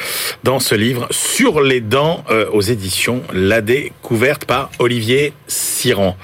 dans 0.45 0.61
ce 0.61 0.74
livre 0.74 1.07
sur 1.11 1.62
les 1.62 1.80
dents 1.80 2.24
euh, 2.30 2.47
aux 2.53 2.61
éditions 2.61 3.22
La 3.32 3.62
découverte 3.62 4.45
par 4.45 4.70
Olivier 4.78 5.32
Siran. 5.47 6.16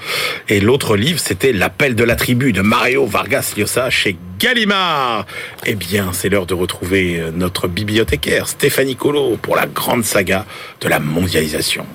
Et 0.49 0.59
l'autre 0.59 0.95
livre, 0.95 1.19
c'était 1.19 1.51
L'appel 1.51 1.95
de 1.95 2.03
la 2.03 2.15
tribu 2.15 2.53
de 2.53 2.61
Mario 2.61 3.05
Vargas 3.05 3.53
Llosa 3.57 3.89
chez 3.89 4.17
Gallimard. 4.39 5.25
Eh 5.65 5.73
bien, 5.73 6.11
c'est 6.13 6.29
l'heure 6.29 6.45
de 6.45 6.53
retrouver 6.53 7.19
euh, 7.19 7.31
notre 7.33 7.67
bibliothécaire 7.67 8.47
Stéphanie 8.47 8.95
Colo 8.95 9.37
pour 9.41 9.55
la 9.55 9.65
grande 9.65 10.03
saga 10.03 10.45
de 10.81 10.89
la 10.89 10.99
mondialisation. 10.99 11.85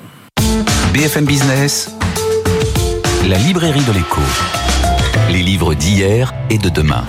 BFM 0.92 1.24
Business, 1.24 1.90
la 3.28 3.38
librairie 3.38 3.84
de 3.84 3.92
l'écho. 3.92 4.20
Les 5.30 5.42
livres 5.42 5.74
d'hier 5.74 6.34
et 6.50 6.58
de 6.58 6.68
demain. 6.68 7.04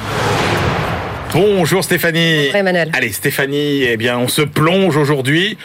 Bonjour 1.34 1.84
Stéphanie. 1.84 2.44
Bonjour 2.46 2.56
Emmanuel. 2.58 2.92
Allez 2.94 3.12
Stéphanie, 3.12 3.84
eh 3.84 3.98
bien 3.98 4.20
on 4.20 4.28
se 4.28 4.44
plonge 4.44 4.98
aujourd'hui, 4.98 5.58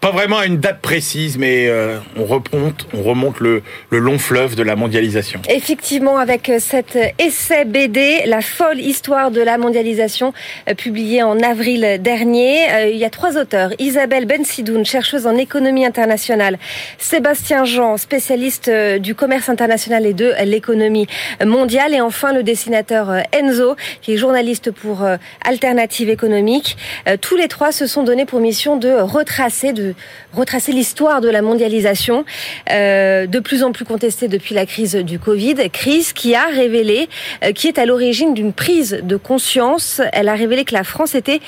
pas 0.00 0.10
vraiment 0.10 0.38
à 0.38 0.46
une 0.46 0.58
date 0.58 0.80
précise, 0.80 1.38
mais 1.38 1.68
euh, 1.68 1.98
on 2.16 2.24
remonte, 2.24 2.86
on 2.94 3.02
remonte 3.02 3.40
le, 3.40 3.62
long 3.90 4.18
fleuve 4.18 4.54
de 4.54 4.62
la 4.62 4.76
mondialisation. 4.76 5.40
Effectivement, 5.48 6.18
avec 6.18 6.48
euh, 6.48 6.58
cet 6.58 6.98
essai 7.18 7.64
BD, 7.64 8.22
La 8.26 8.40
folle 8.40 8.80
histoire 8.80 9.30
de 9.30 9.40
la 9.40 9.58
mondialisation, 9.58 10.32
euh, 10.68 10.74
publié 10.74 11.22
en 11.22 11.40
avril 11.40 11.98
dernier, 12.00 12.90
il 12.90 12.96
y 12.96 13.04
a 13.04 13.10
trois 13.10 13.36
auteurs 13.36 13.70
Isabelle 13.78 14.26
Bensidoun, 14.26 14.84
chercheuse 14.84 15.26
en 15.26 15.36
économie 15.36 15.84
internationale, 15.84 16.58
Sébastien 16.98 17.64
Jean, 17.64 17.96
spécialiste 17.96 18.70
du 19.00 19.14
commerce 19.14 19.48
international 19.48 20.06
et 20.06 20.14
de 20.14 20.32
l'économie 20.44 21.06
mondiale, 21.44 21.94
et 21.94 22.00
enfin 22.00 22.32
le 22.32 22.42
dessinateur 22.42 23.10
Enzo, 23.32 23.76
qui 24.02 24.14
est 24.14 24.16
journaliste 24.16 24.70
pour 24.70 25.06
alternative 25.44 26.10
économique. 26.10 26.76
Tous 27.20 27.36
les 27.36 27.48
trois 27.48 27.72
se 27.72 27.86
sont 27.86 28.02
donnés 28.02 28.26
pour 28.26 28.40
mission 28.40 28.76
de 28.76 28.90
retracer, 28.90 29.72
de 29.76 29.94
retracer 30.32 30.72
l'histoire 30.72 31.20
de 31.20 31.28
la 31.28 31.42
mondialisation, 31.42 32.24
euh, 32.72 33.26
de 33.26 33.38
plus 33.38 33.62
en 33.62 33.70
plus 33.70 33.84
contestée 33.84 34.26
depuis 34.26 34.54
la 34.54 34.66
crise 34.66 34.96
du 34.96 35.20
Covid, 35.20 35.70
crise 35.70 36.12
qui 36.12 36.34
a 36.34 36.46
révélé, 36.46 37.08
qui 37.54 37.68
est 37.68 37.78
à 37.78 37.86
l'origine 37.86 38.34
d'une 38.34 38.52
prise 38.52 39.00
de 39.02 39.16
conscience. 39.16 40.00
Elle 40.12 40.28
a 40.28 40.34
révélé 40.34 40.64
que 40.64 40.74
la 40.74 40.82
France 40.82 41.14
était 41.14 41.40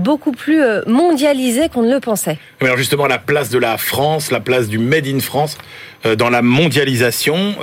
beaucoup 0.00 0.32
plus 0.32 0.60
mondialisée 0.86 1.68
qu'on 1.68 1.82
ne 1.82 1.92
le 1.92 2.00
pensait. 2.00 2.38
alors 2.60 2.76
justement, 2.76 3.06
la 3.06 3.18
place 3.18 3.50
de 3.50 3.58
la 3.58 3.76
France, 3.76 4.30
la 4.30 4.40
place 4.40 4.68
du 4.68 4.78
Made 4.78 5.06
in 5.06 5.20
France 5.20 5.58
dans 6.16 6.30
la 6.30 6.42
mondialisation, 6.42 7.54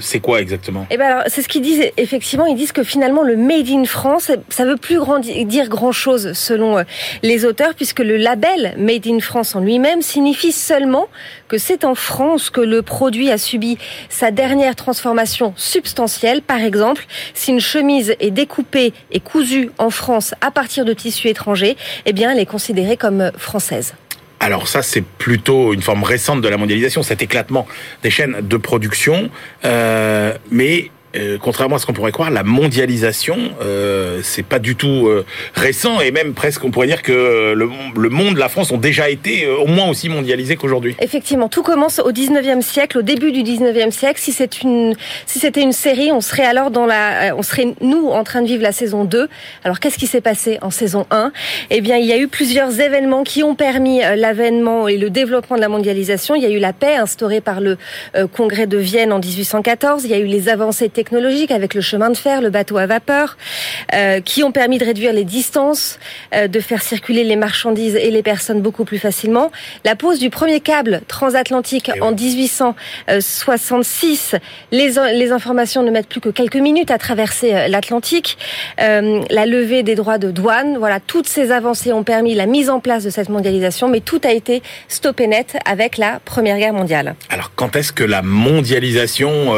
c'est 0.00 0.20
quoi 0.20 0.40
exactement? 0.40 0.86
Eh 0.90 0.96
ben 0.96 1.06
alors, 1.06 1.22
c'est 1.26 1.42
ce 1.42 1.48
qu'ils 1.48 1.62
disent 1.62 1.90
effectivement. 1.96 2.46
Ils 2.46 2.56
disent 2.56 2.72
que 2.72 2.84
finalement 2.84 3.22
le 3.22 3.36
Made 3.36 3.68
in 3.68 3.84
France, 3.84 4.30
ça 4.48 4.64
veut 4.64 4.76
plus 4.76 4.98
dire 5.44 5.68
grand-chose 5.68 6.32
selon 6.32 6.78
euh, 6.78 6.82
les 7.22 7.44
auteurs, 7.44 7.74
puisque 7.74 8.00
le 8.00 8.16
label 8.16 8.74
Made 8.78 9.06
in 9.06 9.20
France 9.20 9.54
en 9.54 9.60
lui-même 9.60 10.02
signifie 10.02 10.52
seulement 10.52 11.08
que 11.48 11.58
c'est 11.58 11.84
en 11.84 11.94
France 11.94 12.50
que 12.50 12.60
le 12.60 12.82
produit 12.82 13.30
a 13.30 13.38
subi 13.38 13.78
sa 14.08 14.30
dernière 14.30 14.76
transformation 14.76 15.52
substantielle. 15.56 16.42
Par 16.42 16.60
exemple, 16.60 17.06
si 17.34 17.50
une 17.50 17.60
chemise 17.60 18.14
est 18.20 18.30
découpée 18.30 18.92
et 19.10 19.20
cousue 19.20 19.70
en 19.78 19.90
France 19.90 20.34
à 20.40 20.50
partir 20.50 20.84
de 20.84 20.92
tissus 20.92 21.28
étrangers, 21.28 21.76
eh 22.06 22.12
bien, 22.12 22.32
elle 22.32 22.38
est 22.38 22.46
considérée 22.46 22.96
comme 22.96 23.30
française. 23.36 23.94
Alors 24.40 24.68
ça, 24.68 24.82
c'est 24.82 25.04
plutôt 25.04 25.74
une 25.74 25.82
forme 25.82 26.02
récente 26.02 26.40
de 26.40 26.48
la 26.48 26.56
mondialisation, 26.56 27.02
cet 27.02 27.20
éclatement 27.20 27.66
des 28.02 28.10
chaînes 28.10 28.38
de 28.40 28.56
production. 28.56 29.30
Euh, 29.66 30.34
mais 30.50 30.90
euh, 31.16 31.38
contrairement 31.40 31.76
à 31.76 31.78
ce 31.78 31.86
qu'on 31.86 31.92
pourrait 31.92 32.12
croire, 32.12 32.30
la 32.30 32.42
mondialisation, 32.42 33.36
euh, 33.62 34.20
c'est 34.22 34.44
pas 34.44 34.58
du 34.58 34.76
tout 34.76 35.08
euh, 35.08 35.24
récent 35.54 36.00
et 36.00 36.10
même 36.12 36.34
presque 36.34 36.64
on 36.64 36.70
pourrait 36.70 36.86
dire 36.86 37.02
que 37.02 37.52
le, 37.52 37.68
le 37.96 38.08
monde, 38.08 38.36
la 38.36 38.48
France 38.48 38.70
ont 38.70 38.78
déjà 38.78 39.10
été 39.10 39.44
euh, 39.44 39.56
au 39.56 39.66
moins 39.66 39.88
aussi 39.88 40.08
mondialisés 40.08 40.56
qu'aujourd'hui. 40.56 40.96
Effectivement, 41.00 41.48
tout 41.48 41.62
commence 41.62 41.98
au 41.98 42.12
19e 42.12 42.62
siècle, 42.62 42.98
au 42.98 43.02
début 43.02 43.32
du 43.32 43.42
19e 43.42 43.90
siècle. 43.90 44.20
Si 44.20 44.32
si 44.32 45.38
c'était 45.38 45.62
une 45.62 45.72
série, 45.72 46.12
on 46.12 46.20
serait 46.20 46.44
alors 46.44 46.70
dans 46.70 46.86
la, 46.86 47.34
on 47.36 47.42
serait 47.42 47.74
nous 47.80 48.08
en 48.08 48.24
train 48.24 48.42
de 48.42 48.46
vivre 48.46 48.62
la 48.62 48.72
saison 48.72 49.04
2. 49.04 49.28
Alors 49.64 49.80
qu'est-ce 49.80 49.98
qui 49.98 50.06
s'est 50.06 50.20
passé 50.20 50.58
en 50.62 50.70
saison 50.70 51.06
1 51.10 51.32
Eh 51.70 51.80
bien, 51.80 51.96
il 51.96 52.06
y 52.06 52.12
a 52.12 52.18
eu 52.18 52.28
plusieurs 52.28 52.80
événements 52.80 53.24
qui 53.24 53.42
ont 53.42 53.54
permis 53.54 54.00
l'avènement 54.16 54.88
et 54.88 54.96
le 54.96 55.10
développement 55.10 55.56
de 55.56 55.60
la 55.60 55.68
mondialisation. 55.68 56.34
Il 56.34 56.42
y 56.42 56.46
a 56.46 56.50
eu 56.50 56.58
la 56.58 56.72
paix 56.72 56.96
instaurée 56.96 57.40
par 57.40 57.60
le 57.60 57.76
Congrès 58.36 58.66
de 58.66 58.78
Vienne 58.78 59.12
en 59.12 59.18
1814. 59.18 60.04
Il 60.04 60.10
y 60.10 60.14
a 60.14 60.18
eu 60.18 60.26
les 60.26 60.48
avancées 60.48 60.88
technologiques 61.00 61.50
avec 61.50 61.72
le 61.72 61.80
chemin 61.80 62.10
de 62.10 62.16
fer, 62.16 62.42
le 62.42 62.50
bateau 62.50 62.76
à 62.76 62.84
vapeur, 62.84 63.38
euh, 63.94 64.20
qui 64.20 64.44
ont 64.44 64.52
permis 64.52 64.76
de 64.76 64.84
réduire 64.84 65.14
les 65.14 65.24
distances, 65.24 65.98
euh, 66.34 66.46
de 66.46 66.60
faire 66.60 66.82
circuler 66.82 67.24
les 67.24 67.36
marchandises 67.36 67.96
et 67.96 68.10
les 68.10 68.22
personnes 68.22 68.60
beaucoup 68.60 68.84
plus 68.84 68.98
facilement. 68.98 69.50
La 69.86 69.96
pose 69.96 70.18
du 70.18 70.28
premier 70.28 70.60
câble 70.60 71.00
transatlantique 71.08 71.90
eh 71.96 72.02
en 72.02 72.12
1866, 72.12 74.34
les, 74.72 74.90
les 75.14 75.32
informations 75.32 75.82
ne 75.82 75.90
mettent 75.90 76.08
plus 76.08 76.20
que 76.20 76.28
quelques 76.28 76.56
minutes 76.56 76.90
à 76.90 76.98
traverser 76.98 77.54
euh, 77.54 77.68
l'Atlantique. 77.68 78.36
la 78.78 79.46
levée 79.46 79.82
des 79.82 79.94
droits 79.94 80.18
de 80.18 80.30
douane, 80.30 80.76
voilà, 80.76 81.00
toutes 81.00 81.28
ces 81.28 81.50
avancées 81.50 81.94
ont 81.94 82.04
permis 82.04 82.34
la 82.34 82.44
mise 82.44 82.68
en 82.68 82.80
place 82.80 83.04
de 83.04 83.10
cette 83.10 83.30
mondialisation, 83.30 83.88
mais 83.88 84.00
tout 84.00 84.20
a 84.24 84.32
été 84.32 84.62
stoppé 84.88 85.26
net 85.26 85.56
avec 85.64 85.96
la 85.96 86.20
Première 86.26 86.58
Guerre 86.58 86.74
mondiale. 86.74 87.14
Alors 87.30 87.52
quand 87.56 87.74
est-ce 87.76 87.94
que 87.94 88.04
la 88.04 88.20
mondialisation 88.20 89.54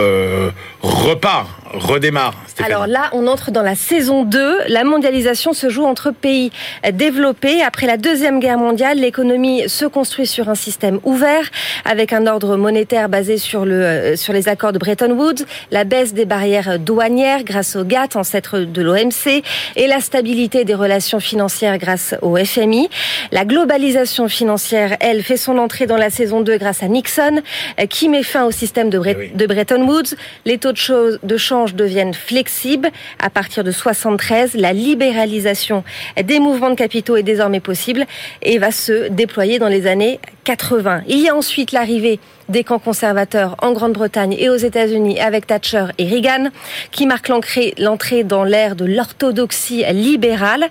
repart? 0.83 1.32
Wow. 1.33 1.62
Redémarre. 1.73 2.35
Alors 2.65 2.87
là, 2.87 3.11
on 3.13 3.27
entre 3.27 3.51
dans 3.51 3.63
la 3.63 3.75
saison 3.75 4.25
2. 4.25 4.69
La 4.69 4.85
mondialisation 4.85 5.53
se 5.53 5.69
joue 5.69 5.85
entre 5.85 6.11
pays 6.11 6.51
développés. 6.93 7.63
Après 7.63 7.87
la 7.87 7.97
Deuxième 7.97 8.41
Guerre 8.41 8.59
mondiale, 8.59 8.99
l'économie 8.99 9.69
se 9.69 9.85
construit 9.85 10.27
sur 10.27 10.49
un 10.49 10.55
système 10.55 11.01
ouvert, 11.05 11.51
avec 11.85 12.13
un 12.13 12.27
ordre 12.27 12.57
monétaire 12.57 13.09
basé 13.09 13.39
sur, 13.39 13.65
le, 13.65 13.75
euh, 13.75 14.17
sur 14.17 14.33
les 14.33 14.49
accords 14.49 14.73
de 14.73 14.79
Bretton 14.79 15.11
Woods, 15.13 15.45
la 15.71 15.85
baisse 15.85 16.15
des 16.15 16.25
barrières 16.25 16.79
douanières 16.79 17.45
grâce 17.45 17.77
au 17.77 17.85
GATT, 17.85 18.17
ancêtre 18.17 18.59
de 18.59 18.83
l'OMC, 18.83 19.43
et 19.77 19.87
la 19.87 20.01
stabilité 20.01 20.65
des 20.65 20.75
relations 20.75 21.21
financières 21.21 21.79
grâce 21.79 22.15
au 22.23 22.37
FMI. 22.37 22.89
La 23.31 23.45
globalisation 23.45 24.29
financière, 24.29 24.97
elle, 25.01 25.23
fait 25.23 25.37
son 25.37 25.59
entrée 25.59 25.87
dans 25.87 25.97
la 25.97 26.11
saison 26.11 26.41
2 26.41 26.59
grâce 26.59 26.83
à 26.83 26.89
Nixon, 26.89 27.43
euh, 27.81 27.87
qui 27.87 28.09
met 28.09 28.23
fin 28.23 28.45
au 28.45 28.51
système 28.51 28.91
de, 28.91 29.01
eh 29.07 29.33
de 29.35 29.47
Bretton 29.47 29.83
Woods. 29.87 30.17
Les 30.45 30.59
taux 30.59 30.73
de 30.73 31.37
change 31.37 31.62
deviennent 31.67 32.15
flexibles. 32.15 32.91
À 33.19 33.31
partir 33.31 33.65
de 33.65 33.71
73, 33.71 34.55
la 34.55 34.73
libéralisation 34.73 35.85
des 36.23 36.41
mouvements 36.41 36.71
de 36.71 36.75
capitaux 36.75 37.17
est 37.17 37.23
désormais 37.23 37.61
possible 37.61 38.07
et 38.43 38.59
va 38.59 38.71
se 38.71 39.09
déployer 39.09 39.59
dans 39.59 39.69
les 39.69 39.87
années 39.87 40.21
80. 40.45 41.03
Il 41.09 41.21
y 41.21 41.29
a 41.29 41.37
ensuite 41.37 41.73
l'arrivée 41.73 42.19
des 42.49 42.65
camps 42.65 42.79
conservateurs 42.79 43.57
en 43.63 43.73
Grande-Bretagne 43.73 44.35
et 44.39 44.51
aux 44.51 44.57
États-Unis 44.57 45.21
avec 45.21 45.47
Thatcher 45.47 45.87
et 45.99 46.07
Reagan, 46.07 46.49
qui 46.91 47.07
marque 47.07 47.29
l'entrée 47.29 48.25
dans 48.25 48.45
l'ère 48.45 48.77
de 48.77 48.85
l'orthodoxie 48.85 49.85
libérale. 49.93 50.67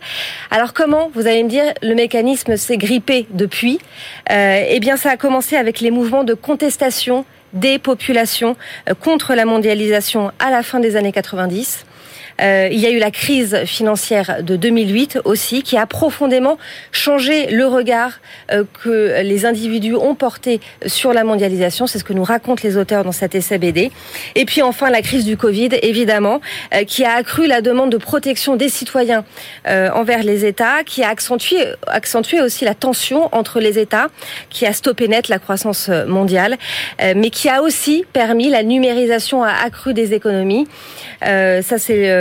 Alors 0.52 0.74
comment, 0.74 1.10
vous 1.14 1.28
allez 1.28 1.44
me 1.44 1.50
dire, 1.50 1.64
le 1.82 1.96
mécanisme 1.96 2.58
s'est 2.58 2.78
grippé 2.78 3.26
depuis? 3.32 3.80
Euh, 4.32 4.66
Eh 4.70 4.80
bien, 4.80 4.98
ça 4.98 5.12
a 5.12 5.18
commencé 5.18 5.56
avec 5.56 5.80
les 5.80 5.92
mouvements 5.92 6.24
de 6.24 6.34
contestation 6.34 7.26
des 7.54 7.80
populations 7.80 8.56
euh, 8.90 8.94
contre 8.94 9.34
la 9.36 9.46
mondialisation 9.46 10.32
à 10.40 10.50
la 10.50 10.64
fin 10.64 10.80
des 10.80 10.96
années 10.96 11.12
90. 11.12 11.86
Euh, 12.42 12.70
il 12.72 12.80
y 12.80 12.86
a 12.86 12.90
eu 12.90 13.00
la 13.00 13.12
crise 13.12 13.66
financière 13.66 14.44
de 14.44 14.56
2008 14.56 15.20
aussi, 15.26 15.64
qui 15.64 15.78
a 15.78 15.86
profondément 15.86 16.58
changé 16.92 17.48
le 17.48 17.66
regard 17.66 18.20
euh, 18.52 18.64
que 18.84 19.22
les 19.22 19.46
individus 19.46 19.96
ont 19.96 20.16
porté 20.16 20.60
sur 20.86 21.14
la 21.14 21.24
mondialisation. 21.24 21.88
C'est 21.88 22.00
ce 22.00 22.04
que 22.04 22.14
nous 22.14 22.24
racontent 22.24 22.62
les 22.64 22.78
auteurs 22.78 23.04
dans 23.04 23.12
cet 23.12 23.36
essai. 23.36 23.52
Et 24.36 24.46
puis 24.46 24.62
enfin 24.62 24.90
la 24.90 25.02
crise 25.02 25.26
du 25.26 25.38
Covid, 25.38 25.70
évidemment, 25.84 26.42
euh, 26.74 26.84
qui 26.84 27.04
a 27.04 27.14
accru 27.14 27.48
la 27.48 27.62
demande 27.62 27.92
de 27.92 27.98
protection 27.98 28.56
des 28.56 28.70
citoyens 28.70 29.24
envers 29.66 30.24
les 30.24 30.46
États, 30.46 30.84
qui 30.86 31.04
a 31.04 31.10
accentué, 31.10 31.58
accentué 31.86 32.42
aussi 32.42 32.66
la 32.66 32.74
tension 32.74 33.30
entre 33.34 33.60
les 33.60 33.78
États, 33.78 34.08
qui 34.50 34.66
a 34.66 34.74
stoppé 34.74 35.08
net 35.08 35.28
la 35.28 35.38
croissance 35.38 35.90
mondiale, 36.08 36.58
mais 37.16 37.30
qui 37.30 37.50
a 37.50 37.62
aussi 37.62 38.06
permis 38.14 38.50
la 38.50 38.64
numérisation 38.64 39.44
accrue 39.44 39.94
des 39.94 40.14
économies. 40.14 40.68
ça, 41.22 41.78
c'est 41.78 42.10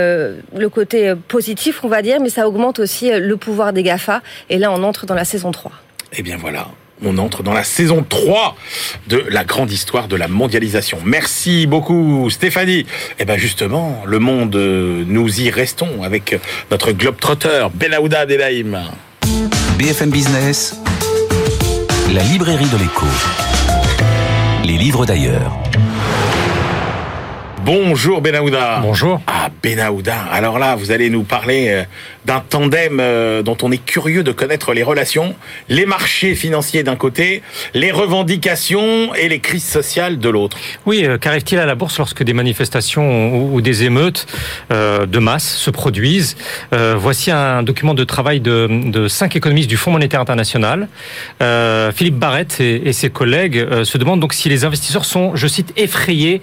le 0.55 0.69
côté 0.69 1.13
positif, 1.27 1.83
on 1.83 1.87
va 1.87 2.01
dire, 2.01 2.19
mais 2.21 2.29
ça 2.29 2.47
augmente 2.47 2.79
aussi 2.79 3.11
le 3.11 3.37
pouvoir 3.37 3.73
des 3.73 3.83
GAFA. 3.83 4.21
Et 4.49 4.57
là, 4.57 4.71
on 4.71 4.83
entre 4.83 5.05
dans 5.05 5.15
la 5.15 5.25
saison 5.25 5.51
3. 5.51 5.71
Eh 6.13 6.23
bien 6.23 6.37
voilà, 6.37 6.67
on 7.03 7.17
entre 7.17 7.41
dans 7.43 7.53
la 7.53 7.63
saison 7.63 8.05
3 8.07 8.55
de 9.07 9.23
la 9.29 9.43
grande 9.43 9.71
histoire 9.71 10.07
de 10.07 10.15
la 10.15 10.27
mondialisation. 10.27 10.99
Merci 11.03 11.67
beaucoup 11.67 12.29
Stéphanie. 12.29 12.85
Eh 13.19 13.25
bien 13.25 13.37
justement, 13.37 14.03
le 14.05 14.19
monde, 14.19 14.55
nous 14.55 15.41
y 15.41 15.49
restons 15.49 16.03
avec 16.03 16.39
notre 16.69 16.91
globe-trotteur 16.91 17.69
Benahouda 17.71 18.25
Delaïm. 18.25 18.79
BFM 19.77 20.09
Business, 20.09 20.75
la 22.13 22.23
librairie 22.23 22.69
de 22.69 22.77
l'écho. 22.77 23.07
Les 24.65 24.77
livres 24.77 25.05
d'ailleurs. 25.05 25.57
Bonjour 27.63 28.21
Benahouda. 28.21 28.79
Bonjour. 28.81 29.21
Ah 29.27 29.49
Benahouda. 29.61 30.15
Alors 30.31 30.57
là, 30.57 30.75
vous 30.75 30.89
allez 30.89 31.11
nous 31.11 31.21
parler 31.21 31.67
euh, 31.69 31.83
d'un 32.25 32.39
tandem 32.39 32.99
euh, 32.99 33.43
dont 33.43 33.57
on 33.61 33.71
est 33.71 33.83
curieux 33.83 34.23
de 34.23 34.31
connaître 34.31 34.73
les 34.73 34.81
relations, 34.81 35.35
les 35.69 35.85
marchés 35.85 36.33
financiers 36.33 36.81
d'un 36.81 36.95
côté, 36.95 37.43
les 37.75 37.91
revendications 37.91 39.13
et 39.13 39.29
les 39.29 39.39
crises 39.39 39.67
sociales 39.67 40.17
de 40.17 40.29
l'autre. 40.29 40.57
Oui, 40.87 41.05
euh, 41.05 41.19
qu'arrive-t-il 41.19 41.61
à 41.61 41.67
la 41.67 41.75
bourse 41.75 41.99
lorsque 41.99 42.23
des 42.23 42.33
manifestations 42.33 43.53
ou 43.53 43.61
des 43.61 43.83
émeutes 43.83 44.25
de 44.71 45.19
masse 45.19 45.55
se 45.55 45.69
produisent 45.69 46.37
Voici 46.71 47.31
un 47.31 47.63
document 47.63 47.93
de 47.93 48.03
travail 48.03 48.39
de, 48.39 49.07
cinq 49.07 49.35
économistes 49.35 49.69
du 49.69 49.77
Fonds 49.77 49.91
monétaire 49.91 50.19
international. 50.19 50.87
Philippe 51.39 52.15
Barrett 52.15 52.59
et, 52.59 52.93
ses 52.93 53.09
collègues 53.09 53.83
se 53.83 53.97
demandent 53.97 54.19
donc 54.19 54.33
si 54.33 54.49
les 54.49 54.65
investisseurs 54.65 55.05
sont, 55.05 55.35
je 55.35 55.47
cite, 55.47 55.73
effrayés 55.77 56.41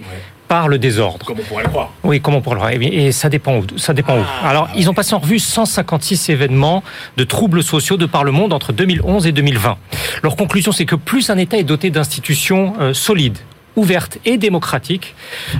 par 0.49 0.67
le 0.67 0.79
désordre. 0.79 1.25
Comme 1.25 1.39
on 1.39 1.43
pourrait 1.43 1.63
le 1.63 1.69
croire. 1.69 1.91
Oui, 2.03 2.19
comme 2.19 2.33
on 2.33 2.41
pourrait 2.41 2.55
le 2.55 2.61
croire. 2.61 2.73
Et 2.91 3.13
ça 3.13 3.29
dépend 3.29 3.59
où. 3.59 3.65
Ça 3.77 3.93
dépend 3.93 4.17
où. 4.17 4.23
Ah, 4.43 4.49
Alors, 4.49 4.67
ils 4.75 4.89
ont 4.89 4.93
passé 4.93 5.13
en 5.13 5.19
revue 5.19 5.39
156 5.39 6.29
événements 6.29 6.83
de 7.15 7.23
troubles 7.23 7.63
sociaux 7.63 7.95
de 7.95 8.07
par 8.07 8.25
le 8.25 8.31
monde 8.31 8.51
entre 8.51 8.73
2011 8.73 9.27
et 9.27 9.31
2020. 9.31 9.77
Leur 10.23 10.35
conclusion, 10.35 10.73
c'est 10.73 10.85
que 10.85 10.95
plus 10.95 11.29
un 11.29 11.37
État 11.37 11.57
est 11.57 11.63
doté 11.63 11.91
d'institutions 11.91 12.73
euh, 12.79 12.93
solides, 12.93 13.37
ouverte 13.75 14.17
et 14.25 14.37
démocratique, 14.37 15.15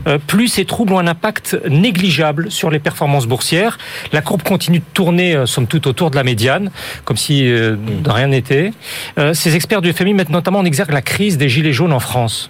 euh, 0.07 0.17
plus 0.25 0.47
ces 0.47 0.65
troubles 0.65 0.93
ont 0.93 0.99
un 0.99 1.07
impact 1.07 1.57
négligeable 1.69 2.51
sur 2.51 2.69
les 2.69 2.79
performances 2.79 3.27
boursières. 3.27 3.77
La 4.11 4.21
courbe 4.21 4.43
continue 4.43 4.79
de 4.79 4.85
tourner, 4.93 5.35
euh, 5.35 5.45
somme 5.45 5.67
toute, 5.67 5.87
autour 5.87 6.11
de 6.11 6.15
la 6.15 6.23
médiane, 6.23 6.71
comme 7.05 7.17
si 7.17 7.49
euh, 7.49 7.75
rien 8.05 8.27
n'était. 8.27 8.71
ces 9.33 9.55
experts 9.55 9.81
du 9.81 9.93
FMI 9.93 10.13
mettent 10.13 10.29
notamment 10.29 10.59
en 10.59 10.65
exergue 10.65 10.91
la 10.91 11.01
crise 11.01 11.37
des 11.37 11.49
gilets 11.49 11.73
jaunes 11.73 11.93
en 11.93 11.99
France. 11.99 12.49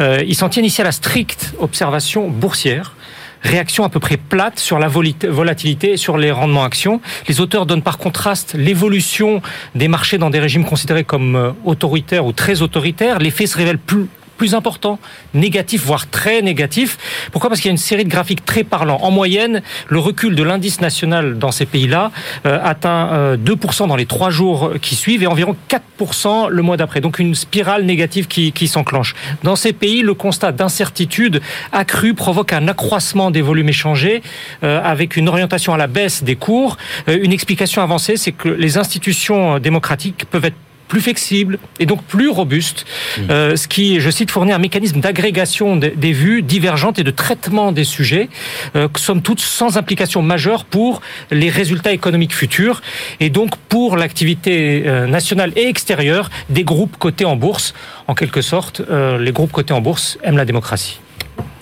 ils 0.00 0.34
s'en 0.34 0.48
tiennent 0.48 0.64
ici 0.64 0.80
à 0.80 0.84
la 0.84 0.92
stricte 0.92 1.54
observation 1.58 2.28
boursière 2.28 2.94
réaction 3.42 3.84
à 3.84 3.88
peu 3.88 3.98
près 3.98 4.16
plate 4.16 4.60
sur 4.60 4.78
la 4.78 4.88
volatilité 4.88 5.92
et 5.92 5.96
sur 5.96 6.16
les 6.16 6.30
rendements 6.30 6.64
actions. 6.64 7.00
Les 7.28 7.40
auteurs 7.40 7.66
donnent 7.66 7.82
par 7.82 7.98
contraste 7.98 8.54
l'évolution 8.54 9.42
des 9.74 9.88
marchés 9.88 10.16
dans 10.16 10.30
des 10.30 10.38
régimes 10.38 10.64
considérés 10.64 11.04
comme 11.04 11.54
autoritaires 11.64 12.24
ou 12.24 12.32
très 12.32 12.62
autoritaires. 12.62 13.18
L'effet 13.18 13.46
se 13.46 13.56
révèle 13.56 13.78
plus 13.78 14.06
plus 14.42 14.56
important, 14.56 14.98
négatif, 15.34 15.84
voire 15.84 16.10
très 16.10 16.42
négatif. 16.42 16.98
Pourquoi? 17.30 17.48
Parce 17.48 17.60
qu'il 17.60 17.68
y 17.68 17.70
a 17.70 17.76
une 17.76 17.76
série 17.76 18.02
de 18.02 18.10
graphiques 18.10 18.44
très 18.44 18.64
parlants. 18.64 18.98
En 19.00 19.12
moyenne, 19.12 19.62
le 19.86 20.00
recul 20.00 20.34
de 20.34 20.42
l'indice 20.42 20.80
national 20.80 21.38
dans 21.38 21.52
ces 21.52 21.64
pays-là 21.64 22.10
euh, 22.44 22.58
atteint 22.60 23.36
2% 23.36 23.84
euh, 23.84 23.86
dans 23.86 23.94
les 23.94 24.06
trois 24.06 24.30
jours 24.30 24.72
qui 24.82 24.96
suivent 24.96 25.22
et 25.22 25.28
environ 25.28 25.54
4% 26.00 26.48
le 26.48 26.60
mois 26.60 26.76
d'après. 26.76 27.00
Donc 27.00 27.20
une 27.20 27.36
spirale 27.36 27.84
négative 27.84 28.26
qui, 28.26 28.66
s'enclenche. 28.66 29.14
Dans 29.44 29.54
ces 29.54 29.72
pays, 29.72 30.02
le 30.02 30.14
constat 30.14 30.50
d'incertitude 30.50 31.40
accrue 31.70 32.14
provoque 32.14 32.52
un 32.52 32.66
accroissement 32.66 33.30
des 33.30 33.42
volumes 33.42 33.68
échangés 33.68 34.24
euh, 34.64 34.82
avec 34.82 35.14
une 35.14 35.28
orientation 35.28 35.72
à 35.72 35.76
la 35.76 35.86
baisse 35.86 36.24
des 36.24 36.34
cours. 36.34 36.78
une 37.06 37.32
explication 37.32 37.80
avancée, 37.80 38.16
c'est 38.16 38.32
que 38.32 38.48
les 38.48 38.76
institutions 38.76 39.60
démocratiques 39.60 40.24
peuvent 40.28 40.46
être 40.46 40.56
plus 40.92 41.00
flexible 41.00 41.58
et 41.80 41.86
donc 41.86 42.02
plus 42.02 42.28
robuste, 42.28 42.84
mmh. 43.16 43.20
euh, 43.30 43.56
ce 43.56 43.66
qui, 43.66 43.98
je 43.98 44.10
cite, 44.10 44.30
fournit 44.30 44.52
un 44.52 44.58
mécanisme 44.58 45.00
d'agrégation 45.00 45.76
des, 45.76 46.12
vues 46.12 46.42
divergentes 46.42 46.98
et 46.98 47.02
de 47.02 47.10
traitement 47.10 47.72
des 47.72 47.84
sujets, 47.84 48.28
euh, 48.76 48.88
somme 48.98 49.22
toute 49.22 49.40
sans 49.40 49.78
implication 49.78 50.20
majeure 50.20 50.66
pour 50.66 51.00
les 51.30 51.48
résultats 51.48 51.92
économiques 51.92 52.34
futurs 52.34 52.82
et 53.20 53.30
donc 53.30 53.56
pour 53.70 53.96
l'activité 53.96 54.82
euh, 54.84 55.06
nationale 55.06 55.54
et 55.56 55.66
extérieure 55.66 56.28
des 56.50 56.62
groupes 56.62 56.98
cotés 56.98 57.24
en 57.24 57.36
bourse. 57.36 57.72
En 58.06 58.14
quelque 58.14 58.42
sorte, 58.42 58.82
euh, 58.90 59.18
les 59.18 59.32
groupes 59.32 59.52
cotés 59.52 59.72
en 59.72 59.80
bourse 59.80 60.18
aiment 60.22 60.36
la 60.36 60.44
démocratie. 60.44 61.00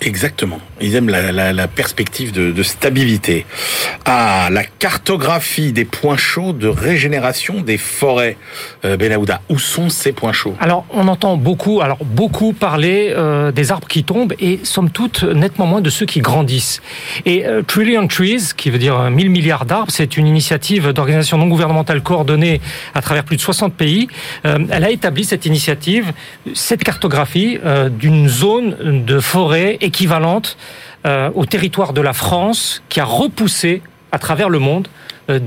Exactement. 0.01 0.59
Ils 0.81 0.95
aiment 0.95 1.09
la, 1.09 1.67
perspective 1.67 2.31
de, 2.31 2.63
stabilité. 2.63 3.45
Ah, 4.05 4.49
la 4.51 4.63
cartographie 4.63 5.73
des 5.73 5.85
points 5.85 6.17
chauds 6.17 6.53
de 6.53 6.67
régénération 6.67 7.61
des 7.61 7.77
forêts. 7.77 8.35
Euh, 8.83 8.97
Benahouda, 8.97 9.41
où 9.49 9.59
sont 9.59 9.89
ces 9.89 10.11
points 10.11 10.33
chauds? 10.33 10.55
Alors, 10.59 10.85
on 10.89 11.07
entend 11.07 11.37
beaucoup, 11.37 11.81
alors 11.81 11.99
beaucoup 12.03 12.51
parler 12.53 13.13
euh, 13.15 13.51
des 13.51 13.71
arbres 13.71 13.87
qui 13.87 14.03
tombent 14.03 14.33
et 14.39 14.59
somme 14.63 14.89
toute 14.89 15.23
nettement 15.23 15.67
moins 15.67 15.81
de 15.81 15.89
ceux 15.91 16.07
qui 16.07 16.19
grandissent. 16.19 16.81
Et 17.25 17.45
euh, 17.45 17.61
Trillion 17.61 18.07
Trees, 18.07 18.53
qui 18.57 18.71
veut 18.71 18.79
dire 18.79 19.11
1000 19.11 19.29
milliards 19.29 19.65
d'arbres, 19.65 19.91
c'est 19.91 20.17
une 20.17 20.25
initiative 20.25 20.93
d'organisation 20.93 21.37
non 21.37 21.47
gouvernementale 21.47 22.01
coordonnée 22.01 22.59
à 22.95 23.03
travers 23.03 23.23
plus 23.23 23.35
de 23.35 23.41
60 23.41 23.75
pays. 23.75 24.07
elle 24.43 24.83
a 24.83 24.89
établi 24.89 25.25
cette 25.25 25.45
initiative, 25.45 26.11
cette 26.55 26.83
cartographie 26.83 27.59
d'une 27.91 28.27
zone 28.27 29.05
de 29.05 29.19
forêt 29.19 29.77
équivalente 29.91 30.57
euh, 31.05 31.29
au 31.35 31.45
territoire 31.45 31.91
de 31.91 32.01
la 32.01 32.13
France 32.13 32.81
qui 32.87 32.99
a 33.01 33.05
repoussé 33.05 33.81
à 34.13 34.19
travers 34.19 34.49
le 34.49 34.59
monde 34.59 34.87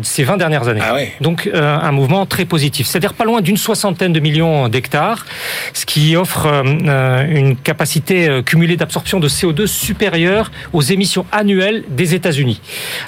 ces 0.03 0.25
20 0.25 0.37
dernières 0.37 0.69
années. 0.69 0.81
Ah 0.83 0.97
Donc 1.21 1.51
euh, 1.53 1.79
un 1.79 1.93
mouvement 1.93 2.27
très 2.27 2.45
positif. 2.45 2.87
C'est-à-dire 2.87 3.15
pas 3.15 3.25
loin 3.25 3.41
d'une 3.41 3.57
soixantaine 3.57 4.13
de 4.13 4.21
millions 4.21 4.69
d'hectares, 4.69 5.27
ce 5.73 5.85
qui 5.85 6.17
offre 6.17 6.47
euh, 6.47 7.27
une 7.29 7.57
capacité 7.57 8.43
cumulée 8.45 8.77
d'absorption 8.77 9.21
de 9.21 9.29
CO2 9.29 9.67
supérieure 9.67 10.51
aux 10.73 10.83
émissions 10.83 11.27
annuelles 11.33 11.85
des 11.89 12.15
États-Unis. 12.15 12.61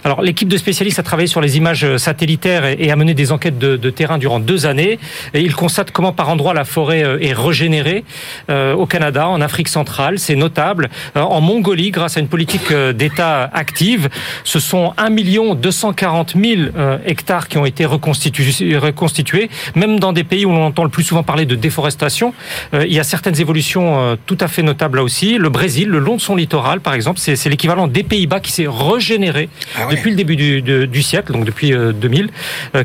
Alors 0.05 0.23
l'équipe 0.23 0.49
de 0.49 0.57
spécialistes 0.57 0.99
a 0.99 1.03
travaillé 1.03 1.29
sur 1.29 1.41
les 1.41 1.57
images 1.57 1.97
satellitaires 1.97 2.65
et 2.67 2.91
a 2.91 2.97
mené 2.97 3.15
des 3.15 3.33
enquêtes 3.33 3.59
de, 3.59 3.77
de 3.77 3.91
terrain 3.91 4.19
durant 4.19 4.41
deux 4.41 4.67
années. 4.67 4.99
Et 5.35 5.41
ils 5.41 5.55
constatent 5.55 5.91
comment 5.91 6.13
par 6.13 6.29
endroits 6.29 6.55
la 6.55 6.65
forêt 6.65 7.01
est 7.21 7.33
régénérée 7.33 8.05
au 8.49 8.87
Canada, 8.87 9.29
en 9.29 9.41
Afrique 9.41 9.69
centrale, 9.69 10.19
c'est 10.19 10.37
notable. 10.37 10.89
En 11.15 11.41
Mongolie, 11.41 11.91
grâce 11.91 12.17
à 12.17 12.21
une 12.21 12.29
politique 12.29 12.73
d'État 12.73 13.51
active, 13.53 14.09
ce 14.45 14.59
sont 14.59 14.93
1 14.97 15.11
240 15.55 16.35
000 16.37 16.56
euh, 16.57 16.99
hectares 17.05 17.49
qui 17.49 17.59
ont 17.59 17.67
été 17.67 17.85
reconstitués, 17.85 18.77
reconstitués, 18.77 19.49
même 19.75 19.99
dans 19.99 20.13
des 20.13 20.25
pays 20.25 20.45
où 20.45 20.51
on 20.51 20.65
entend 20.65 20.85
le 20.85 20.91
plus 20.91 21.05
souvent 21.05 21.23
parler 21.23 21.47
de 21.47 21.55
déforestation. 21.55 22.35
Euh, 22.75 22.87
il 22.87 22.93
y 22.93 23.01
a 23.01 23.05
certaines 23.05 23.41
évolutions 23.41 23.99
euh, 23.99 24.17
tout 24.27 24.39
à 24.41 24.49
fait 24.49 24.63
notables 24.63 24.99
là 24.99 25.05
aussi. 25.05 25.39
Le 25.39 25.49
Brésil, 25.49 25.89
le 25.89 25.99
long 25.99 26.17
de 26.17 26.21
son 26.21 26.37
littoral, 26.37 26.81
par 26.81 26.95
exemple, 26.95 27.21
c'est 27.21 27.49
l'équivalent 27.49 27.87
des 27.87 28.03
Pays-Bas 28.03 28.41
qui 28.41 28.53
s'est 28.53 28.69
régénéré 28.69 29.49
ah 29.77 29.89
depuis 29.91 30.11
le 30.11 30.17
début 30.17 30.37
du, 30.37 30.63
du, 30.63 31.03
siècle, 31.03 31.33
donc 31.33 31.45
depuis 31.45 31.73
2000. 31.73 32.31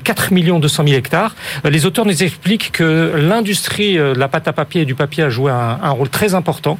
4 0.03 0.31
millions 0.33 0.59
200 0.59 0.83
000 0.85 0.97
hectares. 0.97 1.35
Les 1.63 1.85
auteurs 1.85 2.05
nous 2.05 2.23
expliquent 2.23 2.71
que 2.71 3.13
l'industrie 3.17 3.95
de 3.95 4.17
la 4.17 4.27
pâte 4.27 4.47
à 4.47 4.53
papier 4.53 4.81
et 4.81 4.85
du 4.85 4.95
papier 4.95 5.23
a 5.23 5.29
joué 5.29 5.51
un, 5.51 5.79
un 5.81 5.89
rôle 5.89 6.09
très 6.09 6.33
important 6.33 6.79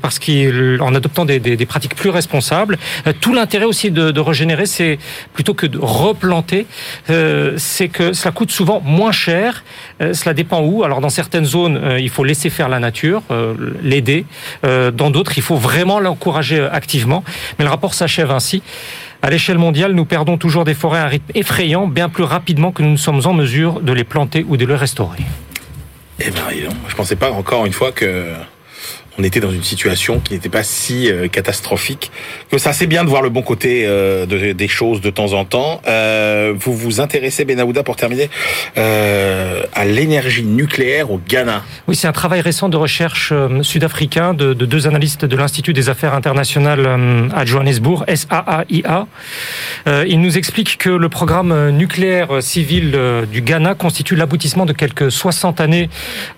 parce 0.00 0.18
qu'en 0.18 0.94
adoptant 0.94 1.24
des, 1.24 1.40
des, 1.40 1.56
des, 1.56 1.66
pratiques 1.66 1.94
plus 1.94 2.10
responsables, 2.10 2.78
tout 3.20 3.32
l'intérêt 3.32 3.64
aussi 3.64 3.90
de, 3.90 4.10
de 4.10 4.20
régénérer, 4.20 4.66
c'est 4.66 4.98
plutôt 5.32 5.54
que 5.54 5.66
de 5.66 5.78
replanter 5.78 6.25
implanter, 6.26 6.66
euh, 7.10 7.54
c'est 7.56 7.88
que 7.88 8.12
cela 8.12 8.32
coûte 8.32 8.50
souvent 8.50 8.80
moins 8.80 9.12
cher. 9.12 9.64
Euh, 10.00 10.12
cela 10.12 10.34
dépend 10.34 10.60
où. 10.60 10.84
Alors 10.84 11.00
dans 11.00 11.08
certaines 11.10 11.44
zones, 11.44 11.76
euh, 11.76 12.00
il 12.00 12.10
faut 12.10 12.24
laisser 12.24 12.50
faire 12.50 12.68
la 12.68 12.80
nature, 12.80 13.22
euh, 13.30 13.54
l'aider. 13.82 14.24
Dans 14.62 15.10
d'autres, 15.10 15.32
il 15.36 15.42
faut 15.42 15.56
vraiment 15.56 16.00
l'encourager 16.00 16.60
activement. 16.60 17.22
Mais 17.58 17.64
le 17.64 17.70
rapport 17.70 17.94
s'achève 17.94 18.30
ainsi. 18.30 18.62
À 19.22 19.30
l'échelle 19.30 19.58
mondiale, 19.58 19.92
nous 19.92 20.04
perdons 20.04 20.36
toujours 20.36 20.64
des 20.64 20.74
forêts 20.74 20.98
à 20.98 21.04
un 21.04 21.08
rythme 21.08 21.30
effrayant, 21.34 21.86
bien 21.86 22.08
plus 22.08 22.24
rapidement 22.24 22.72
que 22.72 22.82
nous 22.82 22.90
ne 22.90 22.96
sommes 22.96 23.22
en 23.24 23.32
mesure 23.32 23.80
de 23.80 23.92
les 23.92 24.04
planter 24.04 24.44
ou 24.48 24.56
de 24.56 24.66
les 24.66 24.74
restaurer. 24.74 25.18
Eh 26.18 26.30
donc, 26.30 26.74
je 26.88 26.94
pensais 26.94 27.16
pas 27.16 27.30
encore 27.30 27.66
une 27.66 27.72
fois 27.72 27.92
que 27.92 28.32
on 29.18 29.22
était 29.24 29.40
dans 29.40 29.50
une 29.50 29.62
situation 29.64 30.20
qui 30.20 30.34
n'était 30.34 30.48
pas 30.48 30.62
si 30.62 31.10
euh, 31.10 31.28
catastrophique 31.28 32.10
que 32.50 32.58
ça. 32.58 32.72
C'est 32.72 32.86
bien 32.86 33.04
de 33.04 33.08
voir 33.08 33.22
le 33.22 33.30
bon 33.30 33.42
côté 33.42 33.84
euh, 33.86 34.26
de- 34.26 34.52
des 34.52 34.68
choses 34.68 35.00
de 35.00 35.10
temps 35.10 35.32
en 35.32 35.44
temps. 35.44 35.80
Euh, 35.86 36.52
vous 36.58 36.74
vous 36.76 37.00
intéressez, 37.00 37.44
Benahouda, 37.44 37.82
pour 37.82 37.96
terminer, 37.96 38.28
à 38.76 39.84
l'énergie 39.84 40.44
nucléaire 40.44 41.10
au 41.10 41.18
Ghana. 41.26 41.62
Oui, 41.88 41.96
c'est 41.96 42.06
un 42.08 42.12
travail 42.12 42.40
récent 42.40 42.68
de 42.68 42.76
recherche 42.76 43.32
sud-africain 43.62 44.34
de, 44.34 44.52
de 44.54 44.66
deux 44.66 44.86
analystes 44.86 45.24
de 45.24 45.36
l'Institut 45.36 45.72
des 45.72 45.88
affaires 45.88 46.14
internationales 46.14 46.86
à 47.34 47.44
Johannesburg, 47.44 48.04
SAAIA. 48.08 49.06
Ils 50.06 50.20
nous 50.20 50.38
expliquent 50.38 50.78
que 50.78 50.90
le 50.90 51.08
programme 51.08 51.70
nucléaire 51.70 52.42
civil 52.42 52.96
du 53.30 53.40
Ghana 53.40 53.74
constitue 53.74 54.16
l'aboutissement 54.16 54.66
de 54.66 54.72
quelques 54.72 55.10
60 55.10 55.60
années 55.60 55.88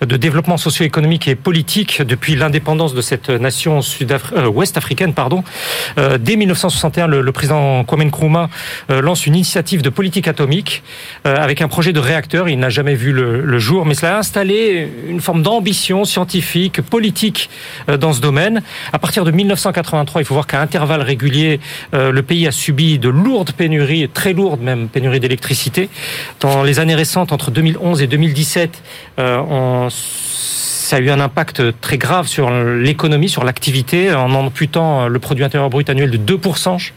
de 0.01 0.17
développement 0.17 0.57
socio-économique 0.57 1.29
et 1.29 1.35
politique 1.35 2.03
depuis 2.03 2.37
l'indépendance 2.37 2.68
de 2.77 3.01
cette 3.01 3.31
nation 3.31 3.81
euh, 3.81 4.47
ouest-africaine. 4.47 5.15
Pardon. 5.15 5.43
Euh, 5.99 6.19
dès 6.19 6.37
1961, 6.37 7.07
le, 7.07 7.33
président 7.33 7.83
Kwame 7.85 8.05
Nkrumah 8.05 8.51
euh, 8.91 9.01
lance 9.01 9.27
une 9.27 9.35
initiative 9.35 9.81
de 9.83 9.89
politique 9.89 10.29
atomique 10.29 10.83
avec 11.25 11.63
un 11.63 11.69
projet 11.69 11.93
de 11.93 12.01
réacteur. 12.01 12.49
Il 12.49 12.59
n'a 12.59 12.69
jamais 12.69 12.95
vu 12.95 13.13
le, 13.13 13.59
jour, 13.59 13.87
mais 13.87 13.95
cela 13.95 14.17
a 14.17 14.19
installé 14.19 14.89
une 15.09 15.21
forme 15.21 15.43
d'ambition 15.43 16.05
scientifique, 16.05 16.81
politique 16.83 17.51
dans 17.89 18.13
ce 18.13 18.21
domaine. 18.21 18.63
À 18.93 18.99
partir 18.99 19.25
de 19.25 19.31
1983, 19.31 20.23
il 20.23 20.25
faut 20.25 20.35
voir 20.35 20.47
qu'à 20.47 20.61
intervalles 20.61 21.03
réguliers, 21.03 21.61
le 21.93 22.21
pays 22.23 22.47
a 22.47 22.53
subi 22.53 22.99
de 22.99 23.09
lourdes 23.09 23.53
pénuries, 23.53 24.09
très 24.09 24.33
lourdes 24.33 24.61
même 24.61 24.89
pénuries 24.89 25.21
d'électricité. 25.21 25.89
Dans 26.41 26.63
les 26.63 26.79
années 26.79 26.95
récentes, 26.95 27.33
entre 27.33 27.51
2011 27.51 28.03
et 28.03 28.07
2017, 28.07 28.83
euh, 29.19 29.39
on 29.39 29.89
ça 30.89 30.97
a 30.97 31.01
eu 31.01 31.11
un 31.11 31.21
impact 31.21 31.63
très 31.83 31.99
grave 31.99 32.29
sur 32.29 32.51
l'économie, 32.51 33.29
sur 33.29 33.45
l'activité, 33.45 34.15
en 34.15 34.33
amputant 34.33 35.07
le 35.07 35.19
produit 35.19 35.45
intérieur 35.45 35.69
brut 35.69 35.91
annuel 35.91 36.11
de 36.11 36.17
2%. 36.17 36.93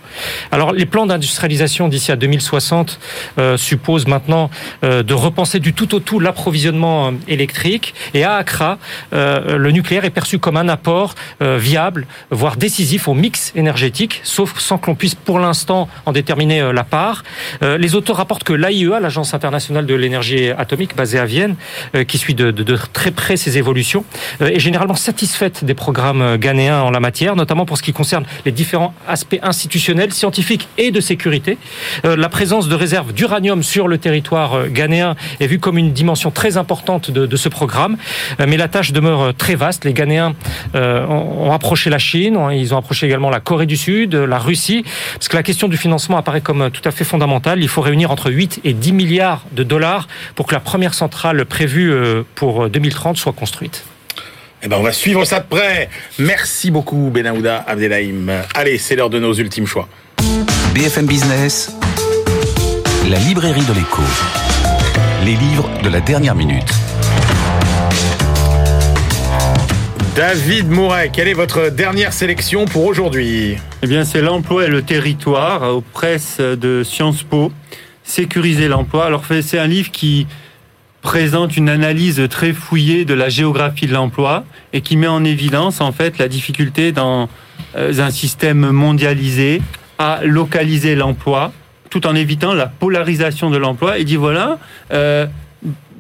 Alors, 0.52 0.72
les 0.72 0.86
plans 0.86 1.06
d'industrialisation 1.06 1.90
d'ici 1.90 2.10
à 2.10 2.16
2060 2.16 3.00
euh, 3.38 3.58
supposent 3.58 4.08
maintenant 4.08 4.50
euh, 4.86 5.04
de 5.04 5.14
repenser 5.14 5.60
du 5.60 5.74
tout 5.74 5.94
au 5.94 6.00
tout 6.00 6.22
l'approvisionnement 6.22 7.08
euh, 7.08 7.12
électrique. 7.28 7.94
Et 8.14 8.24
à 8.24 8.36
Accra, 8.36 8.78
le 9.12 9.72
nucléaire 9.72 10.06
est 10.06 10.10
perçu 10.10 10.40
comme 10.40 10.56
un 10.56 10.70
apport 10.70 11.16
viable, 11.42 12.08
voire 12.30 12.56
décisif 12.56 13.08
au 13.08 13.14
mix 13.14 13.52
énergétique, 13.56 14.22
sauf 14.24 14.58
sans 14.58 14.78
que 14.78 14.88
l'on 14.88 14.96
puisse 14.96 15.16
pour 15.16 15.40
l'instant 15.40 15.90
en 16.06 16.12
déterminer 16.12 16.72
la 16.74 16.84
part. 16.84 17.24
Les 17.62 17.96
auteurs 17.96 18.18
rapportent 18.18 18.44
que 18.44 18.54
l'AIEA, 18.54 19.00
l'Agence 19.00 19.34
internationale 19.34 19.86
de 19.86 19.94
l'énergie 19.96 20.50
atomique 20.50 20.96
basée 20.96 21.20
à 21.20 21.26
Vienne, 21.26 21.56
qui 22.08 22.18
suit 22.18 22.36
de, 22.36 22.52
de 22.52 22.78
très 22.94 23.12
près 23.12 23.38
ces 23.38 23.58
évolutions, 23.58 23.81
euh, 24.42 24.48
est 24.48 24.60
généralement 24.60 24.96
satisfaite 24.96 25.64
des 25.66 25.74
programmes 25.74 26.22
euh, 26.22 26.38
ghanéens 26.38 26.82
en 26.82 26.92
la 26.92 27.00
matière, 27.00 27.36
notamment 27.36 27.66
pour 27.66 27.78
ce 27.78 27.84
qui 27.84 27.94
concerne 27.94 28.26
les 28.46 28.52
différents 28.52 28.94
aspects 29.08 29.40
institutionnels, 29.42 30.14
scientifiques 30.14 30.68
et 30.78 30.92
de 30.92 31.00
sécurité. 31.02 31.58
Euh, 32.06 32.16
La 32.16 32.30
présence 32.30 32.68
de 32.68 32.76
réserves 32.76 33.14
d'uranium 33.14 33.64
sur 33.64 33.88
le 33.88 33.98
territoire 33.98 34.68
ghanéen 34.70 35.16
est 35.40 35.48
vue 35.48 35.60
comme 35.60 35.78
une 35.78 35.92
dimension 35.94 36.32
très 36.32 36.58
importante 36.58 37.12
de, 37.12 37.36
ce 37.38 37.50
programme, 37.50 37.98
mais 38.40 38.58
la 38.58 38.68
tâche 38.68 38.92
demeure 38.92 39.34
très 39.36 39.56
vaste. 39.56 39.86
Les 39.86 39.94
Ghanéens 39.94 40.34
ont 40.76 41.52
approché 41.52 41.90
la 41.90 41.98
Chine, 41.98 42.38
ont- 42.38 42.50
ils 42.50 42.74
ont 42.74 42.78
approché 42.78 43.06
également 43.08 43.30
la 43.30 43.40
Corée 43.40 43.66
du 43.66 43.78
Sud, 43.78 44.14
la 44.16 44.38
Russie, 44.38 44.84
parce 45.16 45.28
que 45.28 45.36
la 45.36 45.44
question 45.44 45.68
du 45.68 45.78
financement 45.78 46.18
apparaît 46.18 46.42
comme 46.42 46.70
tout 46.72 46.82
à 46.88 46.92
fait 46.92 47.04
fondamentale. 47.04 47.60
Il 47.62 47.68
faut 47.68 47.82
réunir 47.82 48.12
entre 48.12 48.30
8 48.32 48.62
et 48.64 48.74
10 48.74 48.94
milliards 48.94 49.44
de 49.54 49.64
dollars 49.64 50.08
pour 50.36 50.46
que 50.48 50.54
la 50.54 50.60
première 50.60 50.94
centrale 50.94 51.46
prévue 51.46 51.92
pour 52.36 52.66
euh, 52.66 52.70
2030 52.70 53.18
soit 53.18 53.34
construite. 53.34 53.71
Eh 54.64 54.68
ben, 54.68 54.78
on 54.78 54.84
va 54.84 54.92
suivre 54.92 55.26
ça 55.26 55.40
de 55.40 55.46
près. 55.48 55.90
Merci 56.20 56.70
beaucoup, 56.70 57.10
Benahouda 57.12 57.66
Abdelhaim. 57.68 58.44
Allez, 58.54 58.78
c'est 58.78 58.96
l'heure 58.96 59.10
de 59.10 59.18
nos 59.18 59.34
ultimes 59.34 59.66
choix. 59.66 59.90
BFM 60.76 61.08
Business, 61.08 61.76
la 63.10 63.18
librairie 63.18 63.66
de 63.66 63.74
l'écho. 63.74 64.04
Les 65.26 65.34
livres 65.34 65.68
de 65.82 65.90
la 65.90 66.00
dernière 66.00 66.36
minute. 66.36 66.72
David 70.16 70.70
Mouret, 70.70 71.10
quelle 71.12 71.28
est 71.28 71.34
votre 71.34 71.70
dernière 71.70 72.14
sélection 72.14 72.66
pour 72.66 72.86
aujourd'hui? 72.86 73.58
Eh 73.82 73.88
bien, 73.88 74.06
c'est 74.06 74.22
l'emploi 74.22 74.66
et 74.66 74.68
le 74.68 74.84
territoire 74.84 75.76
aux 75.76 75.82
presses 75.82 76.40
de 76.40 76.84
Sciences 76.84 77.24
Po. 77.24 77.52
Sécuriser 78.04 78.68
l'emploi. 78.68 79.08
Alors, 79.08 79.24
c'est 79.42 79.58
un 79.58 79.68
livre 79.68 79.90
qui 79.90 80.28
présente 81.02 81.58
une 81.58 81.70
analyse 81.70 82.22
très 82.30 82.54
fouillée 82.54 83.06
de 83.06 83.14
la 83.14 83.30
géographie 83.30 83.88
de 83.88 83.94
l'emploi 83.94 84.46
et 84.74 84.82
qui 84.82 84.98
met 84.98 85.08
en 85.08 85.24
évidence, 85.24 85.82
en 85.82 85.92
fait, 85.92 86.18
la 86.18 86.28
difficulté 86.28 86.92
dans 86.92 87.30
euh, 87.76 88.00
un 88.00 88.12
système 88.12 88.70
mondialisé 88.72 89.62
à 89.98 90.20
localiser 90.24 90.96
l'emploi 90.96 91.52
tout 91.90 92.08
en 92.08 92.16
évitant 92.16 92.54
la 92.54 92.68
polarisation 92.68 93.50
de 93.50 93.58
l'emploi. 93.58 94.00
Et 94.00 94.06
dit 94.06 94.16
voilà, 94.16 94.58
euh, 94.94 95.28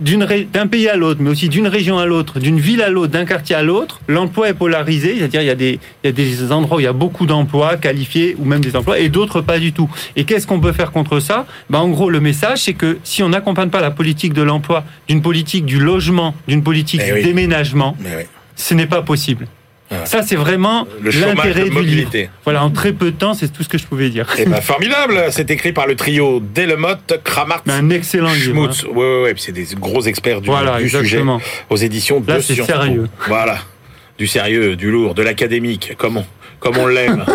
d'un 0.01 0.67
pays 0.67 0.89
à 0.89 0.95
l'autre, 0.95 1.21
mais 1.21 1.29
aussi 1.29 1.47
d'une 1.47 1.67
région 1.67 1.99
à 1.99 2.05
l'autre, 2.05 2.39
d'une 2.39 2.59
ville 2.59 2.81
à 2.81 2.89
l'autre, 2.89 3.11
d'un 3.13 3.25
quartier 3.25 3.55
à 3.55 3.61
l'autre, 3.61 4.01
l'emploi 4.07 4.49
est 4.49 4.53
polarisé, 4.55 5.15
c'est-à-dire 5.19 5.41
il 5.41 5.47
y, 5.47 5.49
a 5.51 5.55
des, 5.55 5.79
il 6.03 6.07
y 6.07 6.09
a 6.09 6.11
des 6.11 6.51
endroits 6.51 6.77
où 6.77 6.79
il 6.79 6.83
y 6.83 6.87
a 6.87 6.93
beaucoup 6.93 7.25
d'emplois 7.27 7.77
qualifiés 7.77 8.35
ou 8.39 8.45
même 8.45 8.61
des 8.61 8.75
emplois 8.75 8.97
et 8.99 9.09
d'autres 9.09 9.41
pas 9.41 9.59
du 9.59 9.73
tout. 9.73 9.89
Et 10.15 10.23
qu'est-ce 10.23 10.47
qu'on 10.47 10.59
peut 10.59 10.71
faire 10.71 10.91
contre 10.91 11.19
ça? 11.19 11.45
Ben, 11.69 11.79
En 11.79 11.89
gros, 11.89 12.09
le 12.09 12.19
message, 12.19 12.59
c'est 12.63 12.73
que 12.73 12.97
si 13.03 13.21
on 13.21 13.29
n'accompagne 13.29 13.69
pas 13.69 13.81
la 13.81 13.91
politique 13.91 14.33
de 14.33 14.41
l'emploi 14.41 14.83
d'une 15.07 15.21
politique 15.21 15.65
du 15.65 15.79
logement, 15.79 16.33
d'une 16.47 16.63
politique 16.63 17.01
Eh 17.03 17.07
du 17.07 17.13
oui. 17.13 17.23
déménagement, 17.23 17.95
oui. 18.03 18.23
ce 18.55 18.73
n'est 18.73 18.87
pas 18.87 19.01
possible. 19.03 19.47
Ça, 20.05 20.23
c'est 20.23 20.35
vraiment 20.35 20.87
l'intérêt 21.03 21.53
de 21.53 21.53
du 21.53 21.63
livre. 21.63 21.73
mobilité. 21.73 22.29
Voilà, 22.43 22.63
en 22.63 22.69
très 22.69 22.93
peu 22.93 23.11
de 23.11 23.17
temps, 23.17 23.33
c'est 23.33 23.51
tout 23.51 23.63
ce 23.63 23.69
que 23.69 23.77
je 23.77 23.85
pouvais 23.85 24.09
dire. 24.09 24.25
Eh 24.37 24.45
ben, 24.45 24.61
formidable 24.61 25.25
C'est 25.31 25.51
écrit 25.51 25.73
par 25.73 25.87
le 25.87 25.95
trio 25.95 26.39
Delemotte, 26.39 27.19
Kramartz, 27.23 27.63
Mais 27.65 27.73
un 27.73 27.89
excellent 27.89 28.31
livre. 28.33 28.63
hein. 28.63 28.71
Schmutz. 28.71 28.83
Ouais, 28.83 28.91
ouais, 28.93 29.23
ouais, 29.23 29.33
puis 29.33 29.43
c'est 29.43 29.51
des 29.51 29.67
gros 29.75 30.01
experts 30.01 30.41
du, 30.41 30.47
Voilà, 30.49 30.79
du 30.79 30.89
sujet 30.89 31.21
aux 31.69 31.75
éditions 31.77 32.23
Là, 32.27 32.37
de 32.37 32.41
Sciences 32.41 32.67
sérieux. 32.67 33.07
Voilà. 33.27 33.59
Du 34.17 34.27
sérieux, 34.27 34.75
du 34.75 34.91
lourd, 34.91 35.15
de 35.15 35.23
l'académique, 35.23 35.93
comme 35.97 36.17
on, 36.17 36.25
comme 36.61 36.77
on 36.77 36.87
l'aime. 36.87 37.25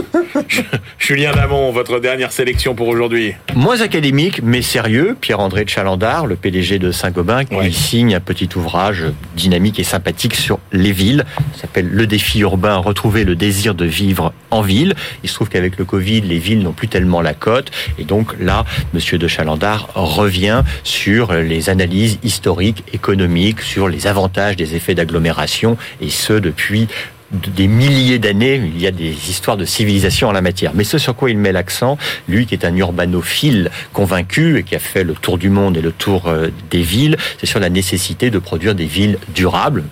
Julien 0.99 1.33
Damon, 1.33 1.73
votre 1.73 1.99
dernière 2.01 2.33
sélection 2.33 2.75
pour 2.75 2.89
aujourd'hui. 2.89 3.35
Moins 3.55 3.81
académique, 3.83 4.41
mais 4.43 4.63
sérieux, 4.63 5.17
Pierre-André 5.21 5.65
de 5.65 5.69
Chalandard, 5.69 6.27
le 6.27 6.37
PDG 6.37 6.79
de 6.79 6.91
Saint-Gobain, 6.93 7.45
qui 7.45 7.55
Ouais. 7.57 7.71
signe 7.71 8.15
un 8.15 8.21
petit 8.21 8.49
ouvrage 8.57 9.05
dynamique 9.35 9.79
et 9.81 9.85
sympathique 9.85 10.35
sur 10.35 10.59
les 10.73 10.93
villes. 10.93 11.25
Ça 11.55 11.63
s'appelle 11.63 11.89
Le 11.91 12.07
défi 12.07 12.39
urbain, 12.41 12.77
retrouver 12.77 13.25
le 13.25 13.35
désir 13.35 13.75
de 13.75 13.85
vivre 13.85 14.33
en 14.51 14.63
ville. 14.63 14.95
Il 15.25 15.29
se 15.29 15.35
trouve 15.35 15.49
qu'avec 15.49 15.77
le 15.77 15.85
Covid, 15.85 16.21
les 16.23 16.39
villes 16.39 16.63
n'ont 16.63 16.73
plus 16.73 16.89
tellement 16.89 17.21
la 17.21 17.35
cote. 17.35 17.71
Et 17.99 18.05
donc 18.05 18.35
là, 18.41 18.65
Monsieur 18.95 19.19
de 19.19 19.27
Chalandard 19.27 19.89
revient 19.95 20.63
sur 20.85 21.33
les 21.35 21.69
analyses 21.69 22.19
historiques, 22.23 22.85
économiques, 22.93 23.61
sur 23.61 23.89
les 23.89 24.07
avantages 24.07 24.57
des 24.57 24.77
effets 24.77 24.95
d'agglomération, 24.95 25.77
et 26.01 26.11
ce 26.11 26.33
depuis 26.35 26.87
des 27.33 27.67
milliers 27.67 28.19
d'années, 28.19 28.57
il 28.57 28.81
y 28.81 28.87
a 28.87 28.91
des 28.91 29.11
histoires 29.31 29.57
de 29.57 29.65
civilisation 29.65 30.29
en 30.29 30.33
la 30.33 30.43
matière. 30.43 30.73
Mais 30.75 30.85
ce 30.85 30.99
sur 30.99 31.17
quoi 31.17 31.31
il 31.31 31.39
met 31.39 31.53
l'accent, 31.53 31.99
lui 32.29 32.47
qui 32.47 32.55
est 32.55 32.65
un 32.65 32.75
urbanophile 32.77 33.71
convaincu 33.93 34.59
et 34.59 34.63
qui 34.63 34.75
a 34.75 34.79
fait 34.79 35.05
le 35.05 35.15
tour 35.15 35.39
du 35.39 35.51
monde 35.51 35.77
et 35.77 35.83
le 35.83 35.93
tour 35.93 36.29
euh, 36.29 36.49
des 36.71 36.83
villes, 36.83 37.17
c'est 37.39 37.47
sur 37.47 37.61
la 37.61 37.71
nécessité 37.71 38.31
de 38.31 38.39
produire 38.39 38.75
des 38.75 38.87
villes 38.87 39.19
durables 39.35 39.85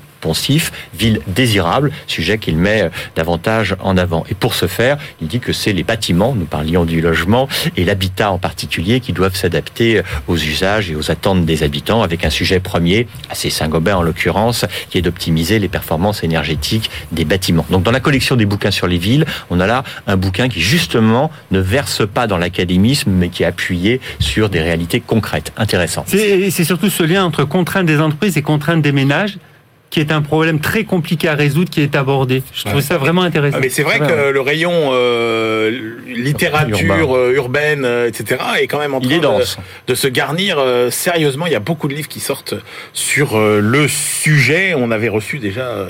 ville 0.95 1.21
désirable, 1.27 1.91
sujet 2.07 2.39
qu'il 2.39 2.57
met 2.57 2.83
euh, 2.83 2.89
davantage 3.17 3.77
en 3.81 3.97
avant. 3.97 4.25
Et 4.31 4.35
pour 4.35 4.55
ce 4.55 4.67
faire, 4.67 4.97
il 5.21 5.29
dit 5.29 5.41
que 5.41 5.53
c'est 5.53 5.73
les 5.73 5.83
bâtiments, 5.83 6.35
nous 6.35 6.47
parlions 6.47 6.85
du 6.85 7.01
logement, 7.01 7.49
et 7.77 7.85
l'habitat 7.85 8.31
en 8.31 8.39
particulier, 8.39 9.01
qui 9.01 9.13
doivent 9.13 9.37
s'adapter 9.37 9.99
euh, 9.99 10.03
aux 10.29 10.37
usages 10.37 10.91
et 10.91 10.97
aux 10.97 11.11
attentes 11.11 11.45
des 11.45 11.63
habitants, 11.63 12.03
avec 12.03 12.25
un 12.25 12.31
sujet 12.31 12.61
premier, 12.61 13.07
assez 13.31 13.51
Saint-Gobain 13.51 13.97
en 13.97 14.03
l'occurrence, 14.03 14.65
qui 14.91 14.99
est 14.99 15.03
d'optimiser 15.03 15.59
les 15.59 15.69
performances 15.69 16.23
énergétiques 16.23 16.91
des 17.13 17.25
bâtiments. 17.25 17.67
Donc 17.71 17.83
dans 17.83 17.91
la 17.91 18.01
collection 18.01 18.37
des 18.37 18.47
bouquins 18.47 18.71
sur 18.71 18.87
les 18.87 18.99
villes, 18.99 19.27
on 19.51 19.61
a 19.61 19.67
là 19.67 19.85
un 20.07 20.17
bouquin 20.17 20.49
qui 20.49 20.61
justement 20.61 21.31
ne 21.51 21.61
verse 21.61 22.07
pas 22.07 22.27
dans 22.27 22.39
l'académisme, 22.39 23.11
mais 23.11 23.29
qui 23.29 23.43
est 23.43 23.47
appuyé 23.47 24.01
sur 24.19 24.49
des 24.49 24.61
réalités 24.61 25.01
concrètes. 25.01 25.53
Intéressant. 25.57 26.05
C'est 26.07 26.51
c'est 26.51 26.65
surtout 26.65 26.91
ce 26.91 27.03
lien 27.03 27.25
entre 27.25 27.45
contraintes 27.45 27.87
des 27.87 28.01
entreprises 28.01 28.37
et 28.37 28.43
contraintes 28.43 28.83
des 28.83 28.93
ménages 28.93 29.39
qui 29.95 30.01
est 30.01 30.11
un 30.11 30.23
problème 30.23 30.59
très 30.59 30.83
compliqué 30.83 31.29
à 31.29 31.37
résoudre, 31.37 31.71
qui 31.71 31.81
est 31.81 31.95
abordé. 31.95 32.43
Je 32.53 32.65
trouve 32.65 32.81
ça 32.81 32.99
vraiment 32.99 33.23
intéressant. 33.23 33.59
Ah, 33.59 33.61
mais 33.63 33.69
c'est 33.69 33.85
vrai 33.85 34.01
que 34.01 34.31
le 34.31 34.41
rayon 34.41 34.73
euh, 34.91 35.71
littérature 36.09 37.17
euh, 37.17 37.33
urbaine, 37.37 37.85
euh, 37.85 38.09
etc., 38.09 38.41
est 38.61 38.67
quand 38.67 38.81
même 38.81 38.95
en 38.95 39.01
train 39.01 39.19
de, 39.19 39.45
de 39.87 39.95
se 39.95 40.09
garnir 40.09 40.57
euh, 40.59 40.91
sérieusement. 40.91 41.47
Il 41.47 41.53
y 41.53 41.55
a 41.55 41.61
beaucoup 41.61 41.87
de 41.87 41.95
livres 41.95 42.09
qui 42.09 42.19
sortent 42.19 42.55
sur 42.93 43.39
euh, 43.39 43.61
le 43.61 43.87
sujet. 43.87 44.75
On 44.77 44.91
avait 44.91 45.09
reçu 45.09 45.39
déjà 45.39 45.87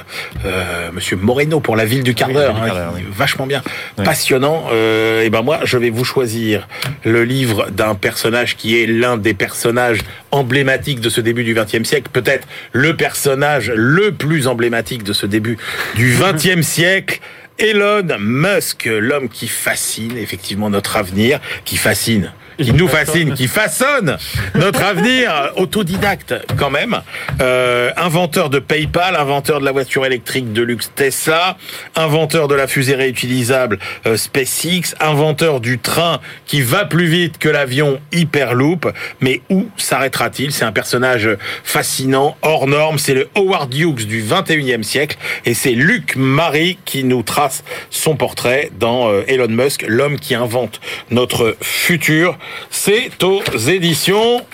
Monsieur 0.93 1.17
Moreno 1.17 1.61
pour 1.61 1.75
la 1.75 1.87
ville 1.87 2.03
du 2.03 2.13
quart 2.15 2.29
d'heure, 2.29 2.57
hein, 2.57 2.93
oui. 2.95 3.05
vachement 3.11 3.47
bien, 3.47 3.63
passionnant. 4.05 4.67
Euh, 4.71 5.23
et 5.23 5.31
ben 5.31 5.41
moi, 5.41 5.61
je 5.65 5.79
vais 5.79 5.89
vous 5.89 6.05
choisir 6.05 6.69
le 7.05 7.25
livre 7.25 7.71
d'un 7.71 7.95
personnage 7.95 8.57
qui 8.57 8.79
est 8.79 8.87
l'un 8.87 9.17
des 9.17 9.33
personnages 9.33 10.01
emblématiques 10.31 11.01
de 11.01 11.09
ce 11.09 11.23
début 11.23 11.45
du 11.45 11.55
XXe 11.55 11.85
siècle, 11.89 12.09
peut-être 12.13 12.47
le 12.73 12.97
personnage 12.97 13.73
le 13.75 13.94
plus 14.13 14.47
emblématique 14.47 15.03
de 15.03 15.13
ce 15.13 15.27
début 15.27 15.59
du 15.95 16.17
XXe 16.19 16.67
siècle. 16.67 17.21
Elon 17.59 18.09
Musk, 18.19 18.87
l'homme 18.87 19.29
qui 19.29 19.47
fascine 19.47 20.17
effectivement 20.17 20.71
notre 20.71 20.97
avenir, 20.97 21.41
qui 21.65 21.77
fascine, 21.77 22.33
qui 22.59 22.73
nous 22.73 22.89
fascine, 22.89 23.35
qui 23.35 23.49
façonne 23.49 24.17
notre 24.55 24.83
avenir, 24.83 25.53
autodidacte 25.57 26.35
quand 26.57 26.71
même, 26.71 27.01
euh, 27.41 27.91
inventeur 27.97 28.51
de 28.51 28.59
PayPal, 28.59 29.17
inventeur 29.17 29.61
de 29.61 29.65
la 29.65 29.73
voiture 29.73 30.07
électrique 30.07 30.53
de 30.53 30.63
luxe 30.63 30.91
Tesla, 30.95 31.57
inventeur 31.97 32.49
de 32.49 32.55
la 32.55 32.67
fusée 32.67 32.95
réutilisable 32.95 33.79
euh, 34.07 34.17
SpaceX, 34.17 34.95
inventeur 35.01 35.61
du 35.61 35.79
train 35.79 36.21
qui 36.47 36.63
va 36.63 36.85
plus 36.85 37.07
vite 37.07 37.39
que 37.39 37.49
l'avion 37.49 38.01
Hyperloop. 38.13 38.93
Mais 39.21 39.41
où 39.51 39.69
s'arrêtera-t-il? 39.77 40.53
C'est 40.53 40.65
un 40.65 40.73
personnage 40.73 41.29
fascinant, 41.63 42.37
hors 42.43 42.67
norme. 42.67 42.99
C'est 42.99 43.15
le 43.15 43.29
Howard 43.35 43.73
Hughes 43.75 44.07
du 44.07 44.23
21e 44.23 44.83
siècle 44.83 45.17
et 45.45 45.55
c'est 45.55 45.73
Luc 45.73 46.17
Marie 46.17 46.79
qui 46.85 47.05
nous 47.05 47.23
trace 47.23 47.65
son 47.91 48.17
portrait 48.17 48.71
dans 48.79 49.11
euh, 49.11 49.23
Elon 49.29 49.49
Musk, 49.49 49.85
l'homme 49.87 50.19
qui 50.19 50.35
invente 50.35 50.81
notre 51.11 51.57
futur. 51.61 52.39
C'est 52.71 53.23
aux 53.23 53.43
éditions 53.57 54.45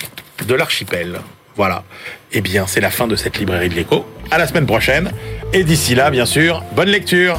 de 0.47 0.55
l'archipel. 0.55 1.21
Voilà. 1.57 1.85
Eh 2.33 2.41
bien, 2.41 2.67
c'est 2.67 2.81
la 2.81 2.91
fin 2.91 3.07
de 3.07 3.17
cette 3.17 3.39
librairie 3.39 3.69
de 3.69 3.75
l'écho. 3.75 4.07
À 4.31 4.39
la 4.39 4.47
semaine 4.47 4.67
prochaine. 4.67 5.11
Et 5.53 5.65
d'ici 5.65 5.95
là, 5.95 6.11
bien 6.11 6.27
sûr, 6.27 6.63
bonne 6.75 6.89
lecture. 6.89 7.39